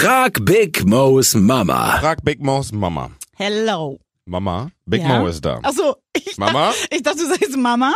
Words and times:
Frag 0.00 0.44
Big 0.44 0.84
Mo's 0.86 1.34
Mama. 1.34 1.98
Frag 1.98 2.22
Big 2.24 2.40
Mo's 2.40 2.70
Mama. 2.70 3.10
Hello. 3.36 3.98
Mama, 4.26 4.70
Big 4.86 5.02
Ja? 5.02 5.18
Mo 5.18 5.26
ist 5.26 5.44
da. 5.44 5.58
Achso, 5.62 5.96
ich, 6.12 6.36
Mama? 6.38 6.72
ich 6.90 7.02
dachte, 7.02 7.18
du 7.18 7.26
sagst 7.26 7.56
Mama. 7.56 7.92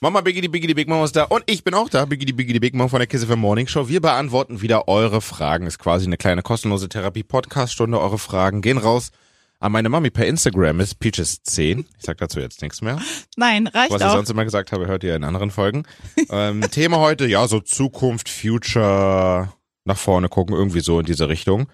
Mama 0.00 0.22
Biggie, 0.22 0.40
die 0.40 0.48
Biggie, 0.48 0.68
die 0.68 0.72
Big 0.74 0.88
Mo 0.88 1.04
ist 1.04 1.14
da. 1.14 1.24
Und 1.24 1.42
ich 1.44 1.62
bin 1.62 1.74
auch 1.74 1.90
da. 1.90 2.06
Biggie, 2.06 2.24
die 2.24 2.32
Biggie, 2.32 2.54
die 2.54 2.60
Big 2.60 2.74
Mo 2.74 2.88
von 2.88 3.00
der 3.00 3.06
Kiss 3.06 3.22
FM 3.24 3.38
Morning 3.40 3.66
Show. 3.66 3.86
Wir 3.88 4.00
beantworten 4.00 4.62
wieder 4.62 4.88
eure 4.88 5.20
Fragen. 5.20 5.66
Ist 5.66 5.78
quasi 5.78 6.06
eine 6.06 6.16
kleine 6.16 6.40
kostenlose 6.40 6.88
Therapie-Podcast-Stunde. 6.88 8.00
Eure 8.00 8.16
Fragen 8.18 8.62
gehen 8.62 8.78
raus 8.78 9.10
an 9.58 9.72
meine 9.72 9.90
Mami 9.90 10.08
per 10.08 10.26
Instagram. 10.26 10.80
Ist 10.80 11.02
Peaches10. 11.02 11.84
Ich 11.98 12.06
sag 12.06 12.16
dazu 12.16 12.40
jetzt 12.40 12.62
nichts 12.62 12.80
mehr. 12.80 12.98
Nein, 13.36 13.66
reicht 13.66 13.90
Was 13.92 14.00
ich 14.00 14.06
auch. 14.06 14.14
sonst 14.14 14.30
immer 14.30 14.44
gesagt 14.44 14.72
habe, 14.72 14.86
hört 14.86 15.04
ihr 15.04 15.14
in 15.16 15.24
anderen 15.24 15.50
Folgen. 15.50 15.82
ähm, 16.30 16.62
Thema 16.70 16.98
heute, 17.00 17.26
ja, 17.26 17.46
so 17.46 17.60
Zukunft, 17.60 18.30
Future, 18.30 19.52
nach 19.84 19.98
vorne 19.98 20.28
gucken, 20.28 20.54
irgendwie 20.54 20.80
so 20.80 21.00
in 21.00 21.06
diese 21.06 21.28
Richtung. 21.28 21.68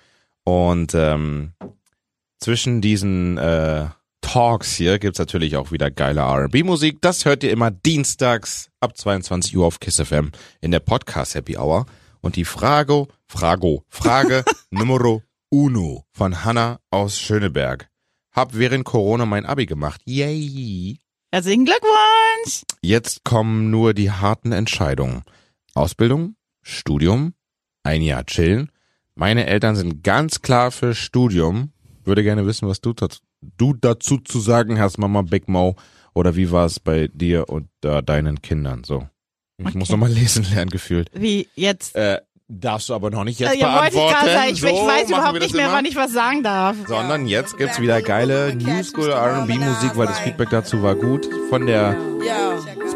Und 0.44 0.94
ähm, 0.94 1.52
zwischen 2.38 2.80
diesen 2.80 3.38
äh, 3.38 3.86
Talks 4.20 4.74
hier 4.74 4.98
gibt's 4.98 5.18
natürlich 5.18 5.56
auch 5.56 5.72
wieder 5.72 5.90
geile 5.90 6.20
R&B-Musik. 6.20 6.98
Das 7.00 7.24
hört 7.24 7.44
ihr 7.44 7.50
immer 7.50 7.70
dienstags 7.70 8.70
ab 8.80 8.96
22 8.96 9.56
Uhr 9.56 9.66
auf 9.66 9.80
KISS 9.80 10.02
FM 10.02 10.32
in 10.60 10.70
der 10.72 10.80
Podcast 10.80 11.34
Happy 11.34 11.56
Hour. 11.56 11.86
Und 12.20 12.36
die 12.36 12.44
Frage, 12.44 13.06
Frago, 13.26 13.84
Frage 13.88 14.44
Numero 14.70 15.22
uno 15.48 16.04
von 16.10 16.44
Hanna 16.44 16.80
aus 16.90 17.18
Schöneberg. 17.18 17.88
Hab 18.32 18.54
während 18.54 18.84
Corona 18.84 19.26
mein 19.26 19.46
Abi 19.46 19.64
gemacht. 19.64 20.00
Yay! 20.04 20.98
Herzlichen 21.30 21.64
Glückwunsch. 21.64 22.62
Jetzt 22.82 23.24
kommen 23.24 23.70
nur 23.70 23.94
die 23.94 24.10
harten 24.10 24.52
Entscheidungen. 24.52 25.22
Ausbildung, 25.74 26.34
Studium, 26.62 27.34
ein 27.86 28.02
Jahr 28.02 28.24
chillen. 28.26 28.70
Meine 29.14 29.46
Eltern 29.46 29.76
sind 29.76 30.02
ganz 30.04 30.42
klar 30.42 30.70
für 30.70 30.94
Studium. 30.94 31.70
Würde 32.04 32.22
gerne 32.22 32.46
wissen, 32.46 32.68
was 32.68 32.80
du, 32.80 32.92
dazu- 32.92 33.20
du 33.56 33.72
dazu 33.74 34.18
zu 34.18 34.40
sagen 34.40 34.78
hast, 34.78 34.98
Mama 34.98 35.22
Big 35.22 35.48
Mo. 35.48 35.76
Oder 36.14 36.36
wie 36.36 36.50
war 36.50 36.66
es 36.66 36.80
bei 36.80 37.08
dir 37.12 37.48
und 37.48 37.68
äh, 37.84 38.02
deinen 38.02 38.42
Kindern 38.42 38.84
so? 38.84 39.08
Ich 39.58 39.66
Okay. 39.66 39.78
muss 39.78 39.88
nochmal 39.90 40.10
lesen 40.10 40.44
lernen, 40.52 40.70
gefühlt. 40.70 41.10
Wie 41.14 41.48
jetzt? 41.54 41.94
Äh, 41.96 42.20
darfst 42.48 42.88
du 42.90 42.94
aber 42.94 43.10
noch 43.10 43.24
nicht 43.24 43.40
jetzt 43.40 43.54
Äh, 43.54 43.58
ja, 43.58 43.74
wollte 43.74 43.96
ich 43.96 44.02
beantworten. 44.02 44.26
sagen. 44.32 44.50
Ich, 44.52 44.60
so 44.60 44.66
ich 44.68 44.72
weiß 44.74 45.08
überhaupt 45.08 45.38
nicht 45.40 45.54
mehr, 45.54 45.64
immer. 45.66 45.74
wann 45.76 45.84
ich 45.84 45.96
was 45.96 46.12
sagen 46.12 46.42
darf. 46.42 46.76
Sondern 46.86 47.26
jetzt 47.26 47.56
gibt's 47.58 47.80
wieder 47.80 48.00
geile 48.02 48.54
New 48.54 48.82
School 48.82 49.10
R&B 49.10 49.54
Musik, 49.58 49.92
weil 49.96 50.06
das 50.06 50.18
Feedback 50.20 50.50
dazu 50.50 50.82
war 50.82 50.94
gut. 50.94 51.26
Von 51.48 51.66
der 51.66 51.96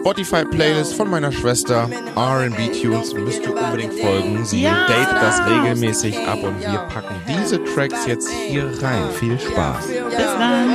Spotify 0.01 0.45
Playlist 0.45 0.95
von 0.95 1.11
meiner 1.11 1.31
Schwester 1.31 1.89
R&B 2.17 2.69
Tunes 2.81 3.12
müsst 3.15 3.45
ihr 3.45 3.55
unbedingt 3.55 3.93
folgen. 3.95 4.45
Sie 4.45 4.62
Ja. 4.62 4.87
datet 4.87 5.23
das 5.23 5.41
regelmäßig 5.47 6.17
ab 6.27 6.42
und 6.42 6.59
wir 6.61 6.79
packen 6.92 7.15
diese 7.29 7.62
Tracks 7.65 8.07
jetzt 8.07 8.31
hier 8.31 8.65
rein. 8.83 9.03
Viel 9.19 9.39
Spaß. 9.39 9.87
Bis 9.87 10.17
dann. 10.39 10.70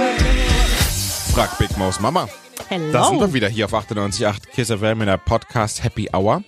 Frag 1.34 1.58
Big 1.58 1.76
Mouse 1.78 2.00
Mama. 2.00 2.28
Hello. 2.70 2.92
Da 2.92 3.04
sind 3.06 3.20
wir 3.20 3.34
wieder 3.34 3.50
hier 3.50 3.66
auf 3.66 3.74
98.8 3.74 4.48
Kiss 4.54 4.70
FM 4.72 5.02
in 5.02 5.08
der 5.08 5.18
Podcast 5.18 5.84
Happy 5.84 6.08
Hour. 6.14 6.44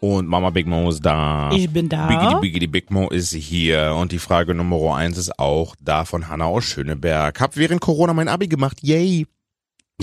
Und 0.00 0.26
Mama 0.26 0.50
Big 0.50 0.66
Mo 0.66 0.88
ist 0.88 1.00
da. 1.04 1.50
Ich 1.52 1.70
bin 1.70 1.88
da. 1.88 2.06
Biggity 2.08 2.40
Biggity 2.40 2.66
Big 2.66 2.90
Mo 2.90 3.08
ist 3.08 3.32
hier. 3.34 3.94
Und 3.96 4.10
die 4.10 4.18
Frage 4.18 4.54
Nummer 4.54 4.96
eins 4.96 5.16
ist 5.18 5.38
auch 5.38 5.76
da 5.80 6.04
von 6.06 6.28
Hanna 6.28 6.46
aus 6.46 6.64
Schöneberg. 6.64 7.38
Hab 7.40 7.56
während 7.56 7.80
Corona 7.82 8.12
mein 8.14 8.28
Abi 8.28 8.48
gemacht. 8.48 8.78
Yay! 8.82 9.26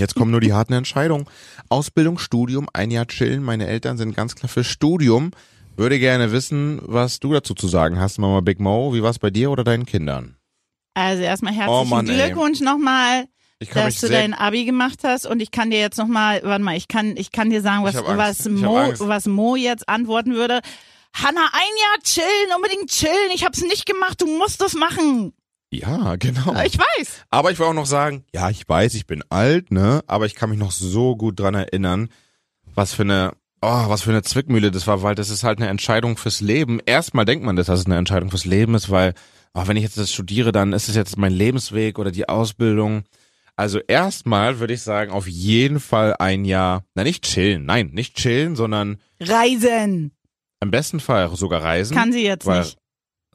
Jetzt 0.00 0.14
kommen 0.14 0.30
nur 0.30 0.40
die 0.40 0.52
harten 0.52 0.72
Entscheidungen. 0.72 1.26
Ausbildung, 1.68 2.18
Studium, 2.18 2.68
ein 2.72 2.90
Jahr 2.90 3.06
chillen. 3.06 3.42
Meine 3.42 3.66
Eltern 3.66 3.98
sind 3.98 4.16
ganz 4.16 4.34
klar 4.34 4.48
für 4.48 4.64
Studium. 4.64 5.30
Würde 5.76 5.98
gerne 5.98 6.32
wissen, 6.32 6.80
was 6.82 7.20
du 7.20 7.32
dazu 7.32 7.54
zu 7.54 7.68
sagen 7.68 8.00
hast, 8.00 8.18
Mama 8.18 8.40
Big 8.40 8.60
Mo. 8.60 8.92
Wie 8.94 9.02
war's 9.02 9.18
bei 9.18 9.30
dir 9.30 9.50
oder 9.50 9.62
deinen 9.62 9.86
Kindern? 9.86 10.36
Also 10.94 11.22
erstmal 11.22 11.52
Oh 11.52 11.56
herzlichen 11.56 11.88
Mann, 11.90 12.08
ey. 12.08 12.16
Glückwunsch 12.16 12.60
nochmal, 12.60 13.26
dass 13.72 14.00
du 14.00 14.08
dein 14.08 14.34
Abi 14.34 14.64
gemacht 14.64 15.00
hast. 15.04 15.26
Und 15.26 15.40
ich 15.40 15.50
kann 15.50 15.70
dir 15.70 15.80
jetzt 15.80 15.98
nochmal, 15.98 16.40
warte 16.42 16.64
mal, 16.64 16.76
ich 16.76 16.88
kann, 16.88 17.16
ich 17.16 17.30
kann 17.30 17.50
dir 17.50 17.60
sagen, 17.60 17.84
was, 17.84 17.94
was, 17.94 18.48
Mo, 18.48 18.92
was 18.98 19.26
Mo 19.26 19.56
jetzt 19.56 19.88
antworten 19.88 20.34
würde. 20.34 20.60
Hanna, 21.12 21.48
ein 21.52 21.76
Jahr 21.82 22.02
chillen, 22.02 22.56
unbedingt 22.56 22.90
chillen. 22.90 23.30
Ich 23.34 23.44
hab's 23.44 23.62
nicht 23.62 23.86
gemacht, 23.86 24.20
du 24.20 24.26
musst 24.26 24.60
das 24.60 24.74
machen. 24.74 25.32
Ja, 25.70 26.16
genau. 26.16 26.54
Ich 26.64 26.76
weiß. 26.78 27.24
Aber 27.30 27.52
ich 27.52 27.58
will 27.58 27.66
auch 27.66 27.74
noch 27.74 27.86
sagen, 27.86 28.24
ja, 28.32 28.50
ich 28.50 28.68
weiß, 28.68 28.94
ich 28.94 29.06
bin 29.06 29.22
alt, 29.28 29.70
ne? 29.70 30.02
Aber 30.06 30.26
ich 30.26 30.34
kann 30.34 30.50
mich 30.50 30.58
noch 30.58 30.72
so 30.72 31.16
gut 31.16 31.38
dran 31.38 31.54
erinnern, 31.54 32.08
was 32.74 32.92
für 32.92 33.02
eine, 33.02 33.32
oh, 33.62 33.88
was 33.88 34.02
für 34.02 34.10
eine 34.10 34.22
Zwickmühle 34.22 34.72
das 34.72 34.88
war, 34.88 35.02
weil 35.02 35.14
das 35.14 35.30
ist 35.30 35.44
halt 35.44 35.58
eine 35.58 35.68
Entscheidung 35.68 36.16
fürs 36.16 36.40
Leben. 36.40 36.80
Erstmal 36.84 37.24
denkt 37.24 37.44
man, 37.44 37.54
das, 37.54 37.68
dass 37.68 37.80
es 37.80 37.86
eine 37.86 37.96
Entscheidung 37.96 38.30
fürs 38.30 38.44
Leben 38.44 38.74
ist, 38.74 38.90
weil, 38.90 39.14
oh, 39.54 39.62
wenn 39.66 39.76
ich 39.76 39.84
jetzt 39.84 39.96
das 39.96 40.12
studiere, 40.12 40.50
dann 40.50 40.72
ist 40.72 40.88
es 40.88 40.96
jetzt 40.96 41.16
mein 41.16 41.32
Lebensweg 41.32 42.00
oder 42.00 42.10
die 42.10 42.28
Ausbildung. 42.28 43.04
Also 43.54 43.78
erstmal 43.78 44.58
würde 44.58 44.74
ich 44.74 44.82
sagen, 44.82 45.12
auf 45.12 45.28
jeden 45.28 45.78
Fall 45.78 46.16
ein 46.18 46.44
Jahr, 46.44 46.82
na 46.94 47.04
nicht 47.04 47.24
chillen, 47.24 47.64
nein, 47.64 47.90
nicht 47.92 48.16
chillen, 48.16 48.56
sondern 48.56 49.00
Reisen. 49.20 50.16
im 50.60 50.70
besten 50.70 50.98
Fall 50.98 51.28
sogar 51.36 51.62
reisen. 51.62 51.94
Kann 51.94 52.12
sie 52.12 52.24
jetzt 52.24 52.46
weil, 52.46 52.60
nicht. 52.60 52.78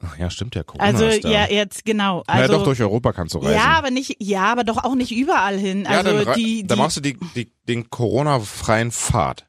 Ach 0.02 0.18
ja, 0.18 0.28
stimmt 0.28 0.54
ja, 0.54 0.62
Corona 0.62 0.84
Also, 0.84 1.06
ist 1.06 1.24
da. 1.24 1.30
ja, 1.30 1.46
jetzt, 1.50 1.84
genau. 1.84 2.18
ja, 2.28 2.34
Also, 2.34 2.52
doch, 2.58 2.64
durch 2.64 2.80
Europa 2.82 3.12
kannst 3.12 3.34
du 3.34 3.38
reisen. 3.38 3.54
ja, 3.54 3.78
aber 3.78 3.90
nicht, 3.90 4.16
ja, 4.20 4.44
aber 4.52 4.62
doch 4.62 4.84
auch 4.84 4.94
nicht 4.94 5.10
überall 5.10 5.56
hin. 5.58 5.84
Ja, 5.84 5.90
Also, 5.98 6.12
dann, 6.12 6.28
rei- 6.28 6.34
die, 6.34 6.44
die, 6.62 6.66
dann 6.66 6.78
machst 6.78 6.98
du 6.98 7.00
die, 7.00 7.18
die, 7.34 7.50
den 7.66 7.88
Corona-freien 7.88 8.92
Pfad. 8.92 9.45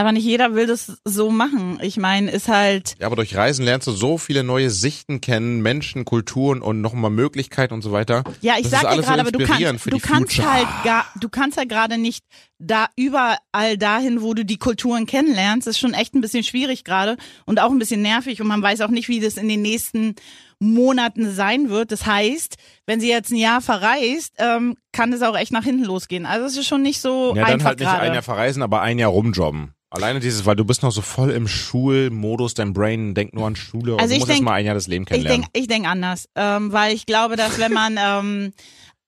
Aber 0.00 0.12
nicht 0.12 0.24
jeder 0.24 0.54
will 0.54 0.66
das 0.66 1.00
so 1.04 1.30
machen. 1.30 1.78
Ich 1.82 1.96
meine, 1.96 2.30
ist 2.30 2.48
halt, 2.48 2.96
Ja, 2.98 3.06
aber 3.06 3.16
durch 3.16 3.36
Reisen 3.36 3.64
lernst 3.64 3.86
du 3.86 3.92
so 3.92 4.18
viele 4.18 4.42
neue 4.42 4.70
Sichten 4.70 5.20
kennen, 5.20 5.60
Menschen, 5.60 6.04
Kulturen 6.04 6.62
und 6.62 6.80
nochmal 6.80 7.10
Möglichkeiten 7.10 7.74
und 7.74 7.82
so 7.82 7.92
weiter. 7.92 8.24
Ja, 8.40 8.54
ich 8.56 8.62
Das 8.62 8.72
sag 8.72 8.80
dir 8.82 8.88
alles 8.88 9.04
so 9.06 9.10
gerade, 9.10 9.20
aber 9.22 9.32
du 9.32 9.44
kannst, 9.44 9.82
für 9.84 9.90
du 9.90 9.98
kannst 9.98 10.34
Future. 10.34 10.52
halt 10.52 10.66
gar, 10.84 11.06
du 11.20 11.28
kannst 11.28 11.56
ja 11.58 11.64
gerade 11.64 11.98
nicht 11.98 12.24
da 12.58 12.88
überall 12.96 13.78
dahin, 13.78 14.22
wo 14.22 14.34
du 14.34 14.44
die 14.44 14.58
Kulturen 14.58 15.06
kennenlernst. 15.06 15.66
Das 15.66 15.76
ist 15.76 15.80
schon 15.80 15.94
echt 15.94 16.14
ein 16.14 16.20
bisschen 16.20 16.44
schwierig 16.44 16.84
gerade 16.84 17.16
und 17.46 17.60
auch 17.60 17.70
ein 17.70 17.78
bisschen 17.78 18.02
nervig 18.02 18.40
und 18.40 18.48
man 18.48 18.62
weiß 18.62 18.80
auch 18.82 18.88
nicht, 18.90 19.08
wie 19.08 19.20
das 19.20 19.36
in 19.36 19.48
den 19.48 19.62
nächsten 19.62 20.14
Monaten 20.60 21.30
sein 21.32 21.68
wird. 21.70 21.90
Das 21.90 22.06
heißt, 22.06 22.56
wenn 22.86 23.00
sie 23.00 23.08
jetzt 23.08 23.30
ein 23.32 23.36
Jahr 23.36 23.60
verreist, 23.60 24.34
ähm, 24.38 24.76
kann 24.92 25.12
es 25.12 25.22
auch 25.22 25.36
echt 25.36 25.52
nach 25.52 25.64
hinten 25.64 25.84
losgehen. 25.84 26.26
Also 26.26 26.46
es 26.46 26.56
ist 26.56 26.66
schon 26.68 26.82
nicht 26.82 27.00
so 27.00 27.34
Ja, 27.34 27.44
einfach 27.44 27.50
dann 27.58 27.64
halt 27.64 27.78
nicht 27.80 27.88
gerade. 27.88 28.02
ein 28.02 28.14
Jahr 28.14 28.22
verreisen, 28.22 28.62
aber 28.62 28.82
ein 28.82 28.98
Jahr 28.98 29.10
rumjobben. 29.10 29.74
Alleine 29.92 30.20
dieses, 30.20 30.46
weil 30.46 30.54
du 30.54 30.64
bist 30.64 30.82
noch 30.84 30.92
so 30.92 31.00
voll 31.02 31.30
im 31.30 31.48
Schulmodus, 31.48 32.54
dein 32.54 32.72
Brain 32.72 33.14
denkt 33.14 33.34
nur 33.34 33.46
an 33.46 33.56
Schule 33.56 33.94
und 33.94 34.00
Also 34.00 34.10
du 34.10 34.14
ich 34.14 34.20
musst 34.20 34.28
denk- 34.30 34.36
erst 34.38 34.44
mal 34.44 34.52
ein 34.52 34.66
Jahr 34.66 34.74
das 34.74 34.86
Leben 34.86 35.02
Ich 35.04 35.08
kennenlernen. 35.08 35.42
denke 35.42 35.58
ich 35.60 35.66
denk 35.66 35.86
anders, 35.88 36.28
ähm, 36.36 36.72
weil 36.72 36.94
ich 36.94 37.06
glaube, 37.06 37.34
dass 37.36 37.58
wenn 37.58 37.72
man 37.72 37.96
ähm, 38.00 38.52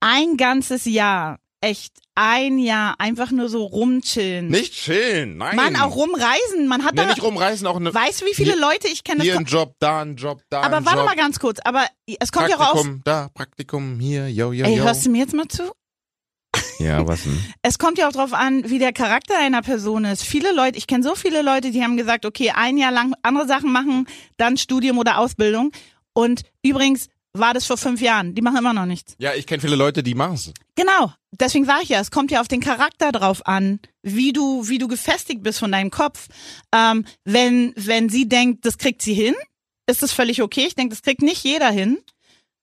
ein 0.01 0.37
ganzes 0.37 0.85
Jahr, 0.87 1.39
echt 1.63 1.95
ein 2.15 2.59
Jahr 2.59 2.97
einfach 2.99 3.31
nur 3.31 3.49
so 3.49 3.65
rumchillen, 3.65 4.49
nicht 4.49 4.75
chillen, 4.75 5.39
nein. 5.39 5.57
man 5.57 5.77
auch 5.77 5.97
rumreisen, 5.97 6.69
man 6.69 6.85
hat 6.85 6.95
Nee, 6.95 7.03
da, 7.03 7.07
nicht 7.07 7.23
rumreisen, 7.23 7.67
auch 7.67 7.77
eine, 7.77 7.95
weißt 7.95 8.21
du, 8.21 8.27
wie 8.27 8.35
viele 8.35 8.53
Hier- 8.53 8.61
Leute 8.61 8.89
ich 8.89 9.03
kenne? 9.05 9.23
hier 9.23 9.39
ein 9.39 9.47
Job, 9.47 9.75
da 9.79 10.03
ein 10.03 10.17
Job, 10.17 10.43
da 10.51 10.61
Aber 10.61 10.85
warte 10.85 10.99
Job. 10.99 11.07
mal 11.07 11.17
ganz 11.17 11.39
kurz, 11.39 11.59
aber 11.65 11.87
es 12.21 12.31
kommt 12.31 12.51
ja 12.51 12.57
raus. 12.57 12.73
Praktikum, 12.75 13.01
da, 13.05 13.29
Praktikum, 13.33 13.99
hier, 13.99 14.29
yo, 14.31 14.53
yo, 14.53 14.67
Ey, 14.67 14.77
yo. 14.77 14.85
hörst 14.85 15.07
du 15.07 15.11
mir 15.11 15.19
jetzt 15.21 15.33
mal 15.35 15.49
zu? 15.49 15.73
Ja, 16.79 17.07
was 17.07 17.23
denn? 17.23 17.39
Es 17.63 17.79
kommt 17.79 17.97
ja 17.97 18.09
auch 18.09 18.13
drauf 18.13 18.35
an, 18.35 18.69
wie 18.69 18.79
der 18.79 18.93
Charakter 18.93 19.39
einer 19.39 19.63
Person 19.63 20.05
ist. 20.05 20.23
Viele 20.25 20.53
Leute, 20.53 20.77
ich 20.77 20.87
kenne 20.87 21.03
so 21.05 21.15
viele 21.15 21.41
Leute, 21.43 21.71
die 21.71 21.83
haben 21.83 21.97
gesagt, 21.97 22.27
okay, 22.27 22.51
ein 22.55 22.77
Jahr 22.77 22.93
lang 22.93 23.15
andere 23.23 23.47
Sachen 23.47 23.73
machen, 23.73 24.07
dann 24.37 24.57
Studium 24.59 24.99
oder 24.99 25.19
Ausbildung. 25.19 25.71
Und 26.13 26.43
übrigens 26.63 27.09
war 27.35 27.55
das 27.55 27.67
vor 27.67 27.77
fünf 27.77 28.01
Jahren. 28.01 28.35
Die 28.35 28.43
machen 28.43 28.59
immer 28.59 28.73
noch 28.73 28.87
nichts. 28.87 29.15
Ja, 29.19 29.35
ich 29.35 29.47
kenne 29.47 29.61
viele 29.61 29.77
Leute, 29.77 30.03
die 30.03 30.15
machen's. 30.15 30.53
Genau. 30.75 31.13
Deswegen 31.31 31.65
sage 31.65 31.83
ich 31.83 31.89
ja, 31.89 32.01
es 32.01 32.11
kommt 32.11 32.31
ja 32.31 32.41
auf 32.41 32.49
den 32.49 32.61
Charakter 32.61 33.11
drauf 33.11 33.47
an, 33.47 33.81
wie 34.03 34.33
du, 34.33 34.69
wie 34.69 34.79
du 34.79 34.89
gefestigt 34.89 35.43
bist 35.43 35.59
von 35.59 35.73
deinem 35.73 35.91
Kopf. 35.91 36.29
Ähm, 36.75 37.05
wenn, 37.25 37.73
wenn 37.77 38.09
sie 38.09 38.29
denkt, 38.29 38.67
das 38.67 38.77
kriegt 38.79 39.03
sie 39.03 39.15
hin, 39.15 39.35
ist 39.87 40.03
das 40.03 40.13
völlig 40.13 40.43
okay. 40.43 40.67
Ich 40.67 40.75
denke, 40.75 40.95
das 40.95 41.03
kriegt 41.03 41.23
nicht 41.23 41.43
jeder 41.43 41.71
hin. 41.71 41.99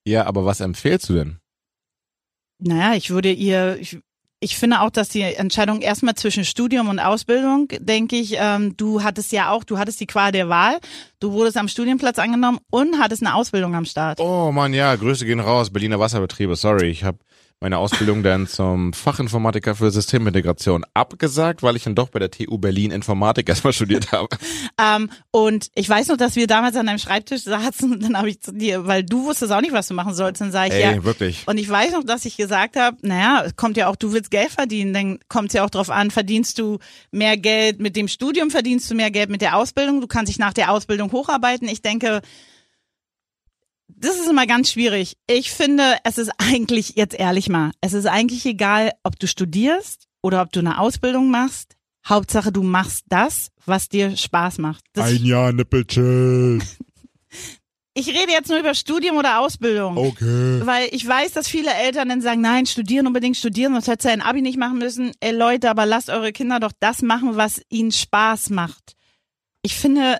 Ja, 0.06 0.25
aber 0.25 0.45
was 0.45 0.60
empfehlst 0.60 1.10
du 1.10 1.13
denn? 1.13 1.39
Naja, 2.60 2.95
ich 2.95 3.10
würde 3.10 3.31
ihr, 3.31 3.77
ich, 3.80 4.00
ich 4.41 4.57
finde 4.57 4.81
auch, 4.81 4.89
dass 4.89 5.09
die 5.09 5.21
Entscheidung 5.21 5.81
erstmal 5.81 6.15
zwischen 6.15 6.45
Studium 6.45 6.88
und 6.88 7.00
Ausbildung, 7.00 7.68
denke 7.80 8.15
ich, 8.15 8.36
ähm, 8.38 8.75
du 8.77 9.03
hattest 9.03 9.31
ja 9.33 9.51
auch, 9.51 9.65
du 9.65 9.77
hattest 9.77 10.00
die 10.00 10.07
Qual 10.07 10.31
der 10.31 10.47
Wahl, 10.47 10.80
du 11.19 11.33
wurdest 11.33 11.57
am 11.57 11.68
Studienplatz 11.68 12.19
angenommen 12.19 12.59
und 12.69 13.00
hattest 13.00 13.21
eine 13.21 13.36
Ausbildung 13.36 13.75
am 13.75 13.86
Start. 13.86 14.19
Oh 14.21 14.51
Mann, 14.51 14.74
ja, 14.74 14.95
Grüße 14.95 15.25
gehen 15.25 15.41
raus, 15.41 15.71
Berliner 15.71 16.00
Wasserbetriebe. 16.00 16.56
Sorry, 16.56 16.89
ich 16.89 17.03
habe 17.03 17.18
meine 17.62 17.78
Ausbildung 17.78 18.24
dann 18.24 18.48
zum 18.48 18.94
Fachinformatiker 18.94 19.76
für 19.76 19.92
Systemintegration 19.92 20.86
abgesagt, 20.94 21.62
weil 21.62 21.76
ich 21.76 21.84
dann 21.84 21.94
doch 21.94 22.10
bei 22.10 22.20
der 22.20 22.32
TU 22.32 22.58
Berlin 22.58 22.92
Informatik 22.92 23.50
erstmal 23.50 23.74
studiert 23.74 24.12
habe. 24.14 24.30
Ähm, 24.82 25.10
und 25.32 25.70
ich 25.76 25.90
weiß 25.90 26.08
noch, 26.08 26.16
dass 26.16 26.38
wir 26.38 26.48
damals 26.48 26.78
an 26.78 26.86
deinem 26.86 27.00
Schreibtisch 27.00 27.44
saßen 27.44 27.92
und 27.92 28.04
dann 28.04 28.18
habe 28.18 28.30
ich 28.30 28.40
zu 28.40 28.54
dir, 28.54 28.88
weil 28.88 29.04
du 29.04 29.26
wusstest 29.26 29.52
auch 29.52 29.60
nicht, 29.60 29.74
was 29.74 29.90
du 29.90 29.94
machen 29.94 30.14
sollst, 30.14 30.40
dann 30.40 30.52
sage 30.52 30.70
ich, 30.70 30.86
Ey, 30.86 30.96
ja. 30.96 31.04
wirklich. 31.04 31.44
Und 31.48 31.58
ich 31.58 31.70
weiß 31.70 31.92
noch, 31.92 32.06
dass 32.06 32.24
ich 32.24 32.38
gesagt 32.38 32.78
habe, 32.78 32.96
naja, 33.02 33.44
es 33.46 33.58
kommt 33.58 33.76
ja 33.76 33.88
auch, 33.88 33.98
du 33.98 34.14
willst 34.14 34.32
Geld 34.32 34.52
verdienen, 34.52 34.94
dann 34.94 35.20
kommt 35.28 35.50
es 35.50 35.54
ja 35.54 35.66
auch 35.66 35.70
drauf 35.70 35.90
an, 35.90 36.12
verdienst 36.12 36.60
du 36.60 36.80
mehr 37.12 37.36
Geld 37.36 37.82
mit 37.82 37.98
dem 37.98 38.08
Studium, 38.08 38.52
verdienst 38.52 38.90
du 38.90 38.96
mehr 38.96 39.12
Geld 39.12 39.30
mit 39.30 39.42
der 39.42 39.58
Ausbildung, 39.58 40.00
du 40.00 40.08
kannst 40.08 40.30
dich 40.30 40.40
nach 40.40 40.54
der 40.54 40.72
Ausbildung 40.72 41.12
hocharbeiten. 41.12 41.68
Ich 41.68 41.82
denke, 41.82 42.22
das 43.95 44.18
ist 44.18 44.30
immer 44.30 44.47
ganz 44.47 44.71
schwierig. 44.71 45.18
Ich 45.27 45.51
finde, 45.51 45.97
es 46.03 46.18
ist 46.18 46.31
eigentlich, 46.38 46.94
jetzt 46.95 47.15
ehrlich 47.15 47.50
mal, 47.50 47.71
es 47.81 47.94
ist 47.94 48.06
eigentlich 48.06 48.45
egal, 48.45 48.91
ob 49.03 49.19
du 49.19 49.27
studierst 49.27 50.07
oder 50.21 50.41
ob 50.41 50.51
du 50.51 50.59
eine 50.59 50.80
Ausbildung 50.80 51.30
machst. 51.30 51.75
Hauptsache, 52.07 52.51
du 52.51 52.63
machst 52.63 53.06
das, 53.09 53.50
was 53.65 53.89
dir 53.89 54.15
Spaß 54.15 54.57
macht. 54.59 54.83
Das, 54.94 55.19
Jahr 55.21 55.51
Nippelchen. 55.51 56.63
ich 57.94 58.07
rede 58.07 58.31
jetzt 58.31 58.50
nur 58.50 58.59
über 58.59 58.74
Studium 58.74 59.18
oder 59.18 59.39
Ausbildung. 59.39 59.97
Okay. 59.97 60.65
Weil 60.65 60.88
ich 60.91 61.06
weiß, 61.06 61.33
dass 61.33 61.47
viele 61.47 61.74
Eltern 61.74 62.09
dann 62.09 62.21
sagen, 62.21 62.41
nein, 62.41 62.65
studieren 62.65 63.07
unbedingt 63.07 63.38
studieren, 63.38 63.74
sonst 63.74 63.88
hätte 63.88 64.09
ein 64.09 64.21
Abi 64.21 64.41
nicht 64.41 64.57
machen 64.57 64.77
müssen. 64.77 65.12
Ey 65.19 65.31
Leute, 65.31 65.69
aber 65.69 65.86
lasst 65.86 66.09
eure 66.09 66.31
Kinder 66.31 66.59
doch 66.59 66.71
das 66.80 67.01
machen, 67.01 67.36
was 67.36 67.62
ihnen 67.69 67.91
Spaß 67.91 68.50
macht. 68.51 68.95
Ich 69.62 69.75
finde, 69.75 70.19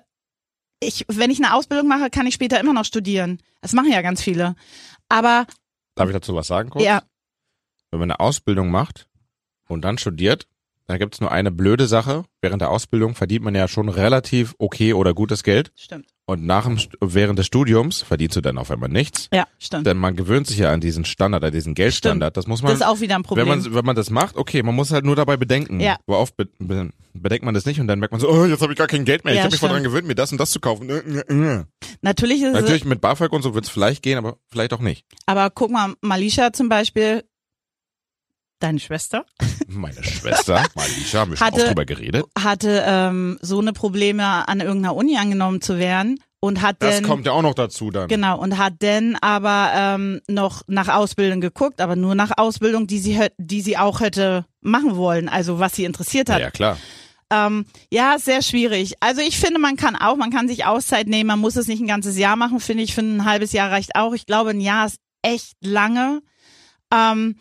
ich, 0.80 1.06
wenn 1.08 1.32
ich 1.32 1.40
eine 1.44 1.54
Ausbildung 1.54 1.88
mache, 1.88 2.10
kann 2.10 2.28
ich 2.28 2.34
später 2.34 2.60
immer 2.60 2.74
noch 2.74 2.86
studieren. 2.86 3.42
Das 3.62 3.74
machen 3.74 3.92
ja 3.92 4.02
ganz 4.02 4.22
viele. 4.22 4.56
Aber 5.10 5.46
Darf 5.96 6.08
ich 6.10 6.14
dazu 6.14 6.36
was 6.36 6.48
sagen 6.48 6.70
kurz? 6.70 6.84
ja, 6.86 7.04
Wenn 7.92 8.00
man 8.00 8.12
eine 8.12 8.20
Ausbildung 8.20 8.70
macht 8.72 9.08
und 9.68 9.82
dann 9.82 9.98
studiert, 9.98 10.48
dann 10.90 10.98
gibt 10.98 11.14
es 11.14 11.22
nur 11.22 11.32
eine 11.32 11.52
blöde 11.52 11.86
Sache. 11.88 12.24
Während 12.42 12.62
der 12.64 12.72
Ausbildung 12.72 13.14
verdient 13.14 13.44
man 13.46 13.54
ja 13.54 13.68
schon 13.68 13.90
relativ 13.90 14.56
okay 14.58 14.94
oder 14.94 15.14
gutes 15.14 15.44
Geld. 15.44 15.72
stimmt. 15.76 16.08
Und 16.26 16.46
nach 16.46 16.66
dem, 16.66 16.78
während 17.02 17.40
des 17.40 17.48
Studiums 17.48 18.02
verdienst 18.04 18.36
du 18.38 18.42
dann 18.42 18.58
auf 18.60 18.70
einmal 18.70 18.90
nichts. 18.90 19.30
Ja, 19.34 19.46
stimmt. 19.58 19.88
Denn 19.88 19.98
man 19.98 20.16
gewöhnt 20.16 20.46
sich 20.46 20.60
ja 20.60 20.72
an 20.72 20.80
diesen 20.80 21.04
Standard, 21.06 21.44
an 21.44 21.52
diesen 21.52 21.74
Geldstandard. 21.74 22.38
Das 22.38 22.46
muss 22.46 22.62
man, 22.62 22.72
Das 22.72 22.82
ist 22.82 22.86
auch 22.88 23.00
wieder 23.02 23.16
ein 23.16 23.24
Problem. 23.24 23.48
wenn 23.48 23.60
man, 23.60 23.74
wenn 23.74 23.86
man 23.86 23.96
das 23.96 24.10
macht, 24.12 24.36
okay, 24.36 24.62
man 24.64 24.76
muss 24.76 24.92
halt 24.92 25.06
nur 25.06 25.16
dabei 25.16 25.38
bedenken. 25.38 25.80
Ja. 25.80 25.98
Aber 26.08 26.20
oft 26.20 26.36
be 26.38 26.48
be 26.60 26.90
bedenkt 27.14 27.46
man 27.46 27.54
das 27.54 27.66
nicht 27.66 27.80
und 27.80 27.88
dann 27.88 28.00
merkt 28.00 28.12
man 28.12 28.22
so, 28.22 28.30
oh, 28.30 28.46
jetzt 28.46 28.62
habe 28.62 28.72
ich 28.74 28.78
gar 28.78 28.88
kein 28.88 29.06
Geld 29.06 29.26
mehr. 29.26 29.34
Ja, 29.34 29.40
ich 29.40 29.44
habe 29.44 29.52
mich 29.52 29.60
voll 29.60 29.70
stimmt. 29.70 29.86
dran 29.86 29.92
gewöhnt, 29.92 30.08
mir 30.08 30.16
das 30.16 30.32
und 30.32 30.40
das 30.40 30.52
zu 30.52 30.60
kaufen. 30.60 30.90
Äh, 30.90 30.98
äh, 30.98 31.60
äh. 31.60 31.64
Natürlich 32.02 32.42
ist 32.44 32.54
Natürlich 32.54 32.86
mit 32.86 33.02
BAföG 33.02 33.32
und 33.34 33.42
so 33.42 33.54
wird 33.56 33.66
es 33.66 33.72
vielleicht 33.72 34.04
gehen, 34.04 34.18
aber 34.18 34.38
vielleicht 34.48 34.74
auch 34.74 34.82
nicht. 34.82 35.06
aber 35.26 35.50
guck 35.50 35.72
mal, 35.72 35.94
Malisha 36.02 36.54
zum 36.54 36.70
Beispiel, 36.70 37.24
deine 38.60 38.80
Schwester, 38.80 39.26
Meine 39.68 40.04
Schwester, 40.04 40.64
Malisha, 40.76 41.20
haben 41.20 41.32
wir 41.32 41.38
schon 41.38 41.48
Hatte- 41.48 41.58
oft 41.62 41.68
drüber 41.70 41.86
geredet. 41.86 42.26
hatte 42.38 42.84
ähm, 42.86 43.38
so 43.42 43.60
eine 43.60 43.74
Probleme, 43.74 44.48
an 44.48 44.60
irgendeiner 44.62 44.96
Uni 44.96 45.18
angenommen 45.18 45.62
zu 45.62 45.78
werden 45.78 46.20
und 46.42 46.62
hat 46.62 46.78
Das 46.80 46.96
dann 46.96 47.04
kommt 47.06 47.26
ja 47.26 47.32
auch 47.34 47.42
noch 47.42 47.54
dazu 47.54 47.92
dann. 47.92 48.08
Genau, 48.08 48.40
und 48.40 48.58
hat 48.58 48.74
dann 48.80 49.16
aber 49.22 49.72
ähm, 49.76 50.22
noch 50.28 50.62
nach 50.68 50.88
Ausbildung 50.88 51.42
geguckt, 51.42 51.82
aber 51.82 51.96
nur 51.96 52.16
nach 52.16 52.32
Ausbildung, 52.38 52.88
die 52.88 53.00
sie, 53.00 53.20
die 53.38 53.62
sie 53.62 53.78
auch 53.78 54.00
hätte 54.00 54.46
machen 54.62 54.96
wollen, 54.96 55.30
also 55.30 55.60
was 55.60 55.74
sie 55.76 55.84
interessiert 55.86 56.30
Ja, 56.30 56.36
hat. 56.36 56.42
ja, 56.42 56.52
klar. 56.52 56.78
Ähm, 57.32 57.66
ja, 57.92 58.18
sehr 58.18 58.42
schwierig. 58.42 58.96
Also 59.02 59.22
ich 59.22 59.38
finde, 59.38 59.60
man 59.60 59.76
kann 59.76 59.96
auch, 59.96 60.16
man 60.16 60.32
kann 60.32 60.48
sich 60.48 60.66
Auszeit 60.66 61.08
nehmen, 61.08 61.28
man 61.28 61.40
muss 61.40 61.56
es 61.58 61.68
nicht 61.68 61.80
ein 61.80 61.88
ganzes 61.88 62.18
Jahr 62.18 62.36
machen, 62.36 62.60
finde 62.60 62.84
ich, 62.84 62.96
finde 62.96 63.18
ein 63.18 63.26
halbes 63.26 63.52
Jahr 63.52 63.70
reicht 63.72 63.96
auch. 63.96 64.14
Ich 64.14 64.26
glaube, 64.26 64.50
ein 64.50 64.62
Jahr 64.62 64.88
ist 64.88 64.98
echt 65.22 65.54
lange. 65.62 66.22
Ähm, 66.92 67.36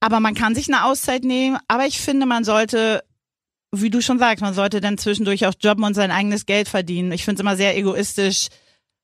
aber 0.00 0.20
man 0.20 0.34
kann 0.34 0.54
sich 0.54 0.68
eine 0.68 0.84
Auszeit 0.84 1.24
nehmen, 1.24 1.58
aber 1.68 1.86
ich 1.86 2.00
finde, 2.00 2.26
man 2.26 2.44
sollte, 2.44 3.02
wie 3.72 3.90
du 3.90 4.00
schon 4.00 4.18
sagst, 4.18 4.42
man 4.42 4.54
sollte 4.54 4.80
dann 4.80 4.98
zwischendurch 4.98 5.46
auch 5.46 5.54
jobben 5.60 5.84
und 5.84 5.94
sein 5.94 6.10
eigenes 6.10 6.46
Geld 6.46 6.68
verdienen. 6.68 7.12
Ich 7.12 7.24
finde 7.24 7.36
es 7.36 7.40
immer 7.40 7.56
sehr 7.56 7.76
egoistisch. 7.76 8.48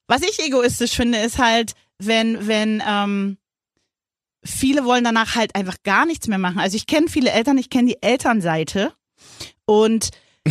Was 0.06 0.22
ich 0.22 0.38
egoistisch 0.38 0.92
finde, 0.92 1.18
ist 1.18 1.38
halt, 1.38 1.72
wenn, 1.98 2.46
wenn, 2.46 2.82
ähm, 2.86 3.38
viele 4.44 4.84
wollen 4.84 5.04
danach 5.04 5.34
halt 5.36 5.54
einfach 5.56 5.76
gar 5.84 6.06
nichts 6.06 6.28
mehr 6.28 6.38
machen. 6.38 6.58
Also 6.58 6.76
ich 6.76 6.86
kenne 6.86 7.08
viele 7.08 7.30
Eltern, 7.30 7.56
ich 7.58 7.70
kenne 7.70 7.88
die 7.88 8.02
Elternseite 8.02 8.92
und 9.64 10.10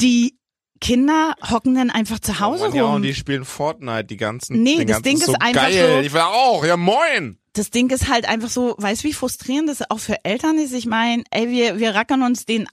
die 0.00 0.38
Kinder 0.80 1.34
hocken 1.50 1.74
dann 1.74 1.90
einfach 1.90 2.20
zu 2.20 2.38
Hause 2.40 2.64
Mann, 2.68 2.74
ja, 2.76 2.84
rum. 2.84 2.94
und 2.96 3.02
die 3.02 3.14
spielen 3.14 3.44
Fortnite, 3.44 4.04
die 4.04 4.16
ganzen. 4.16 4.62
Nee, 4.62 4.76
den 4.76 4.86
das 4.86 4.96
ganzen 4.96 5.02
Ding 5.04 5.16
ist 5.18 5.26
so 5.26 5.34
einfach 5.34 5.62
geil. 5.62 5.94
so- 5.96 6.06
Ich 6.06 6.12
will 6.12 6.20
auch, 6.20 6.64
ja 6.64 6.76
moin. 6.76 7.37
Das 7.58 7.70
Ding 7.70 7.90
ist 7.90 8.08
halt 8.08 8.28
einfach 8.28 8.48
so, 8.48 8.74
weißt 8.78 9.02
du, 9.02 9.08
wie 9.08 9.12
frustrierend 9.12 9.68
das 9.68 9.90
auch 9.90 9.98
für 9.98 10.24
Eltern 10.24 10.58
ist? 10.58 10.72
Ich 10.72 10.86
meine, 10.86 11.24
ey, 11.30 11.48
wir, 11.48 11.78
wir 11.78 11.94
rackern 11.94 12.22
uns 12.22 12.46
den 12.46 12.68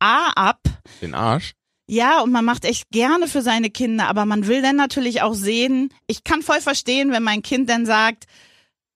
A 0.00 0.28
ab. 0.30 0.60
Den 1.00 1.14
Arsch. 1.14 1.52
Ja, 1.88 2.20
und 2.20 2.30
man 2.30 2.44
macht 2.44 2.64
echt 2.64 2.90
gerne 2.90 3.26
für 3.26 3.42
seine 3.42 3.70
Kinder, 3.70 4.08
aber 4.08 4.24
man 4.24 4.46
will 4.46 4.62
dann 4.62 4.76
natürlich 4.76 5.22
auch 5.22 5.34
sehen, 5.34 5.92
ich 6.06 6.24
kann 6.24 6.42
voll 6.42 6.60
verstehen, 6.60 7.10
wenn 7.10 7.22
mein 7.22 7.42
Kind 7.42 7.68
dann 7.68 7.86
sagt, 7.86 8.24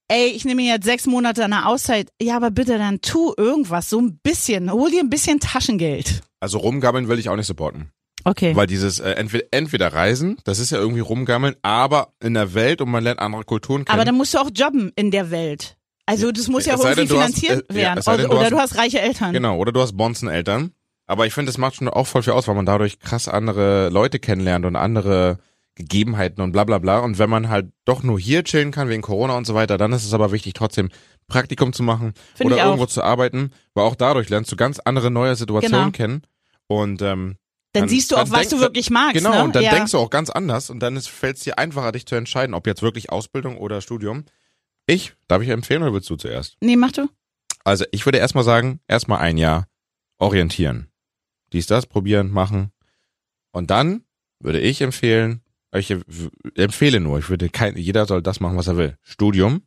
ey, 0.09 0.29
ich 0.29 0.45
nehme 0.45 0.63
mir 0.63 0.75
jetzt 0.75 0.85
sechs 0.85 1.07
Monate 1.07 1.45
eine 1.45 1.67
Auszeit. 1.67 2.11
Ja, 2.21 2.37
aber 2.37 2.51
bitte 2.51 2.79
dann 2.79 3.01
tu 3.01 3.35
irgendwas, 3.37 3.91
so 3.91 4.01
ein 4.01 4.19
bisschen, 4.23 4.71
hol 4.71 4.91
dir 4.91 5.01
ein 5.01 5.11
bisschen 5.11 5.41
Taschengeld. 5.41 6.23
Also 6.41 6.59
rumgammeln 6.59 7.09
will 7.09 7.19
ich 7.19 7.29
auch 7.29 7.37
nicht 7.37 7.47
supporten. 7.47 7.91
Okay. 8.28 8.56
Weil 8.56 8.67
dieses 8.67 8.99
äh, 8.99 9.11
entweder, 9.12 9.44
entweder 9.52 9.93
Reisen, 9.93 10.37
das 10.44 10.58
ist 10.58 10.70
ja 10.70 10.78
irgendwie 10.78 11.00
rumgammeln, 11.00 11.55
aber 11.62 12.08
in 12.20 12.34
der 12.34 12.55
Welt 12.55 12.81
und 12.81 12.90
man 12.90 13.05
lernt 13.05 13.20
andere 13.20 13.44
Kulturen 13.44 13.84
kennen. 13.84 13.94
Aber 13.96 14.05
dann 14.05 14.17
musst 14.17 14.34
du 14.34 14.38
auch 14.38 14.50
jobben 14.52 14.90
in 14.96 15.11
der 15.12 15.31
Welt. 15.31 15.76
Also 16.06 16.32
das 16.32 16.49
muss 16.49 16.67
ja 16.67 16.75
auch 16.75 16.78
sei 16.78 16.90
irgendwie 16.90 17.08
denn, 17.08 17.17
du 17.17 17.23
hast- 17.23 17.38
finanziert 17.38 17.70
äh, 17.70 17.75
ja, 17.75 17.81
werden. 17.90 18.02
sei 18.02 18.17
denn, 18.17 18.26
oder 18.26 18.34
du 18.34 18.37
oder 18.37 18.44
hast- 18.44 18.52
du 18.52 18.76
hast 18.76 18.78
reiche 18.82 19.00
Eltern. 19.00 19.32
Genau, 19.32 19.56
oder 19.58 19.70
du 19.73 19.81
hast 19.81 19.96
Bonzen-Eltern. 19.96 20.73
Aber 21.06 21.26
ich 21.26 21.34
finde, 21.34 21.50
das 21.50 21.58
macht 21.58 21.76
schon 21.76 21.88
auch 21.88 22.06
voll 22.08 22.25
viel 22.25 22.32
aus, 22.32 22.49
weil 22.49 22.56
man 22.56 22.67
dadurch 22.67 22.99
krass 22.99 23.28
andere 23.28 23.90
Leute 23.90 24.19
kennenlernt 24.19 24.67
und 24.67 24.75
andere 24.75 25.38
Gegebenheiten 25.76 26.43
und 26.43 26.50
bla 26.52 26.64
bla 26.64 26.79
bla. 26.79 26.99
Und 27.00 27.19
wenn 27.20 27.31
man 27.31 27.49
halt 27.49 27.67
doch 27.84 28.02
nur 28.02 28.19
hier 28.19 28.43
chillen 28.43 28.72
kann 28.72 28.88
wegen 28.88 29.02
Corona 29.02 29.37
und 29.37 29.46
so 29.46 29.55
weiter, 29.55 29.79
dann 29.79 29.93
ist 29.93 30.05
es 30.05 30.14
aber 30.14 30.32
wichtig, 30.32 30.55
trotzdem 30.55 30.88
Praktikum 31.29 31.72
zu 31.72 31.82
machen 31.84 32.14
Find 32.34 32.50
oder 32.52 32.64
irgendwo 32.64 32.87
zu 32.87 33.02
arbeiten, 33.05 33.52
weil 33.75 33.84
auch 33.84 33.94
dadurch 33.94 34.29
lernst 34.31 34.50
du 34.50 34.56
ganz 34.56 34.81
andere 34.81 35.11
neue 35.12 35.37
Situationen 35.37 35.93
Genau. 35.93 35.96
kennen. 35.96 36.22
Und 36.67 37.02
ähm, 37.02 37.37
Dann, 37.76 37.82
Dann- 37.82 37.88
siehst 37.90 38.11
du 38.11 38.17
auch, 38.17 38.20
dann 38.25 38.31
was 38.32 38.40
denkst 38.40 38.55
du 38.56 38.61
wirklich 38.61 38.90
magst. 38.90 39.14
genau, 39.14 39.34
ne? 39.34 39.44
und 39.44 39.55
dann 39.55 39.62
ja. 39.62 39.70
denkst 39.70 39.93
du 39.93 39.99
auch 39.99 40.11
ganz 40.11 40.31
anders 40.31 40.70
und 40.70 40.81
dann 40.81 40.99
fällt 41.00 41.37
es 41.37 41.43
dir 41.43 41.58
einfacher, 41.58 41.93
dich 41.93 42.06
zu 42.06 42.14
entscheiden, 42.14 42.55
ob 42.55 42.67
jetzt 42.67 42.82
wirklich 42.82 43.11
Ausbildung 43.11 43.58
oder 43.58 43.81
Studium. 43.81 44.25
Ich, 44.87 45.14
darf 45.28 45.43
ich 45.43 45.49
empfehlen 45.49 45.82
oder 45.82 45.93
willst 45.93 46.08
du 46.08 46.17
zuerst? 46.17 46.56
Nee, 46.61 46.76
mach 46.76 46.93
du. 46.93 47.08
Also 47.64 47.84
ich 47.90 48.06
würde 48.06 48.19
erstmal 48.19 48.44
sagen, 48.44 48.81
erstmal 48.88 49.19
ein 49.19 49.37
Jahr 49.37 49.67
orientieren. 50.19 50.88
Dies, 51.52 51.67
das, 51.67 51.87
probieren, 51.87 52.31
machen. 52.31 52.70
Und 53.52 53.70
dann 53.70 54.05
würde 54.40 54.61
ich 54.61 54.81
empfehlen, 54.81 55.43
ich 55.75 55.94
empfehle 56.55 57.00
nur, 57.00 57.19
ich 57.19 57.29
würde 57.29 57.49
kein, 57.49 57.76
jeder 57.76 58.06
soll 58.06 58.22
das 58.22 58.40
machen, 58.40 58.56
was 58.56 58.69
er 58.69 58.76
will. 58.76 58.96
Studium. 59.02 59.62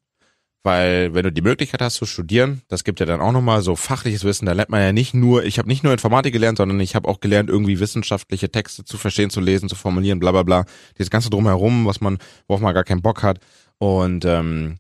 Weil 0.64 1.14
wenn 1.14 1.24
du 1.24 1.32
die 1.32 1.42
Möglichkeit 1.42 1.82
hast 1.82 1.96
zu 1.96 2.06
studieren, 2.06 2.62
das 2.68 2.84
gibt 2.84 3.00
ja 3.00 3.06
dann 3.06 3.22
auch 3.22 3.32
nochmal 3.32 3.62
so 3.62 3.78
fachliches 3.78 4.26
Wissen, 4.26 4.46
da 4.46 4.52
lernt 4.52 4.70
man 4.70 4.82
ja 4.82 4.92
nicht 4.92 5.14
nur, 5.14 5.46
ich 5.46 5.58
habe 5.58 5.70
nicht 5.70 5.84
nur 5.84 5.94
Informatik 5.94 6.34
gelernt, 6.34 6.58
sondern 6.58 6.80
ich 6.82 6.96
habe 6.96 7.08
auch 7.08 7.22
gelernt, 7.22 7.50
irgendwie 7.50 7.80
wissenschaftliche 7.80 8.52
Texte 8.52 8.84
zu 8.84 8.98
verstehen, 8.98 9.30
zu 9.30 9.40
lesen, 9.40 9.70
zu 9.70 9.76
formulieren, 9.76 10.20
bla 10.20 10.32
bla 10.32 10.44
bla. 10.44 10.66
Dieses 10.98 11.10
ganze 11.10 11.30
drumherum, 11.30 11.86
was 11.86 12.02
man, 12.02 12.18
worauf 12.48 12.62
man 12.62 12.74
gar 12.74 12.84
keinen 12.84 13.02
Bock 13.02 13.24
hat. 13.24 13.40
Und 13.78 14.26
ähm, 14.26 14.78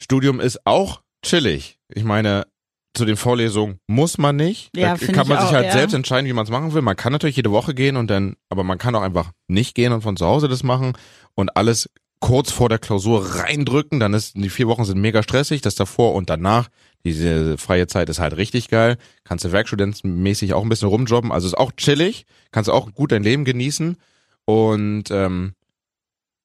Studium 0.00 0.38
ist 0.38 0.64
auch 0.64 1.02
chillig. 1.24 1.78
Ich 1.92 2.04
meine, 2.04 2.46
zu 2.94 3.04
den 3.04 3.16
Vorlesungen 3.16 3.80
muss 3.88 4.18
man 4.18 4.36
nicht. 4.36 4.70
Ja, 4.76 4.96
da 4.96 5.06
kann 5.06 5.26
man 5.26 5.38
sich 5.40 5.48
auch, 5.48 5.52
halt 5.52 5.66
ja. 5.66 5.72
selbst 5.72 5.94
entscheiden, 5.94 6.28
wie 6.28 6.32
man 6.32 6.44
es 6.44 6.50
machen 6.50 6.72
will. 6.72 6.82
Man 6.82 6.96
kann 6.96 7.12
natürlich 7.12 7.36
jede 7.36 7.50
Woche 7.50 7.74
gehen 7.74 7.96
und 7.96 8.08
dann, 8.08 8.36
aber 8.48 8.62
man 8.62 8.78
kann 8.78 8.94
auch 8.94 9.02
einfach 9.02 9.32
nicht 9.48 9.74
gehen 9.74 9.92
und 9.92 10.02
von 10.02 10.16
zu 10.16 10.24
Hause 10.24 10.48
das 10.48 10.62
machen 10.62 10.92
und 11.34 11.56
alles 11.56 11.90
kurz 12.24 12.50
vor 12.50 12.70
der 12.70 12.78
Klausur 12.78 13.36
reindrücken. 13.36 14.00
Dann 14.00 14.14
ist 14.14 14.34
die 14.34 14.48
vier 14.48 14.66
Wochen 14.66 14.84
sind 14.84 14.98
mega 14.98 15.22
stressig. 15.22 15.60
Das 15.60 15.74
davor 15.74 16.14
und 16.14 16.30
danach, 16.30 16.70
diese 17.04 17.58
freie 17.58 17.86
Zeit 17.86 18.08
ist 18.08 18.18
halt 18.18 18.38
richtig 18.38 18.68
geil. 18.68 18.96
Kannst 19.24 19.44
du 19.44 19.52
werkstudentenmäßig 19.52 20.54
auch 20.54 20.62
ein 20.62 20.70
bisschen 20.70 20.88
rumjobben. 20.88 21.32
Also 21.32 21.48
ist 21.48 21.58
auch 21.58 21.72
chillig. 21.72 22.24
Kannst 22.50 22.70
auch 22.70 22.90
gut 22.94 23.12
dein 23.12 23.22
Leben 23.22 23.44
genießen 23.44 23.98
und 24.46 25.10
ähm, 25.10 25.52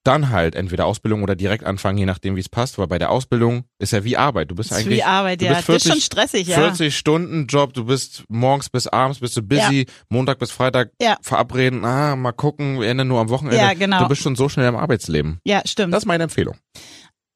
dann 0.03 0.29
halt 0.29 0.55
entweder 0.55 0.85
Ausbildung 0.85 1.23
oder 1.23 1.35
direkt 1.35 1.65
anfangen, 1.65 1.97
je 1.97 2.05
nachdem, 2.05 2.35
wie 2.35 2.39
es 2.39 2.49
passt. 2.49 2.77
Weil 2.77 2.87
bei 2.87 2.99
der 2.99 3.11
Ausbildung 3.11 3.65
ist 3.79 3.91
ja 3.91 4.03
wie 4.03 4.17
Arbeit. 4.17 4.49
Du 4.49 4.55
bist 4.55 4.71
eigentlich 4.71 4.97
wie 4.97 5.03
Arbeit, 5.03 5.41
du 5.41 5.45
ja. 5.45 5.53
bist 5.55 5.67
das 5.69 5.75
ist 5.75 5.83
40 5.83 5.91
schon 5.91 6.01
stressig, 6.01 6.47
ja. 6.47 6.55
40 6.55 6.97
Stunden 6.97 7.47
Job, 7.47 7.73
du 7.73 7.85
bist 7.85 8.23
morgens 8.29 8.69
bis 8.69 8.87
abends 8.87 9.19
bist 9.19 9.35
du 9.35 9.41
busy, 9.41 9.87
Montag 10.09 10.39
bis 10.39 10.51
Freitag 10.51 10.91
Ja. 11.01 11.17
verabreden, 11.21 11.83
ah, 11.83 12.15
mal 12.15 12.31
gucken, 12.31 12.79
wir 12.79 12.87
ändern 12.87 13.07
nur 13.09 13.19
am 13.19 13.29
Wochenende. 13.29 13.57
Ja, 13.57 13.73
genau. 13.73 13.99
Du 13.99 14.07
bist 14.07 14.21
schon 14.21 14.35
so 14.35 14.47
schnell 14.47 14.67
im 14.67 14.75
Arbeitsleben. 14.75 15.39
Ja, 15.43 15.61
stimmt. 15.65 15.93
Das 15.93 16.03
ist 16.03 16.07
meine 16.07 16.23
Empfehlung. 16.23 16.55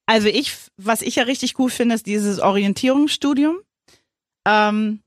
Also 0.06 0.28
ich, 0.28 0.56
was 0.78 1.02
ich 1.02 1.16
ja 1.16 1.24
richtig 1.24 1.54
gut 1.54 1.72
finde, 1.72 1.96
ist 1.96 2.06
dieses 2.06 2.40
Orientierungsstudium, 2.40 3.58
ähm, 4.48 5.00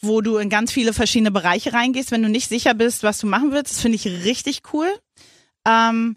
wo 0.00 0.20
du 0.20 0.36
in 0.36 0.50
ganz 0.50 0.70
viele 0.72 0.92
verschiedene 0.92 1.30
Bereiche 1.30 1.72
reingehst, 1.72 2.10
wenn 2.10 2.22
du 2.22 2.28
nicht 2.28 2.48
sicher 2.48 2.74
bist, 2.74 3.02
was 3.02 3.18
du 3.18 3.26
machen 3.26 3.52
willst. 3.52 3.72
Das 3.72 3.80
finde 3.80 3.96
ich 3.96 4.06
richtig 4.06 4.62
cool. 4.72 4.88
Ähm, 5.66 6.16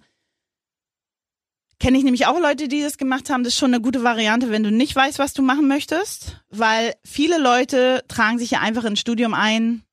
Kenne 1.79 1.97
ich 1.97 2.03
nämlich 2.03 2.25
auch 2.25 2.39
Leute, 2.39 2.67
die 2.67 2.81
das 2.81 2.97
gemacht 2.97 3.29
haben. 3.29 3.43
Das 3.43 3.53
ist 3.53 3.59
schon 3.59 3.73
eine 3.73 3.81
gute 3.81 4.03
Variante, 4.03 4.49
wenn 4.49 4.63
du 4.63 4.71
nicht 4.71 4.95
weißt, 4.95 5.19
was 5.19 5.33
du 5.33 5.43
machen 5.43 5.67
möchtest. 5.67 6.43
Weil 6.49 6.95
viele 7.05 7.37
Leute 7.37 8.03
tragen 8.07 8.39
sich 8.39 8.51
ja 8.51 8.61
einfach 8.61 8.83
ins 8.83 8.99
Studium 8.99 9.33
ein, 9.33 9.83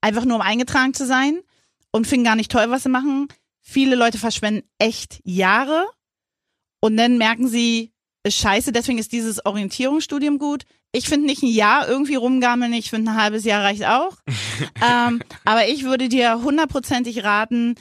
einfach 0.00 0.24
nur 0.24 0.36
um 0.36 0.42
eingetragen 0.42 0.94
zu 0.94 1.06
sein 1.06 1.40
und 1.92 2.06
finden 2.06 2.24
gar 2.24 2.36
nicht 2.36 2.50
toll, 2.50 2.70
was 2.70 2.82
sie 2.82 2.88
machen. 2.88 3.28
Viele 3.60 3.94
Leute 3.94 4.18
verschwenden 4.18 4.66
echt 4.78 5.20
Jahre 5.24 5.86
und 6.80 6.96
dann 6.96 7.18
merken 7.18 7.48
sie, 7.48 7.92
ist 8.24 8.38
scheiße, 8.38 8.72
deswegen 8.72 8.98
ist 8.98 9.12
dieses 9.12 9.44
Orientierungsstudium 9.44 10.38
gut. 10.38 10.64
Ich 10.92 11.08
finde 11.08 11.26
nicht 11.26 11.42
ein 11.42 11.50
Jahr 11.50 11.88
irgendwie 11.88 12.14
rumgammeln, 12.14 12.72
ich 12.72 12.90
finde 12.90 13.10
ein 13.10 13.20
halbes 13.20 13.44
Jahr 13.44 13.62
reicht 13.62 13.84
auch. 13.84 14.16
ähm, 14.82 15.20
aber 15.44 15.68
ich 15.68 15.84
würde 15.84 16.08
dir 16.08 16.42
hundertprozentig 16.42 17.24
raten, 17.24 17.74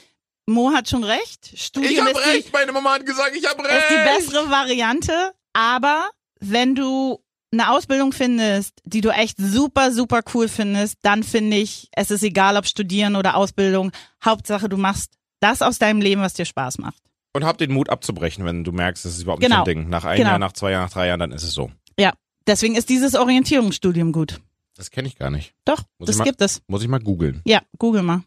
Mo 0.48 0.72
hat 0.72 0.90
schon 0.90 1.04
recht. 1.04 1.50
Ich 1.52 1.66
Studium 1.66 2.06
hab 2.08 2.16
ist 2.16 2.26
die, 2.26 2.30
recht, 2.30 2.54
meine 2.54 2.72
Mama 2.72 2.94
hat 2.94 3.06
gesagt, 3.06 3.36
ich 3.36 3.46
hab 3.46 3.60
recht. 3.60 3.70
ist 3.70 3.90
die 3.92 4.28
bessere 4.30 4.50
Variante. 4.50 5.34
Aber 5.54 6.10
wenn 6.40 6.74
du 6.76 7.20
eine 7.52 7.70
Ausbildung 7.72 8.14
findest, 8.14 8.74
die 8.86 9.02
du 9.02 9.10
echt 9.10 9.38
super, 9.40 9.92
super 9.92 10.22
cool 10.34 10.48
findest, 10.48 10.98
dann 11.02 11.24
finde 11.24 11.58
ich, 11.58 11.90
es 11.94 12.12
ist 12.12 12.24
egal, 12.24 12.56
ob 12.58 12.66
Studieren 12.66 13.16
oder 13.16 13.36
Ausbildung. 13.36 13.92
Hauptsache, 14.24 14.70
du 14.70 14.78
machst 14.78 15.14
das 15.40 15.62
aus 15.62 15.80
deinem 15.80 16.02
Leben, 16.02 16.22
was 16.22 16.34
dir 16.34 16.46
Spaß 16.46 16.78
macht. 16.80 17.02
Und 17.34 17.44
hab 17.46 17.58
den 17.58 17.72
Mut 17.72 17.90
abzubrechen, 17.90 18.46
wenn 18.46 18.64
du 18.64 18.72
merkst, 18.72 19.06
das 19.06 19.14
ist 19.16 19.24
überhaupt 19.24 19.42
Genau. 19.44 19.58
nicht 19.58 19.68
dein 19.68 19.76
Ding. 19.84 19.90
Nach 19.90 20.06
einem 20.06 20.18
Genau. 20.18 20.30
Jahr, 20.32 20.40
nach 20.40 20.54
zwei 20.54 20.72
Jahren, 20.72 20.84
nach 20.86 20.92
drei 20.94 21.08
Jahren, 21.08 21.20
dann 21.20 21.32
ist 21.32 21.44
es 21.44 21.54
so. 21.54 21.72
Ja. 22.00 22.14
Deswegen 22.48 22.76
ist 22.76 22.90
dieses 22.90 23.16
Orientierungsstudium 23.16 24.12
gut. 24.14 24.40
Das 24.76 24.92
kenne 24.92 25.08
ich 25.08 25.16
gar 25.18 25.30
nicht. 25.30 25.54
Doch, 25.66 25.82
Muss 25.98 26.08
das 26.08 26.16
ich 26.16 26.20
mal- 26.20 26.26
gibt 26.26 26.42
es. 26.42 26.62
Muss 26.68 26.82
ich 26.82 26.88
mal 26.88 27.00
googeln. 27.00 27.42
Ja, 27.46 27.62
google 27.78 28.02
mal. 28.04 28.24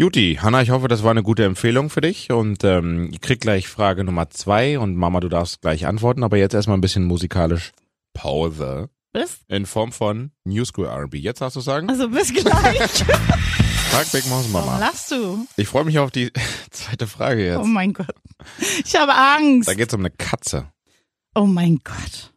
Juti, 0.00 0.38
Hanna, 0.40 0.62
ich 0.62 0.70
hoffe, 0.70 0.86
das 0.86 1.02
war 1.02 1.10
eine 1.10 1.24
gute 1.24 1.44
Empfehlung 1.44 1.90
für 1.90 2.00
dich 2.00 2.30
und 2.30 2.62
ähm, 2.62 3.10
ihr 3.10 3.18
kriegt 3.18 3.42
gleich 3.42 3.66
Frage 3.66 4.04
Nummer 4.04 4.30
zwei 4.30 4.78
und 4.78 4.94
Mama, 4.94 5.18
du 5.18 5.28
darfst 5.28 5.60
gleich 5.60 5.86
antworten, 5.86 6.22
aber 6.22 6.36
jetzt 6.36 6.54
erstmal 6.54 6.78
ein 6.78 6.80
bisschen 6.80 7.04
musikalisch 7.04 7.72
Pause 8.14 8.90
Bis, 9.12 9.40
in 9.48 9.66
Form 9.66 9.90
von 9.90 10.30
New 10.44 10.64
School 10.64 10.86
R&B. 10.86 11.18
Jetzt 11.18 11.40
darfst 11.40 11.56
du 11.56 11.60
sagen, 11.60 11.90
also 11.90 12.08
bis 12.10 12.32
gleich. 12.32 12.78
frag 13.90 14.12
Big 14.12 14.22
Warum 14.30 14.52
Mama. 14.52 14.78
lachst 14.78 15.10
du? 15.10 15.44
Ich 15.56 15.66
freue 15.66 15.84
mich 15.84 15.98
auf 15.98 16.12
die 16.12 16.30
zweite 16.70 17.08
Frage 17.08 17.44
jetzt. 17.44 17.58
Oh 17.58 17.64
mein 17.64 17.92
Gott. 17.92 18.14
Ich 18.84 18.94
habe 18.94 19.12
Angst. 19.12 19.68
Da 19.68 19.74
geht's 19.74 19.94
um 19.94 20.00
eine 20.00 20.10
Katze. 20.10 20.70
Oh 21.34 21.46
mein 21.46 21.80
Gott. 21.82 22.32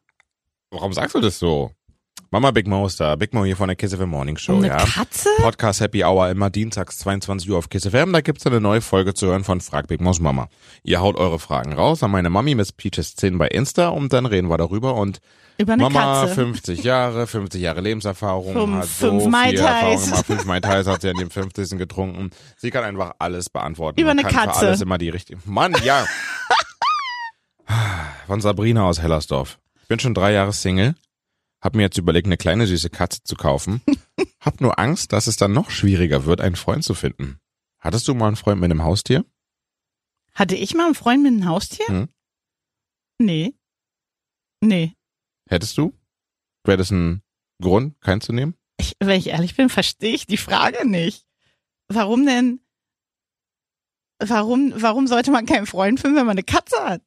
Warum 0.71 0.93
sagst 0.93 1.13
du 1.13 1.19
das 1.19 1.37
so? 1.37 1.71
Mama 2.33 2.51
Big 2.51 2.65
Mo 2.65 2.85
ist 2.87 2.97
da. 3.01 3.17
Big 3.17 3.33
Mo 3.33 3.43
hier 3.43 3.57
von 3.57 3.67
der 3.67 3.75
Kiss 3.75 3.93
FM 3.93 4.07
Morning 4.09 4.37
Show, 4.37 4.55
eine 4.55 4.67
ja. 4.67 4.77
Katze? 4.77 5.27
Podcast 5.41 5.81
Happy 5.81 6.05
Hour 6.05 6.29
immer 6.29 6.49
dienstags 6.49 6.97
22 6.99 7.49
Uhr 7.51 7.57
auf 7.57 7.67
Kiss 7.67 7.85
FM. 7.85 8.13
Da 8.13 8.21
gibt's 8.21 8.47
eine 8.47 8.61
neue 8.61 8.79
Folge 8.79 9.13
zu 9.13 9.27
hören 9.27 9.43
von 9.43 9.59
Frag 9.59 9.87
Big 9.87 9.99
Mo's 9.99 10.21
Mama. 10.21 10.47
Ihr 10.83 11.01
haut 11.01 11.17
eure 11.17 11.39
Fragen 11.39 11.73
raus 11.73 12.03
an 12.03 12.11
meine 12.11 12.29
Mami 12.29 12.55
Miss 12.55 12.71
Peaches 12.71 13.17
10 13.17 13.37
bei 13.37 13.49
Insta 13.49 13.89
und 13.89 14.13
dann 14.13 14.25
reden 14.25 14.47
wir 14.49 14.57
darüber 14.57 14.95
und 14.95 15.19
Über 15.57 15.73
eine 15.73 15.83
Mama 15.83 16.21
Katze. 16.21 16.35
50 16.35 16.83
Jahre, 16.85 17.27
50 17.27 17.61
Jahre 17.61 17.81
Lebenserfahrung, 17.81 18.53
Fünf- 18.53 18.75
hat 18.77 18.85
so 18.87 19.09
fünf 19.09 19.21
viel 19.23 19.29
Mai. 19.31 19.51
Erfahrung 19.53 20.01
gemacht. 20.01 20.25
Fünf 20.25 20.45
Mai 20.45 20.59
Tais 20.61 20.87
hat 20.87 21.01
sie 21.01 21.09
an 21.09 21.17
dem 21.17 21.29
50. 21.31 21.77
getrunken. 21.77 22.29
Sie 22.55 22.71
kann 22.71 22.85
einfach 22.85 23.11
alles 23.19 23.49
beantworten. 23.49 23.99
Über 23.99 24.11
eine 24.11 24.21
kann 24.23 24.31
Katze. 24.45 24.59
Für 24.61 24.67
alles 24.67 24.79
immer 24.79 24.97
die 24.97 25.09
richtige. 25.09 25.41
Mann, 25.43 25.75
ja. 25.83 26.05
Von 28.25 28.39
Sabrina 28.39 28.85
aus 28.87 29.01
Hellersdorf. 29.01 29.59
Ich 29.81 29.87
bin 29.89 29.99
schon 29.99 30.13
drei 30.13 30.31
Jahre 30.31 30.53
Single. 30.53 30.95
Hab 31.61 31.75
mir 31.75 31.83
jetzt 31.83 31.97
überlegt, 31.97 32.25
eine 32.25 32.37
kleine 32.37 32.65
süße 32.65 32.89
Katze 32.89 33.23
zu 33.23 33.35
kaufen. 33.35 33.81
Hab 34.39 34.61
nur 34.61 34.79
Angst, 34.79 35.13
dass 35.13 35.27
es 35.27 35.37
dann 35.37 35.53
noch 35.53 35.69
schwieriger 35.69 36.25
wird, 36.25 36.41
einen 36.41 36.55
Freund 36.55 36.83
zu 36.83 36.95
finden. 36.95 37.39
Hattest 37.79 38.07
du 38.07 38.15
mal 38.15 38.27
einen 38.27 38.35
Freund 38.35 38.59
mit 38.59 38.71
einem 38.71 38.83
Haustier? 38.83 39.25
Hatte 40.33 40.55
ich 40.55 40.73
mal 40.73 40.85
einen 40.85 40.95
Freund 40.95 41.21
mit 41.23 41.33
einem 41.33 41.45
Haustier? 41.45 41.87
Hm. 41.87 42.09
Nee. 43.19 43.53
Nee. 44.61 44.95
Hättest 45.47 45.77
du? 45.77 45.93
Wäre 46.63 46.77
das 46.77 46.91
ein 46.91 47.21
Grund, 47.61 47.99
keinen 48.01 48.21
zu 48.21 48.33
nehmen? 48.33 48.55
Ich, 48.77 48.95
wenn 48.99 49.19
ich 49.19 49.27
ehrlich 49.27 49.55
bin, 49.55 49.69
verstehe 49.69 50.15
ich 50.15 50.25
die 50.25 50.37
Frage 50.37 50.87
nicht. 50.87 51.25
Warum 51.87 52.25
denn? 52.25 52.61
Warum, 54.19 54.73
warum 54.75 55.07
sollte 55.07 55.31
man 55.31 55.45
keinen 55.45 55.65
Freund 55.65 55.99
finden, 55.99 56.17
wenn 56.17 56.25
man 56.25 56.37
eine 56.37 56.43
Katze 56.43 56.77
hat? 56.83 57.01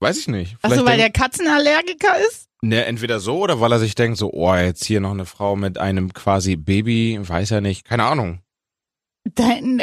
Weiß 0.00 0.18
ich 0.18 0.28
nicht. 0.28 0.56
Achso, 0.62 0.76
Vielleicht 0.76 0.86
weil 0.86 0.98
der 0.98 1.10
Katzenallergiker 1.10 2.18
ist? 2.28 2.48
Ne, 2.62 2.84
entweder 2.86 3.20
so 3.20 3.38
oder 3.38 3.60
weil 3.60 3.72
er 3.72 3.78
sich 3.78 3.94
denkt, 3.94 4.18
so, 4.18 4.32
oh, 4.32 4.54
jetzt 4.54 4.84
hier 4.84 5.00
noch 5.00 5.12
eine 5.12 5.26
Frau 5.26 5.56
mit 5.56 5.78
einem 5.78 6.12
quasi 6.12 6.56
Baby, 6.56 7.18
weiß 7.20 7.52
er 7.52 7.60
nicht, 7.60 7.84
keine 7.84 8.04
Ahnung. 8.04 8.40
Dein, 9.24 9.82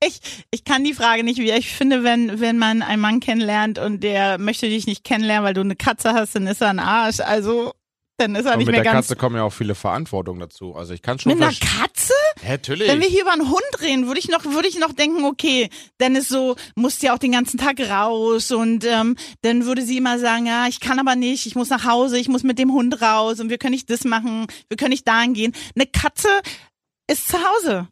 ich, 0.00 0.20
ich 0.50 0.64
kann 0.64 0.84
die 0.84 0.94
Frage 0.94 1.24
nicht 1.24 1.38
wieder. 1.38 1.56
Ich 1.56 1.74
finde, 1.74 2.04
wenn, 2.04 2.40
wenn 2.40 2.58
man 2.58 2.82
einen 2.82 3.00
Mann 3.00 3.20
kennenlernt 3.20 3.78
und 3.78 4.02
der 4.02 4.38
möchte 4.38 4.68
dich 4.68 4.86
nicht 4.86 5.04
kennenlernen, 5.04 5.44
weil 5.44 5.54
du 5.54 5.62
eine 5.62 5.76
Katze 5.76 6.12
hast, 6.12 6.34
dann 6.34 6.46
ist 6.46 6.60
er 6.60 6.70
ein 6.70 6.78
Arsch. 6.78 7.20
Also, 7.20 7.72
dann 8.16 8.34
ist 8.36 8.46
Und 8.46 8.58
nicht 8.58 8.66
mit 8.66 8.74
mehr 8.74 8.82
der 8.84 8.92
ganz. 8.92 9.06
Katze 9.08 9.16
kommen 9.16 9.36
ja 9.36 9.42
auch 9.42 9.52
viele 9.52 9.74
Verantwortungen 9.74 10.40
dazu. 10.40 10.74
Also 10.76 10.94
ich 10.94 11.02
kann 11.02 11.18
schon 11.18 11.32
mit 11.32 11.42
einer. 11.42 11.52
Katze? 11.52 12.12
Hä, 12.40 12.52
natürlich. 12.52 12.88
Wenn 12.88 13.00
wir 13.00 13.08
hier 13.08 13.22
über 13.22 13.32
einen 13.32 13.48
Hund 13.50 13.62
reden, 13.80 14.06
würde 14.06 14.20
ich 14.20 14.28
noch, 14.28 14.44
würde 14.44 14.68
ich 14.68 14.78
noch 14.78 14.92
denken, 14.92 15.24
okay, 15.24 15.68
dann 15.98 16.14
ist 16.14 16.28
so, 16.28 16.56
musst 16.76 17.02
ja 17.02 17.14
auch 17.14 17.18
den 17.18 17.32
ganzen 17.32 17.58
Tag 17.58 17.80
raus 17.80 18.50
und 18.52 18.84
ähm, 18.84 19.16
dann 19.42 19.64
würde 19.66 19.82
sie 19.82 19.96
immer 19.98 20.18
sagen, 20.18 20.46
ja, 20.46 20.66
ich 20.68 20.80
kann 20.80 20.98
aber 20.98 21.16
nicht, 21.16 21.46
ich 21.46 21.54
muss 21.56 21.70
nach 21.70 21.84
Hause, 21.84 22.18
ich 22.18 22.28
muss 22.28 22.42
mit 22.42 22.58
dem 22.58 22.72
Hund 22.72 23.00
raus 23.02 23.40
und 23.40 23.48
wir 23.50 23.58
können 23.58 23.72
nicht 23.74 23.90
das 23.90 24.04
machen, 24.04 24.46
wir 24.68 24.76
können 24.76 24.90
nicht 24.90 25.08
dahin 25.08 25.34
gehen. 25.34 25.52
Eine 25.74 25.86
Katze 25.86 26.28
ist 27.10 27.28
zu 27.28 27.38
Hause. 27.38 27.88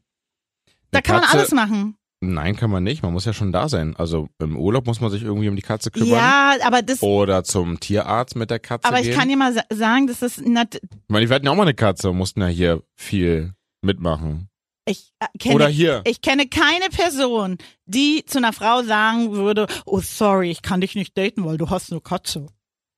Da 0.90 0.98
Eine 0.98 1.02
kann 1.02 1.16
man 1.16 1.24
Katze- 1.24 1.38
alles 1.38 1.52
machen. 1.52 1.96
Nein, 2.24 2.54
kann 2.54 2.70
man 2.70 2.84
nicht. 2.84 3.02
Man 3.02 3.12
muss 3.12 3.24
ja 3.24 3.32
schon 3.32 3.50
da 3.50 3.68
sein. 3.68 3.96
Also 3.96 4.28
im 4.38 4.56
Urlaub 4.56 4.86
muss 4.86 5.00
man 5.00 5.10
sich 5.10 5.22
irgendwie 5.22 5.48
um 5.48 5.56
die 5.56 5.62
Katze 5.62 5.90
kümmern. 5.90 6.08
Ja, 6.10 6.54
aber 6.64 6.80
das, 6.80 7.02
Oder 7.02 7.42
zum 7.42 7.80
Tierarzt 7.80 8.36
mit 8.36 8.48
der 8.48 8.60
Katze 8.60 8.86
aber 8.86 9.00
ich 9.00 9.06
gehen. 9.08 9.18
kann 9.18 9.28
dir 9.28 9.36
mal 9.36 9.52
sa- 9.52 9.64
sagen, 9.72 10.06
das 10.06 10.22
ist, 10.22 10.46
nat 10.46 10.76
ich 10.76 10.80
meine, 11.08 11.28
wir 11.28 11.34
hatten 11.34 11.46
ja 11.46 11.50
auch 11.50 11.56
mal 11.56 11.62
eine 11.62 11.74
Katze 11.74 12.10
und 12.10 12.16
mussten 12.18 12.40
ja 12.40 12.46
hier 12.46 12.82
viel 12.96 13.54
mitmachen. 13.82 14.48
ich 14.84 15.10
äh, 15.18 15.26
kenne 15.38 15.54
Oder 15.56 15.66
hier. 15.68 16.02
Ich 16.06 16.20
kenne 16.20 16.46
keine 16.46 16.88
Person, 16.90 17.58
die 17.86 18.24
zu 18.24 18.38
einer 18.38 18.52
Frau 18.52 18.84
sagen 18.84 19.32
würde, 19.32 19.66
oh 19.84 19.98
sorry, 20.00 20.50
ich 20.52 20.62
kann 20.62 20.80
dich 20.80 20.94
nicht 20.94 21.18
daten, 21.18 21.44
weil 21.44 21.58
du 21.58 21.70
hast 21.70 21.90
eine 21.90 22.00
Katze. 22.00 22.46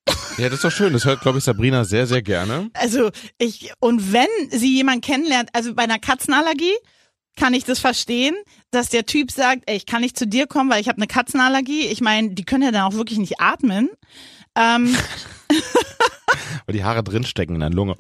Ja, 0.37 0.47
das 0.47 0.55
ist 0.55 0.65
doch 0.65 0.71
schön. 0.73 0.93
Das 0.93 1.05
hört, 1.05 1.21
glaube 1.21 1.39
ich, 1.39 1.45
Sabrina 1.45 1.85
sehr, 1.85 2.09
sehr 2.09 2.21
gerne. 2.21 2.69
Also 2.75 3.11
ich, 3.39 3.73
und 3.79 4.13
wenn 4.13 4.27
sie 4.51 4.75
jemanden 4.75 5.01
kennenlernt, 5.01 5.49
also 5.53 5.75
bei 5.75 5.85
einer 5.85 6.01
Katzenallergie, 6.01 6.75
kann 7.37 7.55
ich 7.55 7.65
das 7.65 7.79
verstehen, 7.81 8.35
dass 8.71 8.89
der 8.89 9.07
Typ 9.07 9.31
sagt, 9.31 9.63
ey, 9.67 9.77
ich 9.77 9.87
kann 9.87 10.03
nicht 10.03 10.17
zu 10.19 10.27
dir 10.27 10.47
kommen, 10.47 10.71
weil 10.71 10.81
ich 10.81 10.89
habe 10.89 10.99
eine 10.99 11.07
Katzenallergie. 11.07 11.87
Ich 11.87 12.01
meine, 12.01 12.31
die 12.31 12.45
können 12.45 12.63
ja 12.63 12.71
dann 12.71 12.83
auch 12.83 12.95
wirklich 12.97 13.19
nicht 13.19 13.41
atmen. 13.41 13.91
Ähm, 14.57 14.97
Weil 16.67 16.73
die 16.75 16.85
Haare 16.85 17.03
drinstecken 17.05 17.57
in 17.57 17.61
der 17.61 17.71
Lunge. 17.71 17.97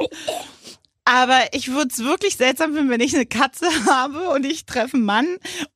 aber 1.05 1.41
ich 1.53 1.69
würde 1.73 1.88
es 1.93 1.99
wirklich 2.03 2.37
seltsam 2.37 2.75
finden, 2.75 2.91
wenn 2.91 3.00
ich 3.00 3.14
eine 3.14 3.26
Katze 3.26 3.67
habe 3.87 4.31
und 4.31 4.47
ich 4.47 4.64
treffe 4.67 4.97
einen 4.97 5.05
Mann 5.05 5.26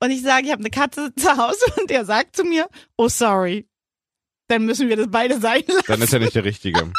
und 0.01 0.11
ich 0.11 0.23
sage, 0.23 0.47
ich 0.47 0.53
habe 0.53 0.61
eine 0.61 0.71
Katze 0.71 1.13
zu 1.17 1.37
Hause 1.37 1.65
und 1.81 1.91
der 1.91 2.05
sagt 2.05 2.37
zu 2.37 2.45
mir, 2.45 2.69
oh 2.97 3.09
sorry. 3.09 3.67
Dann 4.51 4.65
müssen 4.65 4.89
wir 4.89 4.97
das 4.97 5.09
beide 5.11 5.39
sein 5.41 5.63
lassen. 5.69 5.83
Dann 5.89 6.01
ist 6.01 6.13
er 6.15 6.21
nicht 6.21 6.35
der 6.35 6.45
Richtige. 6.45 6.91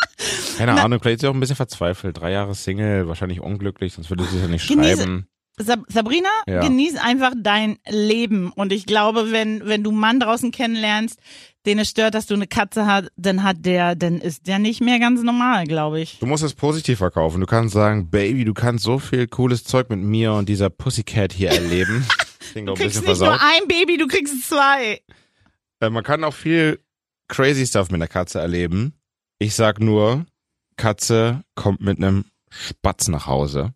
Keine 0.60 0.76
Na- 0.76 0.84
Ahnung, 0.84 1.00
vielleicht 1.02 1.18
ist 1.18 1.24
er 1.24 1.32
auch 1.32 1.34
ein 1.34 1.40
bisschen 1.40 1.56
verzweifelt. 1.56 2.18
Drei 2.20 2.32
Jahre 2.32 2.54
Single, 2.54 3.08
wahrscheinlich 3.08 3.40
unglücklich, 3.42 3.94
sonst 3.94 4.12
würde 4.12 4.26
sie 4.26 4.36
es 4.36 4.42
ja 4.44 4.48
nicht 4.48 4.64
schreiben. 4.66 5.28
Sab 5.62 5.82
Sabrina, 5.90 6.30
Ja. 6.48 6.62
genieß 6.62 6.96
einfach 6.98 7.34
dein 7.38 7.78
Leben. 7.88 8.52
Und 8.54 8.72
ich 8.72 8.86
glaube, 8.86 9.32
wenn, 9.32 9.66
wenn 9.66 9.84
du 9.84 9.90
einen 9.92 10.00
Mann 10.00 10.20
draußen 10.20 10.52
kennenlernst, 10.52 11.20
den 11.66 11.78
es 11.80 11.90
stört, 11.90 12.14
dass 12.16 12.26
du 12.28 12.34
eine 12.34 12.48
Katze 12.48 12.86
hast, 12.86 13.12
dann 13.18 13.44
hat 13.44 13.58
der, 13.66 13.96
dann 13.96 14.22
ist 14.22 14.48
der 14.48 14.60
nicht 14.60 14.80
mehr 14.82 15.00
ganz 15.00 15.22
normal, 15.22 15.66
glaube 15.66 16.00
ich. 16.00 16.18
Du 16.20 16.26
musst 16.26 16.44
es 16.44 16.54
positiv 16.54 17.00
verkaufen. 17.00 17.42
Du 17.42 17.46
kannst 17.46 17.74
sagen, 17.74 18.10
Baby, 18.10 18.46
du 18.46 18.54
kannst 18.54 18.86
so 18.86 19.00
viel 19.00 19.28
cooles 19.28 19.66
Zeug 19.66 19.90
mit 19.90 20.00
mir 20.00 20.34
und 20.34 20.48
dieser 20.48 20.70
Pussycat 20.70 21.34
hier 21.34 21.50
erleben. 21.52 22.06
Du 22.56 22.74
kriegst 22.74 22.80
nicht 22.80 22.96
nur 22.96 23.16
versaut. 23.16 23.40
ein 23.42 23.68
Baby, 23.68 23.98
du 23.98 24.08
kriegst 24.08 24.48
zwei. 24.50 25.02
Äh, 25.82 25.90
man 25.92 26.04
kann 26.04 26.24
auch 26.24 26.34
viel 26.34 26.80
crazy 27.28 27.68
Stuff 27.68 27.92
mit 27.92 27.96
einer 28.00 28.08
Katze 28.08 28.40
erleben. 28.40 28.94
Ich 29.38 29.54
sag 29.54 29.80
nur, 29.80 30.26
Katze 30.76 31.44
kommt 31.54 31.82
mit 31.82 31.98
einem 31.98 32.26
Spatz 32.50 33.08
nach 33.08 33.28
Hause. 33.28 33.74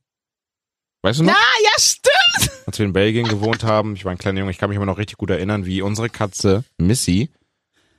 Weißt 1.03 1.19
du 1.19 1.25
noch? 1.25 1.33
Ja, 1.33 1.37
stimmt. 1.77 2.51
als 2.67 2.79
wir 2.79 2.85
in 2.85 2.93
Belgien 2.93 3.27
gewohnt 3.27 3.63
haben, 3.63 3.95
ich 3.95 4.05
war 4.05 4.11
ein 4.11 4.17
kleiner 4.17 4.39
Junge, 4.39 4.51
ich 4.51 4.57
kann 4.57 4.69
mich 4.69 4.77
immer 4.77 4.85
noch 4.85 4.97
richtig 4.97 5.17
gut 5.17 5.29
erinnern, 5.29 5.65
wie 5.65 5.81
unsere 5.81 6.09
Katze 6.09 6.63
Missy 6.77 7.29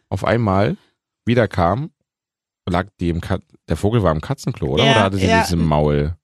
auf 0.08 0.24
einmal 0.24 0.76
wiederkam, 1.26 1.90
lag 2.68 2.86
die 3.00 3.08
im 3.10 3.20
Kat 3.20 3.42
der 3.68 3.76
Vogel 3.76 4.02
war 4.02 4.12
im 4.12 4.20
Katzenklo, 4.20 4.68
oder? 4.68 4.84
Ja, 4.84 4.92
oder 4.92 5.02
hatte 5.04 5.16
sie 5.18 5.26
ja. 5.26 5.38
dieses 5.38 5.52
im 5.52 5.64
Maul? 5.64 6.14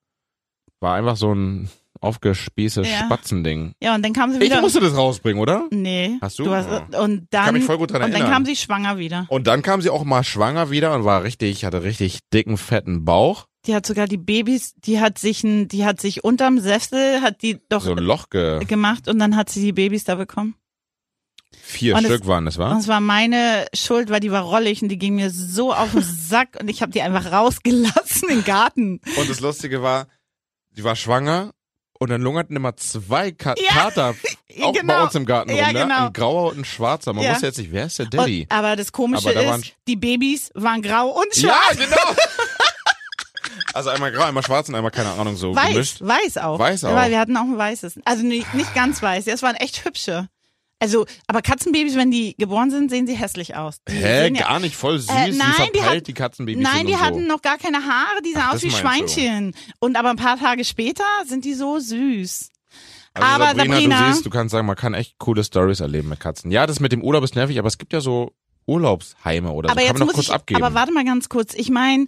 War 0.80 0.94
einfach 0.96 1.16
so 1.16 1.32
ein 1.34 1.70
aufgespießtes 2.02 2.88
Ja. 2.88 3.04
Spatzending. 3.06 3.72
Ja, 3.82 3.94
und 3.94 4.02
dann 4.04 4.12
kam 4.12 4.30
sie 4.30 4.38
Ich 4.38 4.44
wieder. 4.44 4.60
musste 4.60 4.80
das 4.80 4.96
rausbringen, 4.96 5.40
oder? 5.40 5.66
nee. 5.70 6.16
Hast 6.20 6.38
du? 6.38 6.50
hast, 6.50 6.68
Oh. 6.68 7.02
und 7.02 7.22
Ich 7.24 7.30
kann 7.30 7.46
dann, 7.46 7.54
mich 7.54 7.64
voll 7.64 7.78
gut 7.78 7.92
dran 7.92 8.02
und 8.02 8.12
dann 8.12 8.30
kam 8.30 8.44
sie 8.44 8.56
schwanger 8.56 8.98
wieder. 8.98 9.26
Und 9.28 9.46
dann 9.46 9.62
kam 9.62 9.80
sie 9.82 9.90
auch 9.90 10.04
mal 10.04 10.22
schwanger 10.24 10.70
wieder 10.70 10.94
und 10.94 11.04
war 11.04 11.22
richtig, 11.24 11.64
hatte 11.64 11.82
richtig 11.82 12.20
dicken, 12.32 12.56
fetten 12.58 13.04
Bauch. 13.04 13.46
Die 13.66 13.74
hat 13.74 13.84
sogar 13.86 14.06
die 14.06 14.16
Babys, 14.16 14.74
die 14.76 15.00
hat 15.00 15.18
sich 15.18 15.44
ein, 15.44 15.68
die 15.68 15.84
hat 15.84 16.00
sich 16.00 16.24
unterm 16.24 16.58
Sessel, 16.60 17.20
hat 17.20 17.42
die 17.42 17.58
doch 17.68 17.82
So 17.84 17.92
ein 17.92 17.98
Loch 17.98 18.30
ge 18.30 18.64
gemacht 18.64 19.06
und 19.06 19.18
dann 19.18 19.36
hat 19.36 19.50
sie 19.50 19.60
die 19.60 19.72
Babys 19.72 20.04
da 20.04 20.14
bekommen. 20.14 20.54
Vier 21.62 21.94
Und 21.96 22.04
es- 22.04 22.10
Stück 22.10 22.26
waren 22.26 22.46
das, 22.46 22.56
Und 22.56 22.64
war? 22.64 22.78
es 22.78 22.88
war 22.88 23.00
meine 23.00 23.66
Schuld, 23.74 24.08
weil 24.08 24.20
die 24.20 24.30
war 24.30 24.42
rollig 24.42 24.82
und 24.82 24.88
die 24.88 24.98
ging 24.98 25.14
mir 25.16 25.30
so 25.30 25.74
auf 25.74 25.92
den 25.92 26.02
Sack 26.28 26.56
und 26.60 26.68
ich 26.68 26.80
habe 26.80 26.92
die 26.92 27.02
einfach 27.02 27.30
rausgelassen 27.32 28.28
im 28.30 28.44
Garten. 28.44 29.00
Und 29.18 29.28
das 29.28 29.40
Lustige 29.40 29.82
war, 29.82 30.06
sie 30.72 30.84
war 30.84 30.96
schwanger 30.96 31.52
und 31.98 32.08
dann 32.08 32.22
lungerten 32.22 32.56
immer 32.56 32.76
zwei 32.76 33.30
Ka 33.30 33.54
Ja. 33.58 33.72
Kater 33.74 34.10
auch 34.62 34.72
bei 34.72 34.80
Genau. 34.80 35.04
uns 35.04 35.14
im 35.16 35.26
Garten 35.26 35.50
Ja, 35.54 35.66
rum, 35.66 35.72
ne? 35.74 35.82
genau. 35.82 36.06
Ein 36.06 36.12
grauer 36.14 36.50
und 36.52 36.60
ein 36.60 36.64
schwarzer. 36.64 37.12
Man 37.12 37.24
Ja. 37.24 37.32
wusste 37.32 37.46
jetzt 37.46 37.58
nicht, 37.58 37.72
wer 37.72 37.84
ist 37.86 37.98
der 37.98 38.06
Daddy? 38.06 38.46
Und, 38.50 38.56
aber 38.56 38.74
das 38.76 38.90
Komische 38.92 39.28
Aber 39.28 39.34
da 39.42 39.56
ist, 39.56 39.74
die 39.86 39.96
Babys 39.96 40.50
waren 40.54 40.80
grau 40.82 41.10
und 41.10 41.36
Ja, 41.36 41.50
schwarz. 41.50 41.76
genau. 41.78 42.16
Also 43.74 43.90
einmal 43.90 44.12
grau, 44.12 44.24
einmal 44.24 44.42
schwarz 44.44 44.68
und 44.68 44.74
einmal 44.74 44.90
keine 44.90 45.10
Ahnung 45.12 45.36
so 45.36 45.54
Weiß, 45.54 45.72
gemischt. 45.72 46.00
weiß 46.00 46.38
auch. 46.38 46.58
Weiß 46.58 46.84
auch. 46.84 46.94
Weil 46.94 47.10
wir 47.10 47.18
hatten 47.20 47.36
auch 47.36 47.42
ein 47.44 47.56
weißes. 47.56 48.00
Also 48.04 48.24
nicht, 48.24 48.52
nicht 48.54 48.74
ganz 48.74 49.02
weiß. 49.02 49.24
Das 49.26 49.42
waren 49.42 49.56
echt 49.56 49.84
hübsche. 49.84 50.28
Also, 50.82 51.04
aber 51.26 51.42
Katzenbabys, 51.42 51.94
wenn 51.94 52.10
die 52.10 52.34
geboren 52.38 52.70
sind, 52.70 52.90
sehen 52.90 53.06
sie 53.06 53.14
hässlich 53.14 53.54
aus. 53.54 53.80
Die 53.86 53.92
Hä, 53.92 54.28
ja- 54.32 54.40
gar 54.48 54.60
nicht 54.60 54.74
voll 54.76 54.98
süß, 54.98 55.10
Äh, 55.10 55.32
wie 55.32 55.36
nein, 55.36 55.48
die 55.74 55.78
verpeilt 55.78 56.00
hat- 56.00 56.06
die 56.06 56.14
Katzenbabys 56.14 56.62
Nein, 56.62 56.86
die 56.86 56.94
so. 56.94 57.00
hatten 57.00 57.26
noch 57.26 57.42
gar 57.42 57.58
keine 57.58 57.84
Haare, 57.84 58.22
die 58.24 58.32
sahen 58.32 58.44
Ach, 58.48 58.54
aus 58.54 58.62
wie. 58.62 58.70
Schweinchen. 58.70 59.54
Und 59.78 59.96
aber 59.96 60.08
ein 60.10 60.16
paar 60.16 60.38
Tage 60.38 60.64
später 60.64 61.04
sind 61.26 61.44
die 61.44 61.52
so 61.52 61.78
süß. 61.78 62.48
Also 63.12 63.28
aber 63.28 63.46
Sabrina, 63.48 63.74
Sabrina- 63.74 64.06
du 64.06 64.12
siehst, 64.12 64.24
du 64.24 64.30
kannst 64.30 64.52
sagen, 64.52 64.66
man 64.66 64.76
kann 64.76 64.94
echt 64.94 65.18
coole 65.18 65.44
Stories 65.44 65.80
erleben 65.80 66.08
mit 66.08 66.18
Katzen. 66.20 66.50
Ja, 66.50 66.66
das 66.66 66.80
mit 66.80 66.92
dem 66.92 67.02
Urlaub 67.02 67.24
ist 67.24 67.34
nervig, 67.34 67.58
aber 67.58 67.68
es 67.68 67.76
gibt 67.76 67.92
ja 67.92 68.00
so 68.00 68.32
Urlaubsheime 68.66 69.50
oder 69.50 69.68
so. 69.68 69.72
aber 69.72 69.80
kann 69.80 69.86
jetzt 69.88 69.98
man 69.98 70.06
muss 70.06 70.14
kurz 70.14 70.26
ich, 70.28 70.32
abgeben. 70.32 70.62
aber 70.62 70.74
warte 70.74 70.92
mal 70.92 71.04
ganz 71.04 71.28
kurz. 71.28 71.52
Ich 71.54 71.70
meine, 71.70 72.06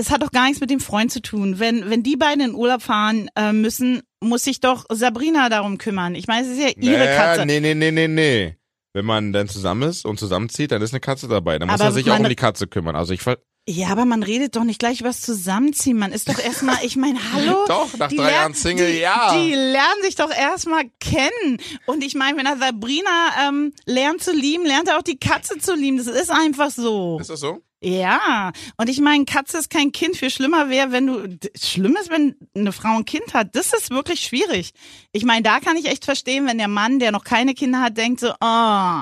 es 0.00 0.10
hat 0.10 0.22
doch 0.22 0.32
gar 0.32 0.46
nichts 0.46 0.60
mit 0.60 0.70
dem 0.70 0.80
Freund 0.80 1.12
zu 1.12 1.20
tun. 1.20 1.58
Wenn, 1.58 1.90
wenn 1.90 2.02
die 2.02 2.16
beiden 2.16 2.40
in 2.44 2.54
Urlaub 2.54 2.82
fahren 2.82 3.28
äh, 3.36 3.52
müssen, 3.52 4.02
muss 4.20 4.44
sich 4.44 4.60
doch 4.60 4.86
Sabrina 4.88 5.48
darum 5.48 5.78
kümmern. 5.78 6.14
Ich 6.14 6.26
meine, 6.26 6.46
es 6.46 6.52
ist 6.52 6.60
ja 6.60 6.70
ihre 6.76 7.04
naja, 7.04 7.16
Katze. 7.16 7.46
Nee, 7.46 7.60
nee, 7.60 7.74
nee, 7.74 7.90
nee, 7.90 8.08
nee. 8.08 8.56
Wenn 8.92 9.04
man 9.04 9.32
dann 9.32 9.48
zusammen 9.48 9.88
ist 9.88 10.04
und 10.04 10.18
zusammenzieht, 10.18 10.72
dann 10.72 10.82
ist 10.82 10.92
eine 10.92 11.00
Katze 11.00 11.28
dabei. 11.28 11.58
Dann 11.58 11.68
muss 11.68 11.80
Aber 11.80 11.90
er 11.90 11.92
sich 11.92 12.10
auch 12.10 12.18
um 12.18 12.28
die 12.28 12.34
Katze 12.34 12.66
kümmern. 12.66 12.96
Also 12.96 13.12
ich 13.12 13.22
ver 13.22 13.38
Ja, 13.68 13.88
aber 13.88 14.04
man 14.04 14.24
redet 14.24 14.56
doch 14.56 14.64
nicht 14.64 14.80
gleich 14.80 15.00
über 15.00 15.10
das 15.10 15.20
Zusammenziehen. 15.20 15.96
Man 15.96 16.10
ist 16.10 16.28
doch 16.28 16.38
erstmal, 16.40 16.78
ich 16.82 16.96
meine, 16.96 17.18
hallo? 17.32 17.64
Doch, 17.68 17.96
nach 17.98 18.10
drei 18.10 18.32
Jahren 18.32 18.54
Single, 18.54 18.90
die, 18.90 18.98
ja. 18.98 19.32
Die 19.32 19.52
lernen 19.52 20.02
sich 20.02 20.16
doch 20.16 20.30
erstmal 20.32 20.84
kennen. 20.98 21.58
Und 21.86 22.02
ich 22.02 22.14
meine, 22.14 22.36
wenn 22.36 22.46
er 22.46 22.56
Sabrina 22.56 23.48
ähm, 23.48 23.72
lernt 23.84 24.24
zu 24.24 24.32
lieben, 24.32 24.66
lernt 24.66 24.88
er 24.88 24.98
auch 24.98 25.02
die 25.02 25.18
Katze 25.18 25.58
zu 25.58 25.74
lieben. 25.76 25.98
Das 25.98 26.08
ist 26.08 26.30
einfach 26.30 26.70
so. 26.70 27.18
Ist 27.20 27.30
das 27.30 27.38
so? 27.38 27.62
Ja. 27.82 28.52
Und 28.76 28.88
ich 28.90 29.00
meine, 29.00 29.24
Katze 29.24 29.58
ist 29.58 29.70
kein 29.70 29.92
Kind. 29.92 30.16
Viel 30.16 30.30
schlimmer 30.30 30.68
wäre, 30.68 30.92
wenn 30.92 31.06
du, 31.06 31.38
schlimm 31.56 31.96
ist, 31.96 32.10
wenn 32.10 32.36
eine 32.54 32.72
Frau 32.72 32.96
ein 32.96 33.04
Kind 33.06 33.32
hat. 33.32 33.56
Das 33.56 33.72
ist 33.72 33.90
wirklich 33.90 34.20
schwierig. 34.20 34.72
Ich 35.12 35.24
meine, 35.24 35.42
da 35.42 35.60
kann 35.60 35.76
ich 35.76 35.86
echt 35.86 36.04
verstehen, 36.04 36.46
wenn 36.46 36.58
der 36.58 36.68
Mann, 36.68 36.98
der 36.98 37.10
noch 37.12 37.24
keine 37.24 37.54
Kinder 37.54 37.80
hat, 37.80 37.96
denkt 37.96 38.20
so, 38.20 38.32
oh, 38.40 39.00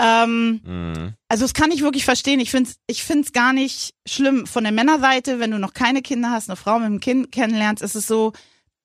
ähm, 0.00 0.60
Mhm. 0.64 1.14
also 1.28 1.44
das 1.44 1.54
kann 1.54 1.72
ich 1.72 1.82
wirklich 1.82 2.04
verstehen. 2.04 2.40
Ich 2.40 2.50
finde 2.50 2.70
es 2.70 2.76
ich 2.86 3.02
find's 3.02 3.32
gar 3.32 3.52
nicht 3.52 3.94
schlimm. 4.06 4.46
Von 4.46 4.64
der 4.64 4.72
Männerseite, 4.72 5.40
wenn 5.40 5.50
du 5.50 5.58
noch 5.58 5.74
keine 5.74 6.02
Kinder 6.02 6.30
hast, 6.30 6.48
eine 6.48 6.56
Frau 6.56 6.78
mit 6.78 6.86
einem 6.86 7.00
Kind 7.00 7.32
kennenlernst, 7.32 7.82
ist 7.82 7.96
es 7.96 8.06
so, 8.06 8.32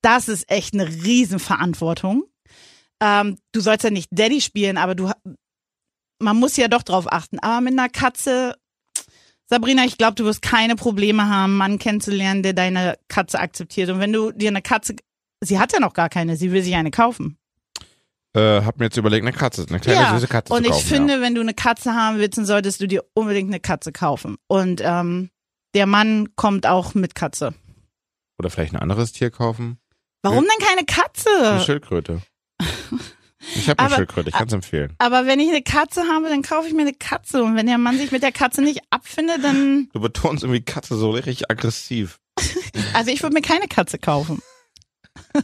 das 0.02 0.28
ist 0.28 0.50
echt 0.50 0.74
eine 0.74 0.86
Riesenverantwortung. 0.88 2.24
Ähm, 3.00 3.38
du 3.52 3.60
sollst 3.60 3.84
ja 3.84 3.90
nicht 3.90 4.08
Daddy 4.10 4.40
spielen, 4.40 4.76
aber 4.76 4.94
du, 4.94 5.10
man 6.18 6.36
muss 6.36 6.56
ja 6.56 6.68
doch 6.68 6.82
drauf 6.82 7.10
achten. 7.12 7.38
Aber 7.38 7.60
mit 7.60 7.72
einer 7.74 7.88
Katze, 7.88 8.56
Sabrina, 9.46 9.84
ich 9.84 9.98
glaube, 9.98 10.14
du 10.14 10.24
wirst 10.24 10.42
keine 10.42 10.74
Probleme 10.76 11.28
haben, 11.28 11.50
einen 11.52 11.56
Mann 11.56 11.78
kennenzulernen, 11.78 12.42
der 12.42 12.52
deine 12.54 12.96
Katze 13.08 13.38
akzeptiert. 13.38 13.90
Und 13.90 14.00
wenn 14.00 14.12
du 14.12 14.32
dir 14.32 14.48
eine 14.48 14.62
Katze, 14.62 14.96
sie 15.42 15.58
hat 15.58 15.72
ja 15.72 15.80
noch 15.80 15.92
gar 15.92 16.08
keine, 16.08 16.36
sie 16.36 16.50
will 16.52 16.62
sich 16.62 16.74
eine 16.74 16.90
kaufen. 16.90 17.36
Äh, 18.34 18.62
hab 18.62 18.78
mir 18.78 18.86
jetzt 18.86 18.96
überlegt, 18.96 19.24
eine 19.24 19.36
Katze, 19.36 19.64
eine 19.68 19.78
kleine 19.78 20.00
Ja, 20.00 20.14
süße 20.14 20.26
Katze 20.26 20.52
Und 20.52 20.64
zu 20.64 20.70
ich 20.70 20.74
kaufen. 20.76 20.88
finde, 20.88 21.20
wenn 21.20 21.34
du 21.34 21.40
eine 21.40 21.54
Katze 21.54 21.94
haben 21.94 22.18
willst, 22.18 22.36
dann 22.38 22.46
solltest 22.46 22.80
du 22.80 22.88
dir 22.88 23.04
unbedingt 23.14 23.48
eine 23.50 23.60
Katze 23.60 23.92
kaufen. 23.92 24.36
Und 24.48 24.80
ähm, 24.84 25.30
der 25.74 25.86
Mann 25.86 26.34
kommt 26.34 26.66
auch 26.66 26.94
mit 26.94 27.14
Katze. 27.14 27.46
ja. 27.46 27.52
Oder 28.38 28.50
vielleicht 28.50 28.74
ein 28.74 28.80
anderes 28.80 29.12
Tier 29.12 29.30
kaufen. 29.30 29.78
Warum 30.22 30.42
denn 30.44 30.66
keine 30.66 30.78
Eine 30.78 30.86
Katze? 30.86 31.64
Schildkröte. 31.64 32.22
Ich 33.54 33.68
habe 33.68 33.78
eine 33.78 33.94
Schildkröte, 33.94 34.30
ich 34.30 34.34
kann 34.34 34.48
es 34.48 34.52
empfehlen. 34.52 34.94
Aber 34.98 35.26
wenn 35.26 35.40
ich 35.40 35.48
eine 35.48 35.62
Katze 35.62 36.04
habe, 36.10 36.28
dann 36.28 36.42
kaufe 36.42 36.68
ich 36.68 36.74
mir 36.74 36.82
eine 36.82 36.94
Katze. 36.94 37.42
Und 37.42 37.56
wenn 37.56 37.66
der 37.66 37.78
Mann 37.78 37.98
sich 37.98 38.10
mit 38.12 38.22
der 38.22 38.32
Katze 38.32 38.62
nicht 38.62 38.80
abfindet, 38.90 39.42
dann. 39.42 39.88
Du 39.92 40.00
betonst 40.00 40.44
irgendwie 40.44 40.62
Katze 40.62 40.96
so 40.96 41.10
richtig 41.10 41.50
aggressiv. 41.50 42.18
Also 42.92 43.10
ich 43.10 43.22
würde 43.22 43.34
mir 43.34 43.42
keine 43.42 43.66
Katze 43.66 43.98
kaufen. 43.98 44.40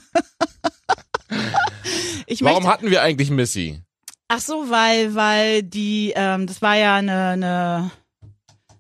ich 2.26 2.42
Warum 2.42 2.62
möchte, 2.62 2.69
hatten 2.69 2.90
wir 2.90 3.02
eigentlich 3.02 3.30
Missy? 3.30 3.83
ach 4.30 4.40
so, 4.40 4.71
weil, 4.71 5.14
weil 5.14 5.63
die, 5.63 6.13
ähm, 6.15 6.47
das 6.47 6.63
war 6.63 6.76
ja 6.76 6.97
eine, 6.97 7.30
eine, 7.30 7.91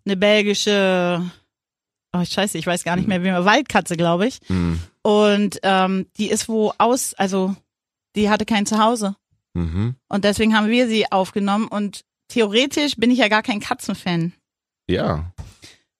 eine 0.04 0.16
belgische, 0.16 1.28
oh 2.12 2.24
scheiße, 2.24 2.56
ich 2.56 2.66
weiß 2.66 2.84
gar 2.84 2.96
nicht 2.96 3.08
mehr, 3.08 3.22
wie 3.24 3.30
man, 3.30 3.44
Waldkatze, 3.44 3.96
glaube 3.96 4.28
ich. 4.28 4.38
Hm. 4.46 4.80
Und 5.02 5.58
ähm, 5.64 6.06
die 6.16 6.30
ist 6.30 6.48
wo 6.48 6.72
aus, 6.78 7.14
also 7.14 7.56
die 8.16 8.30
hatte 8.30 8.44
kein 8.44 8.66
Zuhause. 8.66 9.16
Mhm. 9.54 9.96
Und 10.08 10.24
deswegen 10.24 10.56
haben 10.56 10.68
wir 10.68 10.88
sie 10.88 11.10
aufgenommen. 11.10 11.68
Und 11.68 12.02
theoretisch 12.28 12.96
bin 12.96 13.10
ich 13.10 13.18
ja 13.18 13.28
gar 13.28 13.42
kein 13.42 13.60
Katzenfan. 13.60 14.32
Ja. 14.88 15.32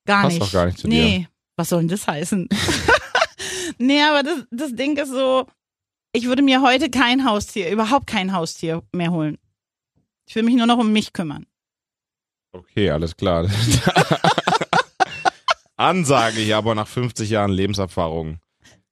Gar 0.07 0.23
Passt 0.23 0.35
nicht. 0.35 0.43
doch 0.43 0.53
gar 0.53 0.67
nicht 0.67 0.79
zu 0.79 0.89
nee. 0.89 1.29
Was 1.57 1.69
soll 1.69 1.81
denn 1.81 1.89
das 1.89 2.07
heißen? 2.07 2.49
nee, 3.79 4.03
aber 4.03 4.23
das, 4.23 4.47
das 4.51 4.75
Ding 4.75 4.97
ist 4.97 5.11
so, 5.11 5.47
ich 6.13 6.27
würde 6.27 6.43
mir 6.43 6.63
heute 6.63 6.91
kein 6.91 7.25
Haustier, 7.25 7.71
überhaupt 7.71 8.07
kein 8.07 8.33
Haustier 8.33 8.83
mehr 8.93 9.11
holen. 9.11 9.39
Ich 10.27 10.35
will 10.35 10.43
mich 10.43 10.55
nur 10.55 10.67
noch 10.67 10.79
um 10.79 10.93
mich 10.93 11.13
kümmern. 11.13 11.47
Okay, 12.53 12.91
alles 12.91 13.17
klar. 13.17 13.49
Ansage 15.77 16.41
ich 16.41 16.55
aber 16.55 16.75
nach 16.75 16.89
50 16.89 17.31
Jahren 17.31 17.53
Lebenserfahrung. 17.53 18.41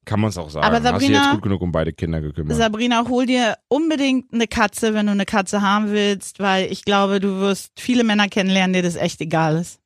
Kann 0.08 0.20
man 0.20 0.30
es 0.30 0.38
auch 0.38 0.48
sagen. 0.48 0.64
Aber 0.64 0.76
Hast 0.76 0.84
du 0.86 0.90
Sabrina- 0.90 1.22
jetzt 1.24 1.34
gut 1.34 1.42
genug 1.42 1.60
um 1.60 1.70
beide 1.70 1.92
Kinder 1.92 2.20
gekümmert? 2.22 2.56
Sabrina, 2.56 3.04
hol 3.08 3.26
dir 3.26 3.56
unbedingt 3.68 4.32
eine 4.32 4.46
Katze, 4.48 4.94
wenn 4.94 5.04
du 5.06 5.12
eine 5.12 5.26
Katze 5.26 5.60
haben 5.60 5.90
willst, 5.90 6.38
weil 6.40 6.72
ich 6.72 6.84
glaube, 6.84 7.20
du 7.20 7.40
wirst 7.40 7.78
viele 7.78 8.04
Männer 8.04 8.28
kennenlernen, 8.28 8.72
dir 8.72 8.82
das 8.82 8.96
echt 8.96 9.20
egal 9.20 9.56
ist. 9.58 9.80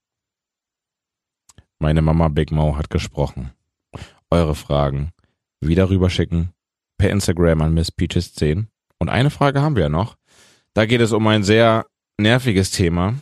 Meine 1.81 2.03
Mama 2.03 2.29
Big 2.29 2.53
Mo 2.53 2.77
hat 2.77 2.91
gesprochen. 2.91 3.51
Eure 4.31 4.55
Fragen 4.55 5.11
wieder 5.61 5.91
rüberschicken 5.91 6.51
per 6.99 7.11
Instagram 7.11 7.61
an 7.63 7.75
Miss 7.75 7.91
Peaches 7.91 8.35
10. 8.35 8.69
Und 8.99 9.09
eine 9.09 9.31
Frage 9.31 9.61
haben 9.61 9.75
wir 9.75 9.83
ja 9.85 9.89
noch. 9.89 10.17
Da 10.75 10.87
geht 10.87 11.01
es 11.01 11.11
um 11.13 11.27
ein 11.27 11.43
sehr 11.43 11.87
nerviges 12.19 12.71
Thema. 12.71 13.15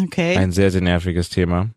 Okay. 0.00 0.36
Ein 0.38 0.52
sehr, 0.52 0.70
sehr 0.70 0.80
nerviges 0.80 1.28
Thema. 1.28 1.68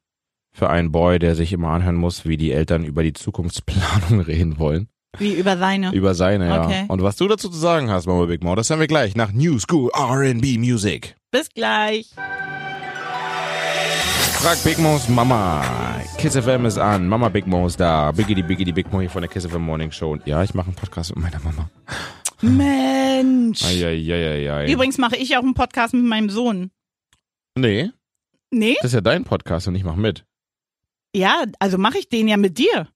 Für 0.57 0.69
einen 0.69 0.89
Boy, 0.93 1.19
der 1.19 1.35
sich 1.35 1.51
immer 1.51 1.67
anhören 1.71 1.95
muss, 1.97 2.23
wie 2.25 2.37
die 2.37 2.53
Eltern 2.53 2.85
über 2.85 3.03
die 3.03 3.11
Zukunftsplanung 3.11 4.21
reden 4.25 4.57
wollen. 4.57 4.87
Wie 5.17 5.33
über 5.33 5.57
seine. 5.57 5.91
Über 5.91 6.13
seine, 6.13 6.47
ja. 6.47 6.63
Okay. 6.63 6.85
Und 6.87 7.01
was 7.03 7.17
du 7.17 7.27
dazu 7.27 7.49
zu 7.49 7.57
sagen 7.57 7.89
hast, 7.89 8.05
Mama 8.07 8.25
Big 8.25 8.41
Mo, 8.41 8.55
das 8.55 8.69
hören 8.69 8.79
wir 8.79 8.87
gleich 8.87 9.17
nach 9.17 9.33
New 9.33 9.59
School 9.59 9.91
R&B 9.93 10.57
Music. 10.57 11.17
Bis 11.29 11.49
gleich. 11.49 12.09
Frag 14.31 14.63
Big 14.63 14.77
Mo's 14.79 15.09
Mama. 15.09 15.61
Kiss 16.17 16.37
FM 16.37 16.65
ist 16.65 16.77
an. 16.77 17.09
Mama 17.09 17.27
Big 17.27 17.47
Mo 17.47 17.67
ist 17.67 17.77
da. 17.81 18.13
Biggity 18.13 18.41
Biggity 18.41 18.71
Big 18.71 18.89
Mo 18.93 19.01
hier 19.01 19.09
von 19.09 19.21
der 19.23 19.29
Kiss 19.29 19.45
FM 19.45 19.61
Morning 19.61 19.91
Show. 19.91 20.11
Und 20.13 20.25
ja, 20.25 20.41
ich 20.41 20.53
mache 20.53 20.67
einen 20.67 20.75
Podcast 20.75 21.13
mit 21.13 21.21
meiner 21.25 21.41
Mama. 21.43 21.69
Mensch. 22.41 23.61
Eieieiei. 23.65 24.71
Übrigens 24.71 24.97
mache 24.99 25.17
ich 25.17 25.35
auch 25.35 25.43
einen 25.43 25.53
Podcast 25.53 25.93
mit 25.93 26.05
meinem 26.05 26.29
Sohn. 26.29 26.71
Nee, 27.57 27.89
Nee? 28.51 28.75
das 28.77 28.91
ist 28.91 28.93
ja 28.93 29.01
dein 29.01 29.25
Podcast 29.25 29.67
und 29.67 29.75
ich 29.75 29.83
mach 29.83 29.95
mit. 29.97 30.23
Ja, 31.15 31.45
also 31.60 31.78
mache 31.78 31.97
ich 31.97 32.10
den 32.10 32.28
ja 32.28 32.38
mit 32.38 32.58
dir. 32.58 32.88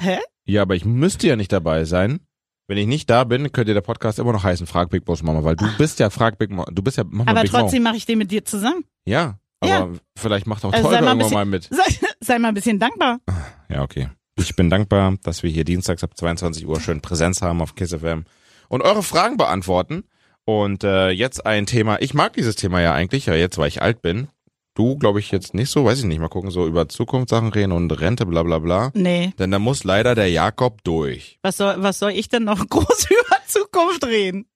Hä? 0.00 0.18
Ja, 0.44 0.62
aber 0.62 0.74
ich 0.74 0.84
müsste 0.84 1.26
ja 1.28 1.36
nicht 1.36 1.52
dabei 1.52 1.84
sein. 1.84 2.20
Wenn 2.66 2.78
ich 2.78 2.86
nicht 2.86 3.08
da 3.10 3.24
bin, 3.24 3.52
könnte 3.52 3.74
der 3.74 3.82
Podcast 3.82 4.18
immer 4.18 4.32
noch 4.32 4.42
heißen 4.42 4.66
Frag 4.66 4.90
Big 4.90 5.04
Boss 5.04 5.22
Mama, 5.22 5.44
weil 5.44 5.54
du 5.54 5.66
bist 5.76 5.98
ja 6.00 6.10
Frag 6.10 6.38
Big 6.38 6.50
Mo. 6.50 6.64
Du 6.72 6.82
bist 6.82 6.96
ja 6.96 7.04
Mama 7.04 7.30
Aber 7.30 7.42
Big 7.42 7.50
trotzdem 7.50 7.82
mache 7.82 7.96
ich 7.96 8.06
den 8.06 8.18
mit 8.18 8.30
dir 8.30 8.44
zusammen. 8.44 8.84
Ja, 9.06 9.38
aber 9.60 9.70
Ja. 9.70 9.88
vielleicht 10.16 10.46
macht 10.46 10.64
auch 10.64 10.72
Also 10.72 10.88
Tolga 10.88 11.02
mal 11.02 11.10
irgendwann 11.10 11.32
mal 11.32 11.44
mit. 11.44 11.64
Sei, 11.70 11.82
sei 12.20 12.38
mal 12.38 12.48
ein 12.48 12.54
bisschen 12.54 12.78
dankbar. 12.78 13.20
Ja, 13.68 13.82
okay. 13.82 14.08
Ich 14.36 14.56
bin 14.56 14.70
dankbar, 14.70 15.16
dass 15.22 15.42
wir 15.42 15.50
hier 15.50 15.64
dienstags 15.64 16.02
ab 16.02 16.16
22 16.16 16.66
Uhr 16.66 16.80
schön 16.80 17.00
Präsenz 17.00 17.42
haben 17.42 17.60
auf 17.60 17.74
Kiss 17.74 17.94
FM 17.94 18.24
und 18.68 18.82
eure 18.82 19.02
Fragen 19.02 19.36
beantworten. 19.36 20.04
Und 20.46 20.84
äh, 20.84 21.10
jetzt 21.10 21.46
ein 21.46 21.66
Thema, 21.66 22.00
ich 22.02 22.12
mag 22.14 22.32
dieses 22.32 22.56
Thema 22.56 22.80
ja 22.80 22.92
eigentlich, 22.92 23.26
ja 23.26 23.34
jetzt, 23.34 23.56
weil 23.58 23.68
ich 23.68 23.80
alt 23.82 24.02
bin. 24.02 24.28
Du, 24.74 24.96
glaube 24.98 25.20
ich, 25.20 25.30
jetzt 25.30 25.54
nicht 25.54 25.70
so, 25.70 25.84
weiß 25.84 26.00
ich 26.00 26.04
nicht, 26.04 26.18
mal 26.18 26.28
gucken, 26.28 26.50
so 26.50 26.66
über 26.66 26.88
Zukunftssachen 26.88 27.50
reden 27.50 27.70
und 27.72 27.90
Rente, 27.92 28.26
bla 28.26 28.42
bla 28.42 28.58
bla. 28.58 28.90
Nee. 28.94 29.32
Denn 29.38 29.52
da 29.52 29.60
muss 29.60 29.84
leider 29.84 30.16
der 30.16 30.28
Jakob 30.30 30.82
durch. 30.82 31.38
Was 31.42 31.58
soll, 31.58 31.76
was 31.78 32.00
soll 32.00 32.10
ich 32.10 32.28
denn 32.28 32.42
noch 32.44 32.58
groß 32.68 33.06
über 33.10 33.36
Zukunft 33.46 34.04
reden? 34.04 34.46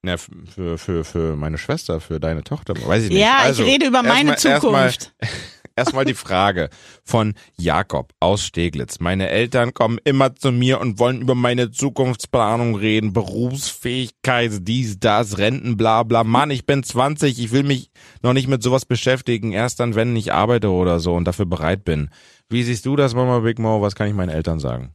Na, 0.00 0.16
für, 0.16 0.78
für, 0.78 1.04
für 1.04 1.36
meine 1.36 1.58
Schwester, 1.58 2.00
für 2.00 2.18
deine 2.20 2.44
Tochter, 2.44 2.74
weiß 2.86 3.04
ich 3.04 3.10
nicht. 3.10 3.18
Ja, 3.20 3.38
also, 3.40 3.62
ich 3.64 3.68
rede 3.68 3.86
über 3.86 4.02
meine 4.02 4.30
erstmal- 4.30 4.60
Zukunft. 4.60 5.12
Erstmal 5.78 6.04
die 6.04 6.14
Frage 6.14 6.70
von 7.04 7.34
Jakob 7.56 8.12
aus 8.18 8.42
Steglitz. 8.44 8.98
Meine 8.98 9.28
Eltern 9.28 9.72
kommen 9.74 9.98
immer 10.02 10.34
zu 10.34 10.50
mir 10.50 10.80
und 10.80 10.98
wollen 10.98 11.20
über 11.20 11.36
meine 11.36 11.70
Zukunftsplanung 11.70 12.74
reden, 12.74 13.12
Berufsfähigkeit, 13.12 14.50
dies, 14.62 14.98
das, 14.98 15.38
Renten, 15.38 15.76
bla 15.76 16.02
bla. 16.02 16.24
Mann, 16.24 16.50
ich 16.50 16.66
bin 16.66 16.82
20, 16.82 17.38
ich 17.38 17.52
will 17.52 17.62
mich 17.62 17.90
noch 18.22 18.32
nicht 18.32 18.48
mit 18.48 18.60
sowas 18.60 18.86
beschäftigen, 18.86 19.52
erst 19.52 19.78
dann, 19.78 19.94
wenn 19.94 20.16
ich 20.16 20.32
arbeite 20.32 20.70
oder 20.70 20.98
so 20.98 21.14
und 21.14 21.26
dafür 21.26 21.46
bereit 21.46 21.84
bin. 21.84 22.10
Wie 22.48 22.64
siehst 22.64 22.84
du 22.84 22.96
das, 22.96 23.14
Mama 23.14 23.38
Big 23.38 23.60
Mo? 23.60 23.80
Was 23.80 23.94
kann 23.94 24.08
ich 24.08 24.14
meinen 24.14 24.30
Eltern 24.30 24.58
sagen? 24.58 24.92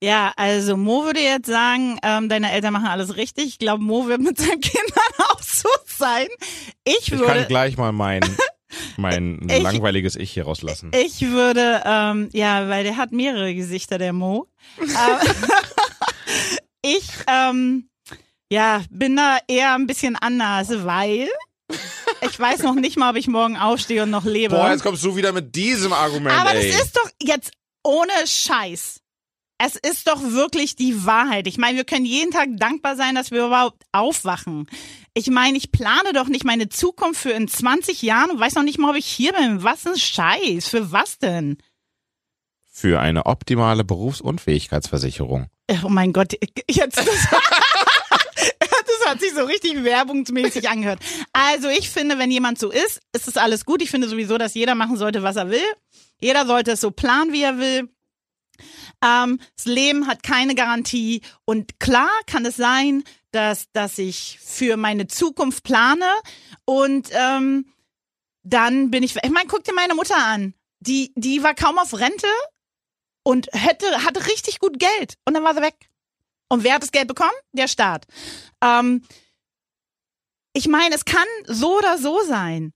Ja, 0.00 0.32
also 0.36 0.76
Mo 0.76 1.04
würde 1.04 1.20
jetzt 1.20 1.46
sagen, 1.48 1.98
ähm, 2.04 2.28
deine 2.28 2.52
Eltern 2.52 2.72
machen 2.74 2.86
alles 2.86 3.16
richtig. 3.16 3.46
Ich 3.46 3.58
glaube, 3.58 3.82
Mo 3.82 4.06
wird 4.06 4.20
mit 4.20 4.38
seinen 4.38 4.60
Kindern 4.60 5.28
auch 5.30 5.42
so 5.42 5.68
sein. 5.86 6.26
Ich 6.84 6.98
Ich 6.98 7.10
würde. 7.10 7.24
kann 7.24 7.48
gleich 7.48 7.76
mal 7.76 7.90
meinen 7.92 8.36
mein 8.96 9.40
Ich- 9.48 9.62
langweiliges 9.62 10.16
Ich 10.16 10.32
hier 10.32 10.44
rauslassen. 10.44 10.90
Ich 10.94 11.20
würde, 11.22 11.82
ähm, 11.84 12.28
ja, 12.32 12.68
weil 12.68 12.84
der 12.84 12.96
hat 12.96 13.12
mehrere 13.12 13.54
Gesichter, 13.54 13.98
der 13.98 14.12
Mo. 14.12 14.48
Ähm, 14.80 14.86
ich, 16.82 17.08
ähm, 17.26 17.88
ja, 18.50 18.82
bin 18.90 19.16
da 19.16 19.38
eher 19.48 19.74
ein 19.74 19.86
bisschen 19.86 20.16
anders, 20.16 20.68
weil 20.84 21.28
ich 22.20 22.38
weiß 22.38 22.62
noch 22.62 22.74
nicht 22.74 22.96
mal, 22.98 23.10
ob 23.10 23.16
ich 23.16 23.26
morgen 23.26 23.56
aufstehe 23.56 24.02
und 24.02 24.10
noch 24.10 24.24
lebe. 24.24 24.54
Boah, 24.54 24.70
jetzt 24.70 24.82
kommst 24.82 25.02
du 25.04 25.16
wieder 25.16 25.32
mit 25.32 25.54
diesem 25.54 25.92
Argument, 25.92 26.38
Aber 26.38 26.54
ey. 26.54 26.70
das 26.70 26.82
ist 26.84 26.96
doch 26.96 27.10
jetzt 27.22 27.52
ohne 27.82 28.12
Scheiß. 28.26 29.00
Es 29.58 29.76
ist 29.76 30.08
doch 30.08 30.20
wirklich 30.20 30.74
die 30.76 31.06
Wahrheit. 31.06 31.46
Ich 31.46 31.58
meine, 31.58 31.76
wir 31.76 31.84
können 31.84 32.04
jeden 32.04 32.32
Tag 32.32 32.48
dankbar 32.56 32.96
sein, 32.96 33.14
dass 33.14 33.30
wir 33.30 33.46
überhaupt 33.46 33.82
aufwachen. 33.92 34.66
Ich 35.16 35.30
meine, 35.30 35.56
ich 35.56 35.70
plane 35.70 36.12
doch 36.12 36.26
nicht 36.26 36.44
meine 36.44 36.68
Zukunft 36.68 37.20
für 37.20 37.30
in 37.30 37.46
20 37.46 38.02
Jahren 38.02 38.32
und 38.32 38.40
weiß 38.40 38.56
noch 38.56 38.64
nicht 38.64 38.78
mal, 38.78 38.90
ob 38.90 38.96
ich 38.96 39.06
hier 39.06 39.32
bin. 39.32 39.62
Was 39.62 39.86
ein 39.86 39.96
Scheiß. 39.96 40.66
Für 40.66 40.90
was 40.90 41.18
denn? 41.18 41.58
Für 42.64 42.98
eine 42.98 43.26
optimale 43.26 43.84
Berufsunfähigkeitsversicherung. 43.84 45.46
Oh 45.84 45.88
mein 45.88 46.12
Gott, 46.12 46.32
jetzt. 46.68 46.98
Das, 46.98 47.06
das 48.58 49.06
hat 49.06 49.20
sich 49.20 49.32
so 49.32 49.44
richtig 49.44 49.84
werbungsmäßig 49.84 50.68
angehört. 50.68 50.98
Also 51.32 51.68
ich 51.68 51.90
finde, 51.90 52.18
wenn 52.18 52.32
jemand 52.32 52.58
so 52.58 52.72
ist, 52.72 53.00
ist 53.12 53.28
es 53.28 53.36
alles 53.36 53.64
gut. 53.64 53.82
Ich 53.82 53.92
finde 53.92 54.08
sowieso, 54.08 54.36
dass 54.36 54.54
jeder 54.54 54.74
machen 54.74 54.96
sollte, 54.96 55.22
was 55.22 55.36
er 55.36 55.48
will. 55.48 55.62
Jeder 56.20 56.44
sollte 56.44 56.72
es 56.72 56.80
so 56.80 56.90
planen, 56.90 57.32
wie 57.32 57.42
er 57.42 57.58
will. 57.58 57.88
Ähm, 59.04 59.38
das 59.56 59.66
Leben 59.66 60.06
hat 60.06 60.22
keine 60.22 60.54
Garantie. 60.54 61.20
Und 61.44 61.78
klar 61.78 62.10
kann 62.26 62.46
es 62.46 62.56
sein, 62.56 63.04
dass, 63.32 63.70
dass 63.72 63.98
ich 63.98 64.38
für 64.40 64.76
meine 64.76 65.06
Zukunft 65.06 65.62
plane 65.64 66.08
und 66.64 67.10
ähm, 67.12 67.66
dann 68.42 68.90
bin 68.90 69.02
ich. 69.02 69.16
Ich 69.16 69.30
meine, 69.30 69.48
guck 69.48 69.64
dir 69.64 69.74
meine 69.74 69.94
Mutter 69.94 70.16
an. 70.16 70.54
Die, 70.80 71.12
die 71.16 71.42
war 71.42 71.54
kaum 71.54 71.78
auf 71.78 71.94
Rente 71.94 72.28
und 73.22 73.48
hätte, 73.52 74.04
hatte 74.04 74.26
richtig 74.26 74.58
gut 74.58 74.78
Geld. 74.78 75.14
Und 75.24 75.34
dann 75.34 75.42
war 75.42 75.54
sie 75.54 75.62
weg. 75.62 75.88
Und 76.48 76.62
wer 76.62 76.74
hat 76.74 76.82
das 76.82 76.92
Geld 76.92 77.08
bekommen? 77.08 77.32
Der 77.52 77.68
Staat. 77.68 78.06
Ähm, 78.62 79.02
ich 80.52 80.68
meine, 80.68 80.94
es 80.94 81.04
kann 81.04 81.26
so 81.46 81.78
oder 81.78 81.98
so 81.98 82.20
sein. 82.22 82.72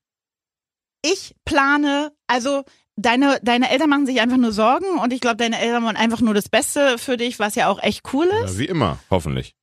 Ich 1.02 1.34
plane, 1.44 2.12
also 2.26 2.64
deine, 2.98 3.38
deine 3.42 3.70
Eltern 3.70 3.88
machen 3.88 4.06
sich 4.06 4.20
einfach 4.20 4.36
nur 4.36 4.52
Sorgen 4.52 4.98
und 4.98 5.12
ich 5.12 5.20
glaube, 5.20 5.36
deine 5.36 5.58
Eltern 5.58 5.84
wollen 5.84 5.96
einfach 5.96 6.20
nur 6.20 6.34
das 6.34 6.48
Beste 6.48 6.98
für 6.98 7.16
dich, 7.16 7.38
was 7.38 7.54
ja 7.54 7.68
auch 7.68 7.82
echt 7.82 8.12
cool 8.12 8.26
ist. 8.44 8.54
Ja, 8.54 8.58
wie 8.58 8.66
immer, 8.66 8.98
hoffentlich. 9.10 9.54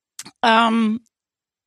Ähm, 0.41 1.01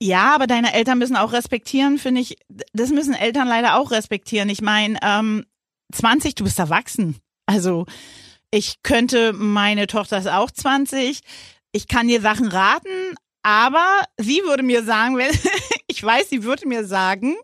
ja, 0.00 0.35
aber 0.35 0.46
deine 0.46 0.74
Eltern 0.74 0.98
müssen 0.98 1.16
auch 1.16 1.33
respektieren, 1.33 1.98
finde 1.98 2.20
ich. 2.20 2.38
Das 2.72 2.90
müssen 2.90 3.14
Eltern 3.14 3.48
leider 3.48 3.76
auch 3.76 3.90
respektieren. 3.90 4.48
Ich 4.48 4.62
meine, 4.62 4.98
ähm, 5.02 5.44
20, 5.92 6.35
du 6.35 6.44
bist 6.44 6.59
erwachsen. 6.59 7.16
Also 7.46 7.87
ich 8.50 8.83
könnte, 8.83 9.33
meine 9.33 9.87
Tochter 9.87 10.18
ist 10.18 10.28
auch 10.28 10.50
20. 10.50 11.20
Ich 11.72 11.88
kann 11.88 12.09
dir 12.09 12.20
Sachen 12.20 12.48
raten, 12.48 13.14
aber 13.42 13.87
sie 14.16 14.42
würde 14.44 14.62
mir 14.62 14.83
sagen, 14.85 15.16
wenn, 15.18 15.31
ich 15.87 16.02
weiß, 16.02 16.31
sie 16.31 16.44
würde 16.44 16.66
mir 16.66 16.85
sagen, 16.85 17.37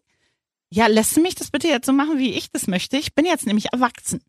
ja, 0.75 0.89
lässt 0.89 1.17
du 1.17 1.21
mich 1.21 1.37
das 1.37 1.51
bitte 1.53 1.69
jetzt 1.69 1.87
so 1.87 1.93
machen, 1.93 2.19
wie 2.19 2.33
ich 2.33 2.51
das 2.51 2.67
möchte? 2.67 2.97
Ich 2.97 3.15
bin 3.15 3.25
jetzt 3.25 3.47
nämlich 3.47 3.67
erwachsen. 3.73 4.21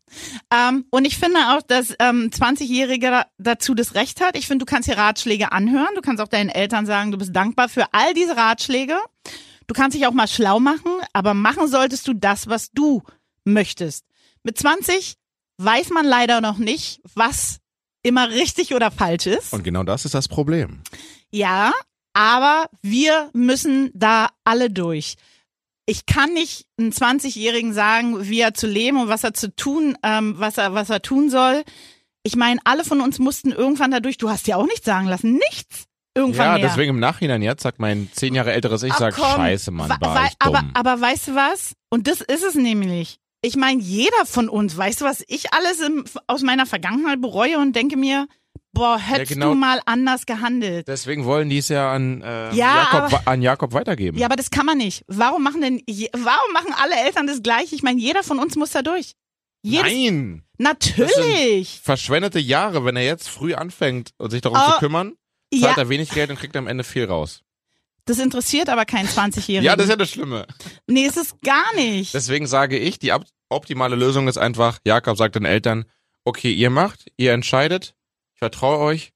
Ähm, 0.54 0.84
und 0.90 1.04
ich 1.04 1.16
finde 1.16 1.38
auch, 1.50 1.62
dass 1.62 1.94
ähm, 1.98 2.30
20-Jährige 2.32 3.10
da- 3.10 3.26
dazu 3.38 3.74
das 3.74 3.96
Recht 3.96 4.20
hat. 4.20 4.36
Ich 4.36 4.46
finde, 4.46 4.64
du 4.64 4.70
kannst 4.70 4.88
dir 4.88 4.96
Ratschläge 4.96 5.50
anhören. 5.50 5.94
Du 5.96 6.02
kannst 6.02 6.22
auch 6.22 6.28
deinen 6.28 6.48
Eltern 6.50 6.86
sagen, 6.86 7.10
du 7.10 7.18
bist 7.18 7.34
dankbar 7.34 7.68
für 7.68 7.92
all 7.92 8.14
diese 8.14 8.36
Ratschläge. 8.36 8.96
Du 9.66 9.74
kannst 9.74 9.96
dich 9.96 10.06
auch 10.06 10.12
mal 10.12 10.28
schlau 10.28 10.60
machen, 10.60 10.92
aber 11.12 11.34
machen 11.34 11.66
solltest 11.66 12.06
du 12.06 12.12
das, 12.14 12.46
was 12.46 12.70
du 12.70 13.02
möchtest. 13.44 14.04
Mit 14.44 14.56
20 14.56 15.16
weiß 15.58 15.90
man 15.90 16.06
leider 16.06 16.40
noch 16.40 16.58
nicht, 16.58 17.00
was 17.14 17.58
immer 18.04 18.30
richtig 18.30 18.72
oder 18.72 18.92
falsch 18.92 19.26
ist. 19.26 19.52
Und 19.52 19.64
genau 19.64 19.82
das 19.82 20.04
ist 20.04 20.14
das 20.14 20.28
Problem. 20.28 20.82
Ja, 21.32 21.72
aber 22.12 22.70
wir 22.82 23.30
müssen 23.32 23.90
da 23.94 24.28
alle 24.44 24.70
durch. 24.70 25.16
Ich 25.86 26.04
kann 26.06 26.32
nicht 26.34 26.66
einem 26.78 26.90
20-Jährigen 26.90 27.72
sagen, 27.72 28.28
wie 28.28 28.40
er 28.40 28.54
zu 28.54 28.66
leben 28.66 29.00
und 29.00 29.08
was 29.08 29.22
er 29.24 29.34
zu 29.34 29.54
tun, 29.54 29.96
ähm, 30.02 30.34
was 30.36 30.58
er, 30.58 30.74
was 30.74 30.90
er 30.90 31.00
tun 31.00 31.30
soll. 31.30 31.62
Ich 32.24 32.34
meine, 32.34 32.60
alle 32.64 32.84
von 32.84 33.00
uns 33.00 33.18
mussten 33.20 33.52
irgendwann 33.52 33.92
dadurch, 33.92 34.18
du 34.18 34.28
hast 34.28 34.46
dir 34.48 34.58
auch 34.58 34.66
nichts 34.66 34.84
sagen 34.84 35.06
lassen, 35.06 35.34
nichts. 35.34 35.84
Irgendwann 36.16 36.46
Ja, 36.46 36.52
mehr. 36.58 36.68
deswegen 36.68 36.90
im 36.90 36.98
Nachhinein 36.98 37.42
jetzt 37.42 37.62
sagt 37.62 37.78
mein 37.78 38.08
zehn 38.12 38.34
Jahre 38.34 38.52
älteres 38.52 38.82
Ich, 38.82 38.92
Ach, 38.92 38.98
sagt, 38.98 39.16
komm. 39.16 39.36
scheiße, 39.36 39.70
Mann, 39.70 39.90
Wa- 39.90 39.98
war 40.00 40.24
ich 40.24 40.36
dumm. 40.38 40.54
aber, 40.56 40.64
aber 40.74 41.00
weißt 41.00 41.28
du 41.28 41.34
was? 41.34 41.74
Und 41.90 42.08
das 42.08 42.20
ist 42.20 42.42
es 42.42 42.54
nämlich. 42.54 43.18
Ich 43.42 43.54
meine, 43.54 43.80
jeder 43.80 44.24
von 44.24 44.48
uns, 44.48 44.76
weißt 44.76 45.02
du, 45.02 45.04
was 45.04 45.22
ich 45.28 45.52
alles 45.52 45.78
im, 45.80 46.04
aus 46.26 46.42
meiner 46.42 46.66
Vergangenheit 46.66 47.20
bereue 47.20 47.58
und 47.58 47.76
denke 47.76 47.96
mir, 47.96 48.26
boah, 48.76 48.98
hättest 48.98 49.32
genau. 49.32 49.50
du 49.50 49.54
mal 49.56 49.80
anders 49.86 50.26
gehandelt. 50.26 50.86
Deswegen 50.88 51.24
wollen 51.24 51.48
die 51.48 51.58
es 51.58 51.68
ja 51.68 51.92
an, 51.92 52.22
äh, 52.22 52.54
Ja, 52.54 52.76
Jakob, 52.92 53.00
aber- 53.14 53.22
an 53.30 53.42
Jakob 53.42 53.72
weitergeben. 53.72 54.18
Ja, 54.18 54.26
aber 54.26 54.36
das 54.36 54.50
kann 54.50 54.66
man 54.66 54.78
nicht. 54.78 55.04
Warum 55.08 55.42
machen 55.42 55.60
denn, 55.60 55.82
warum 56.12 56.52
machen 56.52 56.72
alle 56.80 56.94
Eltern 57.04 57.26
das 57.26 57.42
gleiche? 57.42 57.74
Ich 57.74 57.82
meine, 57.82 58.00
jeder 58.00 58.22
von 58.22 58.38
uns 58.38 58.56
muss 58.56 58.70
da 58.70 58.82
durch. 58.82 59.12
Jedes, 59.62 59.92
Nein! 59.92 60.42
Natürlich. 60.58 61.80
Verschwendete 61.82 62.38
Jahre, 62.38 62.84
wenn 62.84 62.96
er 62.96 63.04
jetzt 63.04 63.28
früh 63.28 63.54
anfängt, 63.54 64.10
und 64.18 64.30
sich 64.30 64.40
darum 64.40 64.58
Oh, 64.60 64.72
zu 64.72 64.78
kümmern, 64.78 65.14
Ja, 65.52 65.68
zahlt 65.68 65.78
er 65.78 65.88
wenig 65.88 66.10
Geld 66.10 66.30
und 66.30 66.38
kriegt 66.38 66.56
am 66.56 66.66
Ende 66.66 66.84
viel 66.84 67.04
raus. 67.06 67.42
das 68.04 68.18
interessiert 68.20 68.68
aber 68.68 68.84
keinen 68.84 69.08
20-Jährigen. 69.08 69.64
Ja, 69.64 69.74
das 69.74 69.86
ist 69.86 69.90
ja 69.90 69.96
das 69.96 70.10
Schlimme. 70.10 70.46
nee, 70.86 71.06
es 71.06 71.16
ist 71.16 71.40
gar 71.42 71.74
nicht. 71.74 72.14
Deswegen 72.14 72.46
sage 72.46 72.78
ich, 72.78 73.00
die 73.00 73.12
op- 73.12 73.24
optimale 73.48 73.96
Lösung 73.96 74.28
ist 74.28 74.38
einfach, 74.38 74.78
Jakob 74.84 75.16
sagt 75.16 75.34
den 75.34 75.44
Eltern, 75.44 75.84
okay, 76.24 76.52
ihr 76.52 76.70
macht, 76.70 77.06
ihr 77.16 77.32
entscheidet, 77.32 77.94
ich 78.36 78.40
vertraue 78.40 78.78
euch 78.78 79.12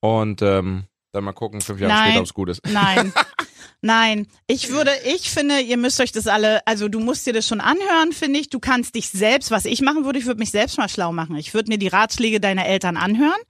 und 0.00 0.40
ähm, 0.40 0.84
dann 1.10 1.24
mal 1.24 1.32
gucken, 1.32 1.60
fünf 1.60 1.80
Jahre 1.80 1.92
Nein. 1.92 2.04
später, 2.04 2.20
ob 2.20 2.26
es 2.26 2.34
gut 2.34 2.48
ist. 2.48 2.60
Nein. 2.66 3.12
Nein, 3.80 4.28
ich 4.46 4.70
würde, 4.70 4.92
ich 5.04 5.28
finde, 5.28 5.60
ihr 5.60 5.76
müsst 5.76 6.00
euch 6.00 6.12
das 6.12 6.26
alle, 6.26 6.66
also 6.66 6.88
du 6.88 7.00
musst 7.00 7.26
dir 7.26 7.32
das 7.32 7.46
schon 7.46 7.60
anhören, 7.60 8.12
finde 8.12 8.38
ich. 8.38 8.48
Du 8.48 8.60
kannst 8.60 8.94
dich 8.94 9.10
selbst, 9.10 9.50
was 9.50 9.64
ich 9.64 9.82
machen 9.82 10.04
würde, 10.04 10.18
ich 10.18 10.24
würde 10.24 10.38
mich 10.38 10.52
selbst 10.52 10.78
mal 10.78 10.88
schlau 10.88 11.12
machen. 11.12 11.36
Ich 11.36 11.52
würde 11.52 11.68
mir 11.68 11.78
die 11.78 11.88
Ratschläge 11.88 12.40
deiner 12.40 12.64
Eltern 12.64 12.96
anhören 12.96 13.40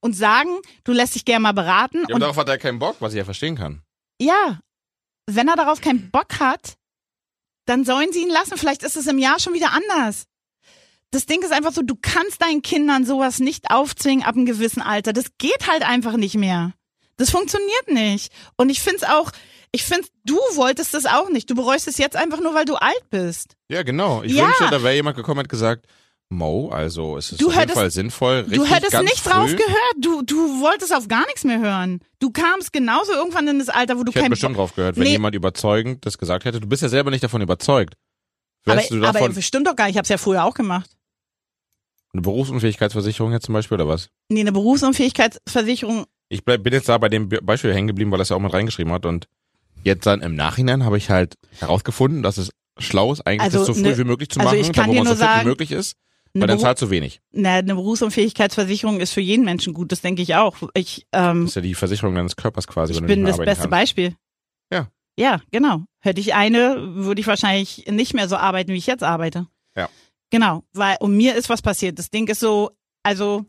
und 0.00 0.14
sagen, 0.14 0.50
du 0.82 0.92
lässt 0.92 1.14
dich 1.14 1.24
gerne 1.24 1.42
mal 1.42 1.52
beraten. 1.52 1.98
Ja, 1.98 2.04
aber 2.04 2.14
und 2.14 2.20
darauf 2.22 2.36
hat 2.38 2.48
er 2.48 2.58
keinen 2.58 2.78
Bock, 2.78 2.96
was 3.00 3.12
ich 3.12 3.18
ja 3.18 3.24
verstehen 3.24 3.56
kann. 3.56 3.82
ja, 4.20 4.58
wenn 5.26 5.48
er 5.48 5.56
darauf 5.56 5.80
keinen 5.80 6.10
Bock 6.10 6.40
hat, 6.40 6.74
dann 7.66 7.84
sollen 7.84 8.12
sie 8.12 8.22
ihn 8.22 8.30
lassen. 8.30 8.58
Vielleicht 8.58 8.82
ist 8.82 8.96
es 8.96 9.06
im 9.06 9.18
Jahr 9.18 9.38
schon 9.38 9.54
wieder 9.54 9.72
anders. 9.72 10.24
Das 11.14 11.26
Ding 11.26 11.42
ist 11.42 11.52
einfach 11.52 11.72
so, 11.72 11.82
du 11.82 11.94
kannst 12.00 12.42
deinen 12.42 12.62
Kindern 12.62 13.04
sowas 13.06 13.38
nicht 13.38 13.70
aufzwingen 13.70 14.24
ab 14.24 14.34
einem 14.34 14.46
gewissen 14.46 14.82
Alter. 14.82 15.12
Das 15.12 15.26
geht 15.38 15.68
halt 15.70 15.82
einfach 15.88 16.16
nicht 16.16 16.34
mehr. 16.34 16.72
Das 17.16 17.30
funktioniert 17.30 17.88
nicht. 17.88 18.32
Und 18.56 18.68
ich 18.70 18.80
find's 18.80 19.04
auch, 19.04 19.30
ich 19.70 19.84
find, 19.84 20.08
du 20.24 20.34
wolltest 20.54 20.92
das 20.92 21.06
auch 21.06 21.28
nicht. 21.30 21.48
Du 21.48 21.54
bereust 21.54 21.86
es 21.86 21.98
jetzt 21.98 22.16
einfach 22.16 22.40
nur, 22.40 22.54
weil 22.54 22.64
du 22.64 22.74
alt 22.74 23.08
bist. 23.10 23.54
Ja, 23.68 23.84
genau. 23.84 24.22
Ich 24.24 24.32
Ja. 24.32 24.46
wünschte, 24.46 24.66
da 24.70 24.82
wäre 24.82 24.94
jemand 24.96 25.16
gekommen 25.16 25.38
und 25.38 25.44
hat 25.44 25.48
gesagt, 25.50 25.86
Mo, 26.30 26.70
also 26.70 27.16
es 27.16 27.30
ist 27.30 27.40
Du 27.40 27.46
auf 27.46 27.52
jeden 27.52 27.60
hättest- 27.60 27.78
Fall 27.78 27.90
sinnvoll, 27.92 28.34
richtig 28.40 28.56
du 28.58 28.64
hättest 28.64 29.00
nicht 29.02 29.20
früh. 29.20 29.30
drauf 29.30 29.50
gehört. 29.54 29.94
Du, 30.00 30.22
du 30.22 30.60
wolltest 30.60 30.92
auf 30.92 31.06
gar 31.06 31.24
nichts 31.26 31.44
mehr 31.44 31.60
hören. 31.60 32.00
Du 32.18 32.30
kamst 32.30 32.72
genauso 32.72 33.12
irgendwann 33.12 33.46
in 33.46 33.58
das 33.60 33.68
Alter, 33.68 33.98
wo 33.98 34.02
du 34.02 34.10
Ich 34.10 34.16
hätte 34.16 34.22
kein 34.24 34.30
bestimmt 34.30 34.56
drauf 34.56 34.74
gehört, 34.74 34.96
wenn 34.96 35.04
Nee. 35.04 35.10
jemand 35.12 35.36
überzeugend 35.36 36.04
das 36.06 36.18
gesagt 36.18 36.44
hätte. 36.44 36.58
Du 36.60 36.66
bist 36.66 36.82
ja 36.82 36.88
selber 36.88 37.10
nicht 37.12 37.22
davon 37.22 37.40
überzeugt. 37.42 37.94
aber, 38.66 38.76
Wärst 38.78 38.90
du 38.90 38.98
davon 39.00 39.30
aber 39.32 39.42
stimmt 39.42 39.66
doch 39.68 39.76
gar 39.76 39.84
nicht. 39.84 39.92
Ich 39.94 39.98
habe 39.98 40.04
es 40.04 40.08
ja 40.08 40.16
früher 40.18 40.42
auch 40.44 40.54
gemacht. 40.54 40.90
Eine 42.14 42.22
Berufsunfähigkeitsversicherung 42.22 43.32
jetzt 43.32 43.44
zum 43.46 43.52
Beispiel 43.52 43.74
oder 43.74 43.88
was? 43.88 44.08
Nee, 44.30 44.40
eine 44.40 44.52
Berufsunfähigkeitsversicherung. 44.52 46.04
Ich 46.28 46.44
bleib, 46.44 46.62
bin 46.62 46.72
jetzt 46.72 46.88
da 46.88 46.96
bei 46.98 47.08
dem 47.08 47.28
Be- 47.28 47.40
Beispiel 47.42 47.74
hängen 47.74 47.88
geblieben, 47.88 48.10
weil 48.10 48.20
er 48.20 48.22
es 48.22 48.28
ja 48.30 48.36
auch 48.36 48.40
mit 48.40 48.52
reingeschrieben 48.52 48.92
hat 48.92 49.04
und 49.06 49.28
jetzt 49.82 50.06
dann 50.06 50.22
im 50.22 50.34
Nachhinein 50.34 50.84
habe 50.84 50.96
ich 50.96 51.10
halt 51.10 51.34
herausgefunden, 51.60 52.22
dass 52.22 52.38
es 52.38 52.50
schlau 52.78 53.12
ist, 53.12 53.26
eigentlich 53.26 53.42
Also 53.42 53.58
das 53.58 53.66
so 53.68 53.74
früh 53.74 53.82
ne- 53.82 53.98
wie 53.98 54.04
möglich 54.04 54.30
zu 54.30 54.40
also 54.40 54.50
machen, 54.50 54.60
ich 54.60 54.66
da 54.68 54.72
kann 54.72 54.88
wo 54.88 54.92
dir 54.94 54.98
man 55.00 55.06
so 55.06 55.10
nur 55.12 55.16
fit 55.18 55.26
sagen, 55.26 55.40
wie 55.42 55.48
möglich 55.48 55.72
ist, 55.72 55.96
weil 56.32 56.48
dann 56.48 56.58
zahlt 56.58 56.78
zu 56.78 56.90
wenig. 56.90 57.20
na, 57.32 57.54
eine 57.56 57.74
Berufsunfähigkeitsversicherung 57.74 59.00
ist 59.00 59.12
für 59.12 59.20
jeden 59.20 59.44
Menschen 59.44 59.74
gut. 59.74 59.92
Das 59.92 60.00
denke 60.00 60.22
ich 60.22 60.34
auch. 60.34 60.56
Ich, 60.74 61.06
ähm, 61.12 61.42
Das 61.42 61.50
ist 61.50 61.56
ja 61.56 61.62
die 61.62 61.74
Versicherung 61.74 62.14
deines 62.14 62.34
Körpers 62.36 62.66
quasi, 62.66 62.92
ich 62.92 62.96
wenn 63.00 63.06
du 63.06 63.14
nicht 63.14 63.16
bin 63.18 63.26
das 63.26 63.36
beste 63.38 63.54
kannst. 63.62 63.70
Beispiel. 63.70 64.16
Ja. 64.72 64.88
Ja, 65.16 65.40
genau. 65.52 65.84
Hätte 66.00 66.20
ich 66.20 66.34
eine, 66.34 66.76
würde 66.96 67.20
ich 67.20 67.26
wahrscheinlich 67.28 67.86
nicht 67.88 68.14
mehr 68.14 68.28
so 68.28 68.36
arbeiten, 68.36 68.72
wie 68.72 68.76
ich 68.78 68.86
jetzt 68.86 69.04
arbeite. 69.04 69.46
Ja. 69.76 69.88
Genau, 70.34 70.64
weil 70.72 70.96
um 70.98 71.16
mir 71.16 71.36
ist 71.36 71.48
was 71.48 71.62
passiert. 71.62 71.96
Das 71.96 72.10
Ding 72.10 72.26
ist 72.26 72.40
so, 72.40 72.72
also 73.04 73.44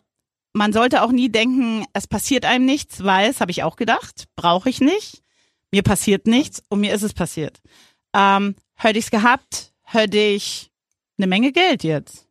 man 0.54 0.71
sollte 0.71 1.02
auch 1.02 1.12
nie 1.12 1.30
denken, 1.30 1.84
es 1.93 2.06
passiert 2.06 2.45
einem 2.45 2.65
nichts, 2.65 3.04
weil, 3.04 3.28
das 3.30 3.41
habe 3.41 3.50
ich 3.50 3.63
auch 3.63 3.76
gedacht, 3.76 4.26
brauche 4.36 4.69
ich 4.69 4.82
nicht. 4.82 5.24
Mir 5.71 5.82
passiert 5.82 6.28
nichts 6.28 6.62
und 6.69 6.82
mir 6.82 6.93
ist 6.93 7.02
es 7.02 7.13
passiert. 7.13 7.60
Ähm, 8.15 8.56
hätte 8.76 9.00
ich 9.00 9.06
es 9.06 9.12
gehabt, 9.12 9.74
hätte 9.82 10.19
ich 10.19 10.69
eine 11.17 11.26
Menge 11.26 11.52
Geld 11.52 11.84
jetzt 11.84 12.28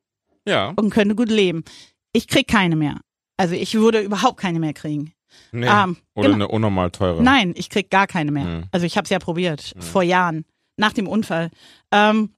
Ja, 0.46 0.72
und 0.76 0.90
könnte 0.90 1.16
gut 1.16 1.30
leben. 1.30 1.64
Ich 2.12 2.28
krieg 2.28 2.46
keine 2.46 2.76
mehr. 2.76 3.00
Also 3.36 3.56
ich 3.56 3.74
würde 3.74 4.02
überhaupt 4.02 4.38
keine 4.38 4.60
mehr 4.60 4.72
kriegen. 4.72 5.12
nee. 5.50 5.66
Ähm, 5.66 5.96
Oder 6.14 6.28
genau. 6.28 6.34
eine 6.44 6.48
unnormal 6.48 6.92
teure. 6.92 7.24
Nein, 7.24 7.54
ich 7.56 7.70
krieg 7.70 7.90
gar 7.90 8.06
keine 8.06 8.30
mehr. 8.30 8.44
Mhm. 8.44 8.64
Also 8.70 8.86
ich 8.86 8.96
habe 8.96 9.04
es 9.04 9.10
ja 9.10 9.18
probiert 9.18 9.72
Mhm. 9.74 9.82
vor 9.82 10.04
Jahren 10.04 10.44
nach 10.76 10.92
dem 10.92 11.08
Unfall. 11.08 11.50
Ähm, 11.90 12.30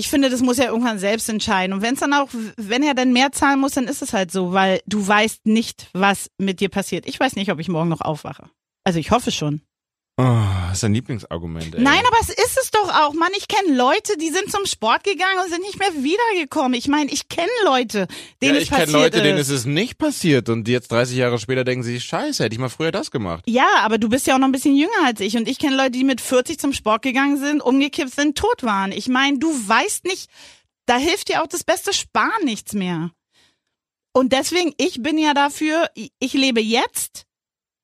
ich 0.02 0.10
finde, 0.10 0.32
das 0.32 0.42
muss 0.42 0.58
er 0.58 0.70
irgendwann 0.70 0.98
selbst 0.98 1.30
entscheiden. 1.30 1.74
Und 1.74 1.84
wenn 1.84 1.94
es 1.94 2.00
dann 2.00 2.16
auch, 2.16 2.28
wenn 2.58 2.82
er 2.82 2.96
dann 2.96 3.14
mehr 3.14 3.32
zahlen 3.32 3.60
muss, 3.60 3.74
dann 3.74 3.88
ist 3.88 4.02
es 4.02 4.14
halt 4.14 4.32
so, 4.32 4.52
weil 4.52 4.82
du 4.88 5.08
weißt 5.08 5.46
nicht, 5.46 5.90
was 5.94 6.32
mit 6.40 6.60
dir 6.60 6.70
passiert. 6.70 7.06
Ich 7.06 7.20
weiß 7.20 7.36
nicht, 7.36 7.52
ob 7.52 7.60
ich 7.60 7.70
morgen 7.70 7.90
noch 7.90 8.02
aufwache. 8.02 8.50
Also 8.84 8.98
ich 8.98 9.12
hoffe 9.12 9.30
schon. 9.30 9.62
Oh, 10.18 10.24
das 10.68 10.74
ist 10.74 10.84
dein 10.84 10.94
Lieblingsargument, 10.94 11.74
ey. 11.74 11.82
Nein, 11.82 12.04
aber 12.06 12.18
es 12.22 12.30
ist 12.30 12.58
es 12.62 12.70
doch 12.70 12.90
auch. 12.90 13.14
Mann, 13.14 13.32
ich 13.38 13.48
kenne 13.48 13.76
Leute, 13.76 14.18
die 14.18 14.30
sind 14.30 14.52
zum 14.52 14.66
Sport 14.66 15.04
gegangen 15.04 15.40
und 15.44 15.50
sind 15.50 15.62
nicht 15.62 15.80
mehr 15.80 15.92
wiedergekommen. 16.04 16.74
Ich 16.74 16.88
meine, 16.88 17.12
ich 17.12 17.30
kenne 17.30 17.50
Leute, 17.64 18.08
denen 18.42 18.56
ja, 18.56 18.58
es 18.58 18.64
ich 18.64 18.70
kenne 18.70 18.82
passiert 18.86 19.02
Leute, 19.02 19.18
ist. 19.18 19.24
denen 19.24 19.38
ist 19.38 19.50
es 19.50 19.66
nicht 19.66 19.98
passiert 19.98 20.50
und 20.50 20.66
die 20.66 20.74
jetzt 20.74 20.92
30 20.92 21.18
Jahre 21.18 21.40
später 21.40 21.64
denken 21.64 21.84
sie, 21.84 22.00
scheiße, 22.00 22.44
hätte 22.44 22.54
ich 22.54 22.60
mal 22.60 22.70
früher 22.70 22.92
das 22.92 23.10
gemacht. 23.10 23.46
Ja, 23.48 23.68
aber 23.80 23.98
du 23.98 24.10
bist 24.10 24.28
ja 24.28 24.36
auch 24.36 24.40
noch 24.40 24.48
ein 24.48 24.52
bisschen 24.52 24.76
jünger 24.76 24.92
als 25.06 25.22
ich 25.22 25.38
und 25.38 25.48
ich 25.48 25.58
kenne 25.58 25.78
Leute, 25.78 25.92
die 25.92 26.04
mit 26.04 26.22
40 26.22 26.60
zum 26.60 26.74
Sport 26.74 27.02
gegangen 27.02 27.38
sind, 27.38 27.62
umgekippt 27.62 28.14
sind, 28.14 28.38
tot 28.38 28.64
waren. 28.64 28.92
Ich 28.92 29.08
meine, 29.08 29.40
du 29.40 29.50
weißt 29.50 30.06
nicht, 30.06 30.30
da 30.86 30.98
hilft 30.98 31.30
dir 31.30 31.42
auch 31.42 31.48
das 31.48 31.64
beste 31.64 31.94
Sparen 31.94 32.44
nichts 32.44 32.74
mehr. 32.74 33.12
Und 34.14 34.34
deswegen, 34.34 34.74
ich 34.78 35.02
bin 35.02 35.18
ja 35.18 35.34
dafür, 35.34 35.90
ich 35.96 36.34
lebe 36.34 36.62
jetzt 36.62 37.26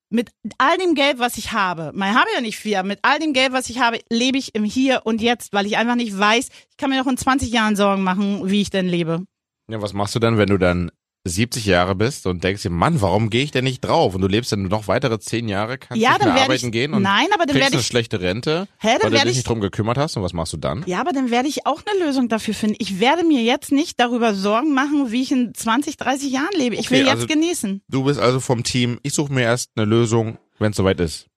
mit 0.10 0.32
all 0.58 0.78
dem 0.78 0.96
Geld, 0.96 1.20
was 1.20 1.38
ich 1.38 1.52
habe. 1.52 1.92
Man 1.94 2.16
habe 2.16 2.30
ja 2.34 2.42
nicht 2.42 2.58
viel, 2.58 2.82
mit 2.84 3.00
all 3.02 3.20
dem 3.20 3.34
Geld, 3.34 3.52
was 3.52 3.70
ich 3.70 3.80
habe, 3.80 4.00
lebe 4.10 4.38
ich 4.38 4.56
im 4.56 4.64
Hier 4.64 5.02
und 5.04 5.22
Jetzt, 5.22 5.54
weil 5.54 5.66
ich 5.66 5.78
einfach 5.78 5.96
nicht 5.96 6.18
weiß, 6.18 6.50
ich 6.70 6.78
kann 6.78 6.90
mir 6.90 6.98
noch 6.98 7.12
in 7.12 7.18
20 7.18 7.52
Jahren 7.52 7.76
Sorgen 7.76 8.04
machen, 8.04 8.50
wie 8.50 8.62
ich 8.62 8.70
denn 8.70 8.88
lebe. 8.88 9.26
Ja, 9.70 9.82
was 9.82 9.94
machst 9.94 10.16
du 10.16 10.20
dann, 10.20 10.38
wenn 10.38 10.50
du 10.50 10.58
dann 10.58 10.92
70 11.28 11.66
Jahre 11.66 11.96
bist 11.96 12.26
und 12.28 12.44
denkst 12.44 12.64
dir, 12.64 12.70
Mann, 12.70 13.02
warum 13.02 13.30
gehe 13.30 13.44
ich 13.44 13.52
denn 13.52 13.64
nicht 13.64 13.82
drauf? 13.82 14.16
Und 14.16 14.22
du 14.22 14.28
lebst 14.28 14.52
dann 14.52 14.64
noch 14.64 14.88
weitere 14.88 15.20
10 15.20 15.48
Jahre, 15.48 15.78
kannst 15.78 16.02
Ja, 16.02 16.10
nicht 16.12 16.22
dann 16.22 16.28
mehr 16.30 16.36
werde 16.36 16.46
arbeiten 16.52 16.66
ich- 16.68 16.72
gehen 16.72 16.94
und 16.94 17.02
Nein, 17.04 17.28
aber 17.34 17.46
dann 17.46 17.56
kriegst 17.56 17.62
werde 17.62 17.74
eine 17.74 17.82
ich- 17.82 17.88
schlechte 17.88 18.22
Rente, 18.22 18.68
Hä, 18.80 18.88
dann 19.02 19.02
weil 19.04 19.10
du 19.12 19.16
dich 19.26 19.32
ich 19.32 19.36
nicht 19.38 19.48
drum 19.50 19.60
gekümmert 19.62 19.98
hast. 19.98 20.18
Und 20.18 20.24
was 20.24 20.34
machst 20.34 20.54
du 20.54 20.58
dann? 20.58 20.84
Ja, 20.88 21.00
aber 21.02 21.12
dann 21.14 21.30
werde 21.32 21.48
ich 21.48 21.66
auch 21.66 21.82
eine 21.86 22.06
Lösung 22.06 22.30
dafür 22.30 22.54
finden. 22.54 22.76
Ich 22.80 23.00
werde 23.00 23.24
mir 23.24 23.42
jetzt 23.44 23.72
nicht 23.72 24.00
darüber 24.00 24.34
Sorgen 24.34 24.74
machen, 24.74 25.12
wie 25.12 25.22
ich 25.22 25.32
in 25.32 25.54
20, 25.54 25.98
30 25.98 26.32
Jahren 26.32 26.56
lebe. 26.58 26.76
Ich 26.76 26.88
Okay, 26.88 26.92
will 26.92 27.00
jetzt 27.02 27.10
also- 27.10 27.28
genießen. 27.28 27.82
Du 27.88 28.04
bist 28.04 28.20
also 28.20 28.40
vom 28.40 28.64
Team, 28.64 29.00
ich 29.04 29.14
suche 29.14 29.34
mir 29.34 29.42
erst 29.44 29.72
eine 29.76 29.86
Lösung, 29.86 30.38
wenn 30.60 30.72
es 30.72 30.78
soweit 30.78 31.00
ist. 31.00 31.28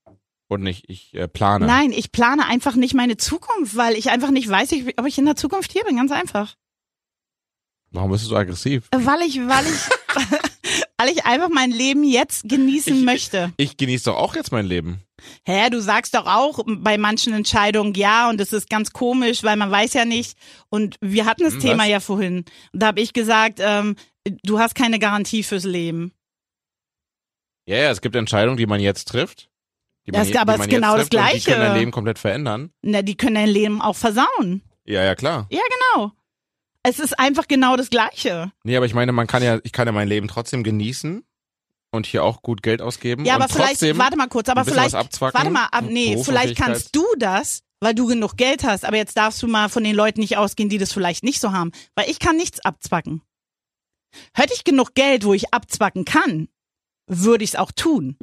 Und 0.49 0.63
nicht, 0.63 0.87
ich 0.89 1.15
äh, 1.15 1.29
plane. 1.29 1.65
Nein, 1.65 1.93
ich 1.93 2.11
plane 2.11 2.45
einfach 2.47 2.75
nicht 2.75 2.93
meine 2.95 3.17
Zukunft, 3.17 3.77
weil 3.77 3.95
ich 3.95 4.11
einfach 4.11 4.31
nicht 4.33 4.49
weiß, 4.49 4.73
ich- 4.73 4.99
ob 4.99 5.07
ich 5.07 5.17
in 5.17 5.25
der 5.25 5.37
Zukunft 5.37 5.71
hier 5.73 5.85
bin. 5.85 5.95
Ganz 5.97 6.11
einfach. 6.11 6.55
Warum 7.93 8.11
bist 8.13 8.25
du 8.25 8.29
so 8.29 8.37
aggressiv? 8.37 8.87
Weil 8.95 9.23
ich, 9.23 9.39
weil 9.41 9.65
ich, 9.67 9.81
weil 10.99 11.09
ich 11.09 11.25
einfach 11.25 11.49
mein 11.49 11.71
Leben 11.71 12.05
jetzt 12.05 12.49
genießen 12.49 12.99
Ich- 12.99 13.05
möchte. 13.05 13.53
Ich 13.57 13.77
genieße 13.77 14.05
doch 14.07 14.17
auch 14.17 14.37
jetzt 14.37 14.53
mein 14.53 14.67
Leben. 14.67 15.03
Hä, 15.45 15.69
du 15.71 15.81
sagst 15.83 16.15
doch 16.15 16.27
auch 16.27 16.61
bei 16.67 16.97
manchen 16.97 17.33
Entscheidungen 17.35 17.93
ja 17.95 18.31
und 18.31 18.39
das 18.41 18.53
ist 18.55 18.71
ganz 18.71 18.93
komisch, 18.93 19.43
weil 19.43 19.57
man 19.57 19.71
weiß 19.71 19.93
ja 19.95 20.05
nicht. 20.05 20.39
Und 20.71 20.97
wir 21.01 21.27
hatten 21.27 21.43
das 21.43 21.55
Hm, 21.55 21.61
Thema 21.61 21.83
was? 21.83 21.89
ja 21.91 22.01
vorhin. 22.01 22.45
Und 22.73 22.83
da 22.83 22.87
habe 22.89 23.01
ich 23.01 23.13
gesagt, 23.13 23.59
ähm, 23.61 23.97
du 24.45 24.59
hast 24.59 24.75
keine 24.75 24.99
Garantie 24.99 25.43
fürs 25.43 25.65
Leben. 25.65 26.13
Ja, 27.67 27.77
ja, 27.77 27.91
es 27.91 28.01
gibt 28.01 28.17
Entscheidungen, 28.17 28.57
die 28.57 28.67
man 28.67 28.81
jetzt 28.81 29.09
trifft. 29.09 29.51
Die 30.07 30.13
man, 30.13 30.23
es- 30.23 30.29
je- 30.31 30.39
aber 30.39 30.55
es 30.55 30.61
ist 30.63 30.71
genau 30.71 30.95
das 30.97 31.05
und 31.05 31.13
Die 31.13 31.17
können 31.19 31.29
Gleiche. 31.31 31.51
dein 31.57 31.77
Leben 31.79 31.91
komplett 31.91 32.19
verändern. 32.19 32.71
Na, 32.83 33.03
die 33.03 33.17
können 33.17 33.35
dein 33.35 33.49
Leben 33.49 33.83
auch 33.83 33.97
versauen. 33.97 34.63
Ja, 34.87 35.05
ja, 35.05 35.15
klar. 35.15 35.47
Ja, 35.51 35.61
genau. 35.95 36.13
Es 36.83 36.99
ist 36.99 37.19
einfach 37.19 37.47
genau 37.47 37.77
das 37.77 37.91
Gleiche. 37.91 38.53
Nee, 38.65 38.77
aber 38.77 38.87
ich 38.87 38.95
meine, 38.95 39.13
man 39.13 39.27
kann 39.27 39.43
ja, 39.43 39.59
ich 39.65 39.73
kann 39.73 39.87
ja 39.87 39.93
mein 39.93 40.09
Leben 40.09 40.29
trotzdem 40.29 40.63
genießen 40.63 41.25
und 41.91 42.07
hier 42.07 42.25
auch 42.25 42.43
gut 42.43 42.63
Geld 42.63 42.81
ausgeben. 42.81 43.25
Ja, 43.25 43.35
aber 43.35 43.49
vielleicht, 43.49 43.83
warte 43.99 44.17
mal 44.17 44.29
kurz, 44.29 44.49
aber 44.49 44.65
vielleicht, 44.65 44.95
warte 44.95 45.51
mal, 45.51 45.67
ab, 45.67 45.85
nee, 45.89 46.23
vielleicht 46.23 46.57
kannst 46.57 46.97
du 46.97 47.05
das, 47.19 47.63
weil 47.81 47.95
du 47.95 48.07
genug 48.07 48.37
Geld 48.37 48.65
hast, 48.65 48.85
aber 48.85 48.97
jetzt 48.97 49.17
darfst 49.17 49.43
du 49.43 49.47
mal 49.47 49.69
von 49.69 49.85
den 49.85 49.95
Leuten 49.95 50.21
nicht 50.21 50.37
ausgehen, 50.37 50.69
die 50.69 50.79
das 50.79 50.93
vielleicht 50.93 51.23
nicht 51.25 51.41
so 51.41 51.53
haben, 51.53 51.73
weil 51.95 52.09
ich 52.09 52.19
kann 52.19 52.37
nichts 52.37 52.61
abzwacken. 52.61 53.23
Hätte 54.35 54.55
ich 54.55 54.65
genug 54.65 54.95
Geld, 54.95 55.25
wo 55.25 55.35
ich 55.35 55.53
abzwacken 55.53 56.05
kann, 56.05 56.49
würde 57.07 57.45
ich 57.45 57.51
es 57.51 57.57
auch 57.57 57.73
tun. 57.73 58.17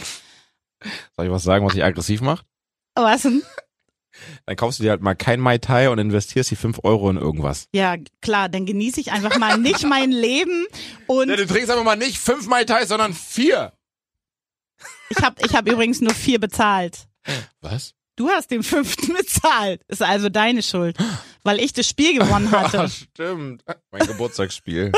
Soll 1.15 1.25
ich 1.25 1.31
was 1.31 1.43
sagen, 1.43 1.65
was 1.65 1.73
dich 1.73 1.83
aggressiv 1.83 2.21
macht? 2.21 2.45
Was 2.95 3.23
denn? 3.23 3.43
Dann 4.45 4.55
kaufst 4.55 4.79
du 4.79 4.83
dir 4.83 4.91
halt 4.91 5.01
mal 5.01 5.15
kein 5.15 5.39
Mai 5.39 5.57
Tai 5.57 5.89
und 5.89 5.99
investierst 5.99 6.51
die 6.51 6.55
5 6.55 6.79
Euro 6.83 7.09
in 7.09 7.17
irgendwas. 7.17 7.67
Ja, 7.73 7.95
klar, 8.21 8.49
dann 8.49 8.65
genieße 8.65 8.99
ich 8.99 9.11
einfach 9.11 9.37
mal 9.37 9.57
nicht 9.57 9.83
mein 9.87 10.11
Leben 10.11 10.65
und 11.07 11.29
Ja, 11.29 11.35
du 11.35 11.45
trinkst 11.47 11.69
aber 11.69 11.83
mal 11.83 11.95
nicht 11.97 12.17
5 12.17 12.47
Mai 12.47 12.63
Tai, 12.63 12.85
sondern 12.85 13.13
4. 13.13 13.73
ich 15.09 15.21
habe 15.23 15.35
ich 15.45 15.55
hab 15.55 15.67
übrigens 15.67 16.01
nur 16.01 16.13
vier 16.13 16.39
bezahlt. 16.39 17.07
Was? 17.61 17.93
Du 18.15 18.29
hast 18.29 18.49
den 18.51 18.63
fünften 18.63 19.13
bezahlt. 19.17 19.81
Ist 19.87 20.01
also 20.01 20.29
deine 20.29 20.63
Schuld, 20.63 20.97
weil 21.43 21.59
ich 21.59 21.71
das 21.73 21.87
Spiel 21.87 22.17
gewonnen 22.17 22.49
hatte. 22.51 22.81
Ah, 22.81 22.87
stimmt. 22.89 23.63
Mein 23.91 24.07
Geburtstagsspiel. 24.07 24.91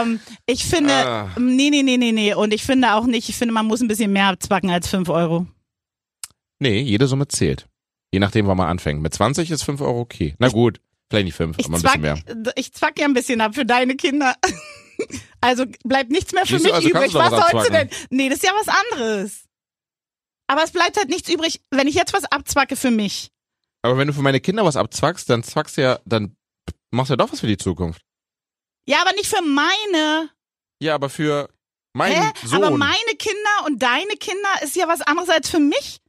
ähm, 0.00 0.20
ich 0.46 0.64
finde, 0.64 0.94
Ah. 0.94 1.30
nee, 1.38 1.70
nee, 1.70 1.82
nee, 1.82 1.96
nee, 1.98 2.12
nee. 2.12 2.34
Und 2.34 2.54
ich 2.54 2.62
finde 2.64 2.94
auch 2.94 3.04
nicht, 3.04 3.28
ich 3.28 3.36
finde, 3.36 3.52
man 3.54 3.66
muss 3.66 3.80
ein 3.80 3.88
bisschen 3.88 4.12
mehr 4.12 4.28
abzwacken 4.28 4.70
als 4.70 4.88
fünf 4.88 5.08
Euro. 5.08 5.46
Nee, 6.58 6.80
jede 6.80 7.06
Summe 7.06 7.28
zählt. 7.28 7.68
Je 8.12 8.20
nachdem, 8.20 8.46
wann 8.46 8.56
man 8.56 8.68
anfängt. 8.68 9.02
Mit 9.02 9.12
20 9.14 9.50
ist 9.50 9.62
5 9.64 9.80
Euro 9.80 10.00
okay. 10.00 10.34
Na 10.38 10.48
gut, 10.48 10.80
vielleicht 11.10 11.26
nicht 11.26 11.34
5, 11.34 11.56
Ich 11.58 11.66
aber 11.66 11.76
ein 11.76 11.80
zwack, 11.80 12.00
bisschen 12.00 12.42
mehr. 12.44 12.52
ich 12.56 12.72
zwack 12.72 12.98
ja 12.98 13.04
ein 13.04 13.14
bisschen 13.14 13.40
ab 13.40 13.54
für 13.54 13.66
deine 13.66 13.96
Kinder. 13.96 14.34
Also 15.42 15.66
bleibt 15.84 16.10
nichts 16.10 16.32
mehr 16.32 16.46
für 16.46 16.54
Siehst 16.54 16.64
mich 16.64 16.74
also 16.74 16.88
übrig. 16.88 17.12
Was 17.12 17.30
sollst 17.30 17.68
du 17.68 17.70
denn? 17.72 17.90
Nee, 18.08 18.30
das 18.30 18.38
ist 18.38 18.44
ja 18.44 18.52
was 18.58 18.68
anderes. 18.68 19.44
Aber 20.46 20.62
es 20.64 20.72
bleibt 20.72 20.96
halt 20.96 21.08
nichts 21.08 21.28
übrig, 21.28 21.60
wenn 21.70 21.86
ich 21.86 21.94
jetzt 21.94 22.14
was 22.14 22.24
abzwacke 22.24 22.76
für 22.76 22.90
mich. 22.90 23.30
Aber 23.82 23.98
wenn 23.98 24.08
du 24.08 24.14
für 24.14 24.22
meine 24.22 24.40
Kinder 24.40 24.64
was 24.64 24.76
abzwackst, 24.76 25.28
dann 25.28 25.42
zwackst 25.42 25.76
du 25.76 25.82
ja, 25.82 25.98
dann 26.06 26.36
machst 26.90 27.10
du 27.10 27.12
ja 27.12 27.16
doch 27.16 27.30
was 27.30 27.40
für 27.40 27.46
die 27.46 27.58
Zukunft. 27.58 28.02
Ja, 28.86 29.02
aber 29.02 29.12
nicht 29.12 29.26
für 29.28 29.42
meine. 29.42 30.30
Ja, 30.80 30.94
aber 30.94 31.08
für 31.10 31.50
meinen 31.92 32.22
Hä? 32.22 32.32
Sohn. 32.44 32.64
Aber 32.64 32.76
meine 32.76 33.16
Kinder 33.18 33.66
und 33.66 33.82
deine 33.82 34.16
Kinder 34.18 34.48
ist 34.62 34.76
ja 34.76 34.88
was 34.88 35.02
anderes 35.02 35.28
als 35.28 35.50
für 35.50 35.60
mich. 35.60 36.00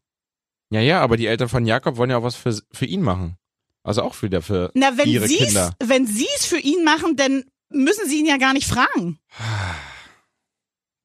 Ja, 0.70 0.82
ja, 0.82 1.02
aber 1.02 1.18
die 1.18 1.28
Eltern 1.28 1.50
von 1.50 1.66
Jakob 1.66 1.98
wollen 1.98 2.10
ja 2.10 2.18
auch 2.18 2.24
was 2.24 2.36
für, 2.36 2.58
für 2.72 2.86
ihn 2.86 3.02
machen. 3.02 3.38
Also 3.84 4.02
auch 4.02 4.22
wieder 4.22 4.42
für 4.42 4.72
Na, 4.74 4.98
wenn 4.98 5.08
ihre 5.08 5.28
sie's, 5.28 5.46
Kinder. 5.46 5.74
wenn 5.82 6.06
sie 6.06 6.28
es 6.36 6.46
für 6.46 6.60
ihn 6.60 6.84
machen, 6.84 7.16
dann 7.16 7.46
müssen 7.70 8.08
sie 8.10 8.20
ihn 8.20 8.26
ja 8.26 8.38
gar 8.38 8.54
nicht 8.54 8.68
fragen. 8.68 9.20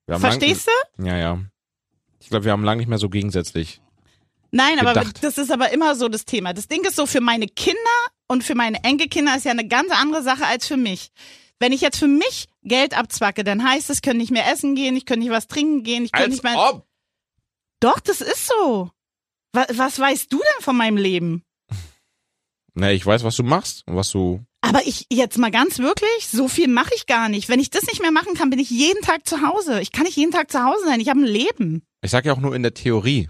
Verstehst 0.08 0.66
du? 0.66 1.02
Lang, 1.02 1.06
ja, 1.06 1.18
ja. 1.18 1.40
Ich 2.20 2.28
glaube, 2.28 2.44
wir 2.44 2.52
haben 2.52 2.64
lange 2.64 2.78
nicht 2.78 2.88
mehr 2.88 2.98
so 2.98 3.08
gegensätzlich. 3.08 3.80
Nein, 4.50 4.78
aber 4.78 4.94
gedacht. 4.94 5.22
das 5.22 5.38
ist 5.38 5.50
aber 5.50 5.72
immer 5.72 5.94
so 5.94 6.08
das 6.08 6.24
Thema. 6.24 6.52
Das 6.52 6.68
Ding 6.68 6.84
ist 6.84 6.96
so, 6.96 7.06
für 7.06 7.20
meine 7.20 7.46
Kinder 7.46 7.78
und 8.28 8.44
für 8.44 8.54
meine 8.54 8.82
Enkelkinder 8.84 9.36
ist 9.36 9.44
ja 9.44 9.52
eine 9.52 9.66
ganz 9.66 9.90
andere 9.90 10.22
Sache 10.22 10.46
als 10.46 10.66
für 10.66 10.76
mich. 10.76 11.10
Wenn 11.58 11.72
ich 11.72 11.80
jetzt 11.80 11.98
für 11.98 12.08
mich 12.08 12.48
Geld 12.62 12.96
abzwacke, 12.96 13.44
dann 13.44 13.64
heißt 13.64 13.88
es, 13.90 13.96
ich 13.98 14.02
kann 14.02 14.16
nicht 14.16 14.30
mehr 14.32 14.50
essen 14.50 14.74
gehen, 14.74 14.96
ich 14.96 15.06
kann 15.06 15.20
nicht 15.20 15.30
was 15.30 15.46
trinken 15.46 15.84
gehen, 15.84 16.04
ich 16.04 16.12
kann 16.12 16.30
nicht 16.30 16.42
mehr. 16.42 16.58
ob! 16.58 16.86
Doch, 17.80 18.00
das 18.00 18.20
ist 18.20 18.46
so. 18.46 18.90
Was, 19.52 19.66
was 19.78 19.98
weißt 19.98 20.32
du 20.32 20.38
denn 20.38 20.62
von 20.64 20.76
meinem 20.76 20.96
Leben? 20.96 21.42
Na, 22.74 22.90
ich 22.90 23.04
weiß, 23.04 23.22
was 23.24 23.36
du 23.36 23.42
machst 23.42 23.82
und 23.86 23.96
was 23.96 24.10
du. 24.10 24.44
Aber 24.62 24.86
ich 24.86 25.06
jetzt 25.12 25.36
mal 25.36 25.50
ganz 25.50 25.78
wirklich, 25.78 26.28
so 26.28 26.48
viel 26.48 26.68
mache 26.68 26.94
ich 26.94 27.06
gar 27.06 27.28
nicht. 27.28 27.48
Wenn 27.48 27.60
ich 27.60 27.68
das 27.68 27.82
nicht 27.84 28.00
mehr 28.00 28.12
machen 28.12 28.34
kann, 28.34 28.48
bin 28.48 28.58
ich 28.58 28.70
jeden 28.70 29.02
Tag 29.02 29.26
zu 29.28 29.42
Hause. 29.46 29.80
Ich 29.82 29.92
kann 29.92 30.04
nicht 30.04 30.16
jeden 30.16 30.32
Tag 30.32 30.50
zu 30.50 30.64
Hause 30.64 30.84
sein. 30.86 31.00
Ich 31.00 31.08
habe 31.10 31.20
ein 31.20 31.26
Leben. 31.26 31.82
Ich 32.02 32.10
sag 32.10 32.24
ja 32.24 32.32
auch 32.32 32.38
nur 32.40 32.54
in 32.56 32.62
der 32.62 32.72
Theorie. 32.72 33.28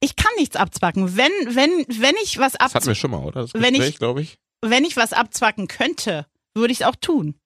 Ich 0.00 0.14
kann 0.16 0.30
nichts 0.36 0.56
abzwacken. 0.56 1.16
Wenn 1.16 1.32
wenn 1.54 1.70
wenn 1.88 2.14
ich 2.22 2.38
was 2.38 2.52
Das 2.52 2.60
hatten 2.60 2.64
abzwacken 2.64 2.86
wir 2.88 2.94
schon 2.94 3.10
mal, 3.12 3.24
oder? 3.24 3.42
Das 3.42 3.54
Wenn 3.54 3.74
ich- 3.74 3.80
Gespräch, 3.80 3.98
glaube 3.98 4.20
ich. 4.22 4.38
wenn 4.60 4.84
ich 4.84 4.96
was 4.96 5.12
abzwacken 5.14 5.66
könnte, 5.68 6.26
würde 6.54 6.72
ich 6.72 6.80
es 6.80 6.86
auch 6.86 6.96
tun. 6.96 7.40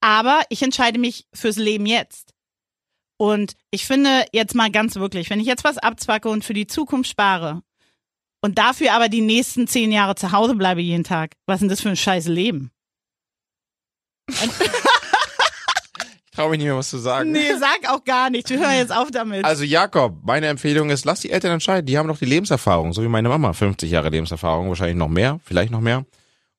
Aber 0.00 0.42
ich 0.50 0.62
entscheide 0.62 0.98
mich 1.00 1.26
fürs 1.32 1.56
Leben 1.56 1.86
jetzt. 1.86 2.34
Und 3.18 3.54
ich 3.72 3.84
finde 3.84 4.24
jetzt 4.32 4.54
mal 4.54 4.70
ganz 4.70 4.94
wirklich, 4.94 5.28
wenn 5.28 5.40
ich 5.40 5.46
jetzt 5.46 5.64
was 5.64 5.76
abzwacke 5.76 6.28
und 6.28 6.44
für 6.44 6.54
die 6.54 6.68
Zukunft 6.68 7.10
spare 7.10 7.62
und 8.40 8.58
dafür 8.58 8.92
aber 8.92 9.08
die 9.08 9.20
nächsten 9.20 9.66
zehn 9.66 9.90
Jahre 9.90 10.14
zu 10.14 10.30
Hause 10.32 10.54
bleibe 10.54 10.80
jeden 10.80 11.04
Tag, 11.04 11.34
was 11.44 11.56
ist 11.56 11.60
denn 11.62 11.68
das 11.68 11.80
für 11.80 11.88
ein 11.90 11.96
scheiß 11.96 12.28
Leben? 12.28 12.70
Ich 14.28 14.36
traue 16.44 16.50
mich 16.50 16.58
nicht 16.58 16.66
mehr, 16.66 16.76
was 16.76 16.90
zu 16.90 16.98
sagen. 16.98 17.32
Nee, 17.32 17.54
sag 17.58 17.90
auch 17.92 18.04
gar 18.04 18.30
nicht. 18.30 18.48
Wir 18.48 18.60
hören 18.60 18.76
jetzt 18.76 18.94
auf 18.94 19.10
damit. 19.10 19.44
Also 19.44 19.64
Jakob, 19.64 20.24
meine 20.24 20.46
Empfehlung 20.46 20.88
ist, 20.90 21.04
lass 21.04 21.18
die 21.18 21.30
Eltern 21.30 21.50
entscheiden. 21.50 21.86
Die 21.86 21.98
haben 21.98 22.06
doch 22.06 22.18
die 22.18 22.26
Lebenserfahrung, 22.26 22.92
so 22.92 23.02
wie 23.02 23.08
meine 23.08 23.28
Mama. 23.28 23.52
50 23.52 23.90
Jahre 23.90 24.10
Lebenserfahrung, 24.10 24.68
wahrscheinlich 24.68 24.96
noch 24.96 25.08
mehr, 25.08 25.40
vielleicht 25.44 25.72
noch 25.72 25.80
mehr. 25.80 26.06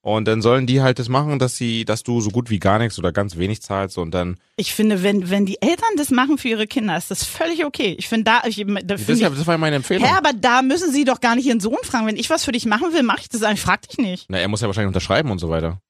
Und 0.02 0.26
dann 0.30 0.42
sollen 0.42 0.66
die 0.66 0.82
halt 0.82 0.98
das 0.98 1.10
machen, 1.10 1.40
dass 1.40 1.58
sie, 1.58 1.84
dass 1.84 2.04
du 2.04 2.22
so 2.22 2.30
gut 2.30 2.50
wie 2.50 2.60
gar 2.60 2.80
nichts 2.80 2.98
oder 2.98 3.12
ganz 3.12 3.36
wenig 3.36 3.62
zahlst 3.62 3.98
und 3.98 4.12
dann. 4.12 4.38
Ich 4.56 4.74
finde, 4.74 5.04
wenn, 5.04 5.30
wenn 5.30 5.46
die 5.46 5.62
Eltern 5.62 5.90
das 5.98 6.10
machen 6.10 6.38
für 6.38 6.48
ihre 6.48 6.68
Kinder, 6.68 6.96
ist 6.96 7.12
das 7.12 7.26
völlig 7.26 7.66
okay. 7.66 7.96
Ich 8.00 8.08
finde 8.08 8.24
da, 8.26 8.42
ich, 8.48 8.66
da 8.66 8.82
Das, 8.82 9.02
finde 9.02 9.22
ja, 9.22 9.30
ich, 9.30 9.38
das 9.38 9.46
war 9.46 9.56
ja 9.56 9.58
meine 9.58 9.76
Empfehlung. 9.76 10.08
Hä, 10.08 10.14
aber 10.18 10.32
da 10.32 10.62
müssen 10.62 10.94
sie 10.94 11.04
doch 11.04 11.20
gar 11.20 11.36
nicht 11.36 11.48
ihren 11.48 11.60
Sohn 11.60 11.78
fragen. 11.84 12.08
Wenn 12.08 12.16
ich 12.16 12.30
was 12.30 12.46
für 12.46 12.54
dich 12.54 12.66
machen 12.66 12.94
will, 12.94 13.04
mache 13.04 13.20
ich 13.22 13.30
das 13.30 13.44
einfach. 13.44 13.66
Frag 13.66 13.82
dich 13.90 13.98
nicht. 13.98 14.26
Na, 14.30 14.38
er 14.38 14.48
muss 14.48 14.62
ja 14.62 14.68
wahrscheinlich 14.68 14.88
unterschreiben 14.88 15.32
und 15.32 15.40
so 15.40 15.50
weiter. 15.50 15.82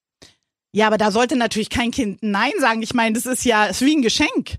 Ja, 0.72 0.88
aber 0.88 0.98
da 0.98 1.12
sollte 1.12 1.36
natürlich 1.36 1.70
kein 1.70 1.92
Kind 1.92 2.18
Nein 2.22 2.52
sagen. 2.60 2.82
Ich 2.82 2.94
meine, 2.94 3.14
das 3.14 3.26
ist 3.26 3.44
ja, 3.44 3.66
ist 3.66 3.80
wie 3.80 3.96
ein 3.96 4.02
Geschenk. 4.02 4.56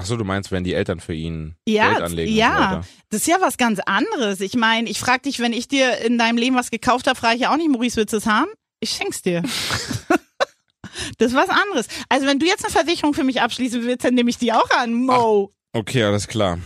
Ach 0.00 0.06
so, 0.06 0.16
du 0.16 0.24
meinst, 0.24 0.50
wenn 0.50 0.64
die 0.64 0.72
Eltern 0.74 0.98
für 1.00 1.12
ihn 1.12 1.56
Ja, 1.66 1.90
Geld 1.90 2.02
anlegen 2.02 2.32
so 2.32 2.38
ja, 2.38 2.54
weiter. 2.54 2.86
das 3.10 3.20
ist 3.20 3.26
ja 3.26 3.36
was 3.40 3.58
ganz 3.58 3.80
anderes. 3.80 4.40
Ich 4.40 4.54
meine, 4.54 4.88
ich 4.88 4.98
frage 4.98 5.22
dich, 5.22 5.40
wenn 5.40 5.52
ich 5.52 5.68
dir 5.68 5.98
in 5.98 6.16
deinem 6.16 6.38
Leben 6.38 6.56
was 6.56 6.70
gekauft 6.70 7.06
habe, 7.06 7.18
frage 7.18 7.34
ich 7.36 7.42
ja 7.42 7.52
auch 7.52 7.56
nicht, 7.56 7.68
Maurice, 7.70 7.96
willst 7.96 8.12
du 8.14 8.16
es 8.16 8.26
haben? 8.26 8.50
Ich 8.80 8.90
schenk's 8.90 9.20
dir. 9.20 9.42
das 11.18 11.32
ist 11.32 11.34
was 11.36 11.50
anderes. 11.50 11.86
Also 12.08 12.26
wenn 12.26 12.38
du 12.38 12.46
jetzt 12.46 12.64
eine 12.64 12.72
Versicherung 12.72 13.12
für 13.14 13.24
mich 13.24 13.42
abschließen 13.42 13.82
willst, 13.84 14.04
dann 14.04 14.14
nehme 14.14 14.30
ich 14.30 14.38
die 14.38 14.52
auch 14.52 14.70
an, 14.70 14.94
Mo. 14.94 15.52
Okay, 15.72 16.02
alles 16.02 16.26
klar. 16.28 16.58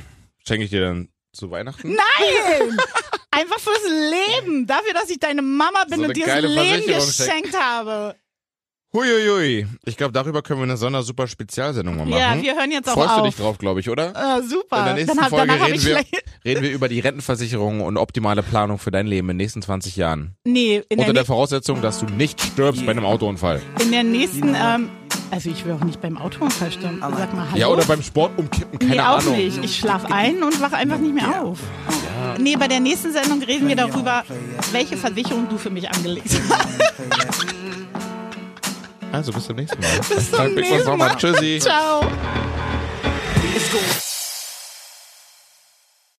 Schenke 0.47 0.64
ich 0.64 0.70
dir 0.70 0.81
dann 0.83 1.09
zu 1.33 1.51
Weihnachten? 1.51 1.88
Nein! 1.88 2.79
Einfach 3.33 3.59
fürs 3.59 3.83
Leben. 3.83 4.66
Dafür, 4.68 4.92
dass 4.94 5.11
ich 5.11 5.18
deine 5.18 5.42
Mama 5.42 5.85
bin 5.88 5.99
So 5.99 6.05
und 6.05 6.16
dir 6.16 6.27
das 6.27 6.42
Leben 6.42 6.87
geschenkt 6.87 7.59
habe. 7.59 8.14
Huiuiui. 8.94 9.66
Ich 9.85 9.96
glaube, 9.96 10.12
darüber 10.12 10.40
können 10.40 10.61
wir 10.61 10.64
eine 10.64 10.76
Sonder-Super 10.76 11.26
Spezialsendung 11.26 11.96
mal 11.96 12.07
machen. 12.07 12.20
Ja, 12.20 12.40
wir 12.40 12.54
hören 12.54 12.70
jetzt 12.70 12.88
auch 12.88 12.94
Freust 12.94 13.11
auf. 13.11 13.18
du 13.22 13.24
dich 13.24 13.35
drauf, 13.37 13.59
glaube 13.59 13.80
ich, 13.80 13.90
oder? 13.90 14.11
Äh, 14.38 14.42
super. 14.42 14.78
In 14.78 14.85
der 14.85 14.94
nächsten 14.94 15.16
Dann 15.16 15.24
hab, 15.24 15.30
Folge 15.30 15.52
reden 15.52 15.72
wir, 15.72 15.80
schlecht. 15.80 16.24
reden 16.44 16.62
wir 16.62 16.70
über 16.70 16.88
die 16.88 17.00
Rentenversicherung 17.00 17.80
und 17.80 17.96
optimale 17.96 18.44
Planung 18.44 18.78
für 18.78 18.92
dein 18.92 19.09
Leben 19.09 19.28
in 19.30 19.37
den 19.37 19.44
nächsten 19.44 19.62
20 19.62 19.96
Jahren. 19.96 20.37
Nee, 20.44 20.76
in 20.88 20.98
Unter 21.00 21.07
der, 21.07 21.12
der 21.14 21.24
Voraussetzung, 21.24 21.83
dass 21.83 21.98
du 21.98 22.07
nicht 22.07 22.40
stirbst 22.40 22.87
bei 22.87 22.92
einem 22.92 23.04
Autounfall. 23.04 23.61
in 23.83 23.90
der 23.90 24.04
nächsten, 24.04 24.54
ähm, 24.54 24.90
also 25.33 25.50
ich 25.50 25.64
will 25.64 25.72
auch 25.72 25.83
nicht 25.83 26.00
beim 26.00 26.16
Autounfall 26.16 26.70
sterben. 26.70 27.00
Sag 27.00 27.35
mal, 27.35 27.48
hallo. 27.50 27.61
Ja, 27.61 27.66
oder 27.66 27.85
beim 27.87 28.00
Sport 28.00 28.38
umkippen, 28.38 28.78
keine 28.78 28.92
nee, 28.92 29.00
auch 29.00 29.18
Ahnung. 29.18 29.37
nicht. 29.37 29.64
Ich 29.64 29.76
schlaf 29.76 30.04
ein 30.09 30.40
und 30.44 30.61
wache 30.61 30.76
einfach 30.76 30.98
nicht 30.98 31.14
mehr 31.14 31.42
auf. 31.42 31.59
Nee, 32.38 32.54
bei 32.57 32.68
der 32.68 32.78
nächsten 32.78 33.12
Sendung 33.12 33.42
reden 33.42 33.66
wir 33.66 33.74
darüber, 33.74 34.22
welche 34.70 34.96
Versicherung 34.96 35.48
du 35.48 35.59
für 35.59 35.70
mich 35.70 35.90
angelegt 35.90 36.28
hast. 36.30 36.64
Also 39.14 39.33
bis 39.33 39.46
zum 39.46 39.57
nächsten 39.57 39.81
Mal. 39.81 39.90
Bis 39.98 40.31
zum 40.31 40.55
nächsten. 40.55 40.98
Mal. 40.98 41.16
Tschüssi. 41.16 41.59
Ciao. 41.61 42.00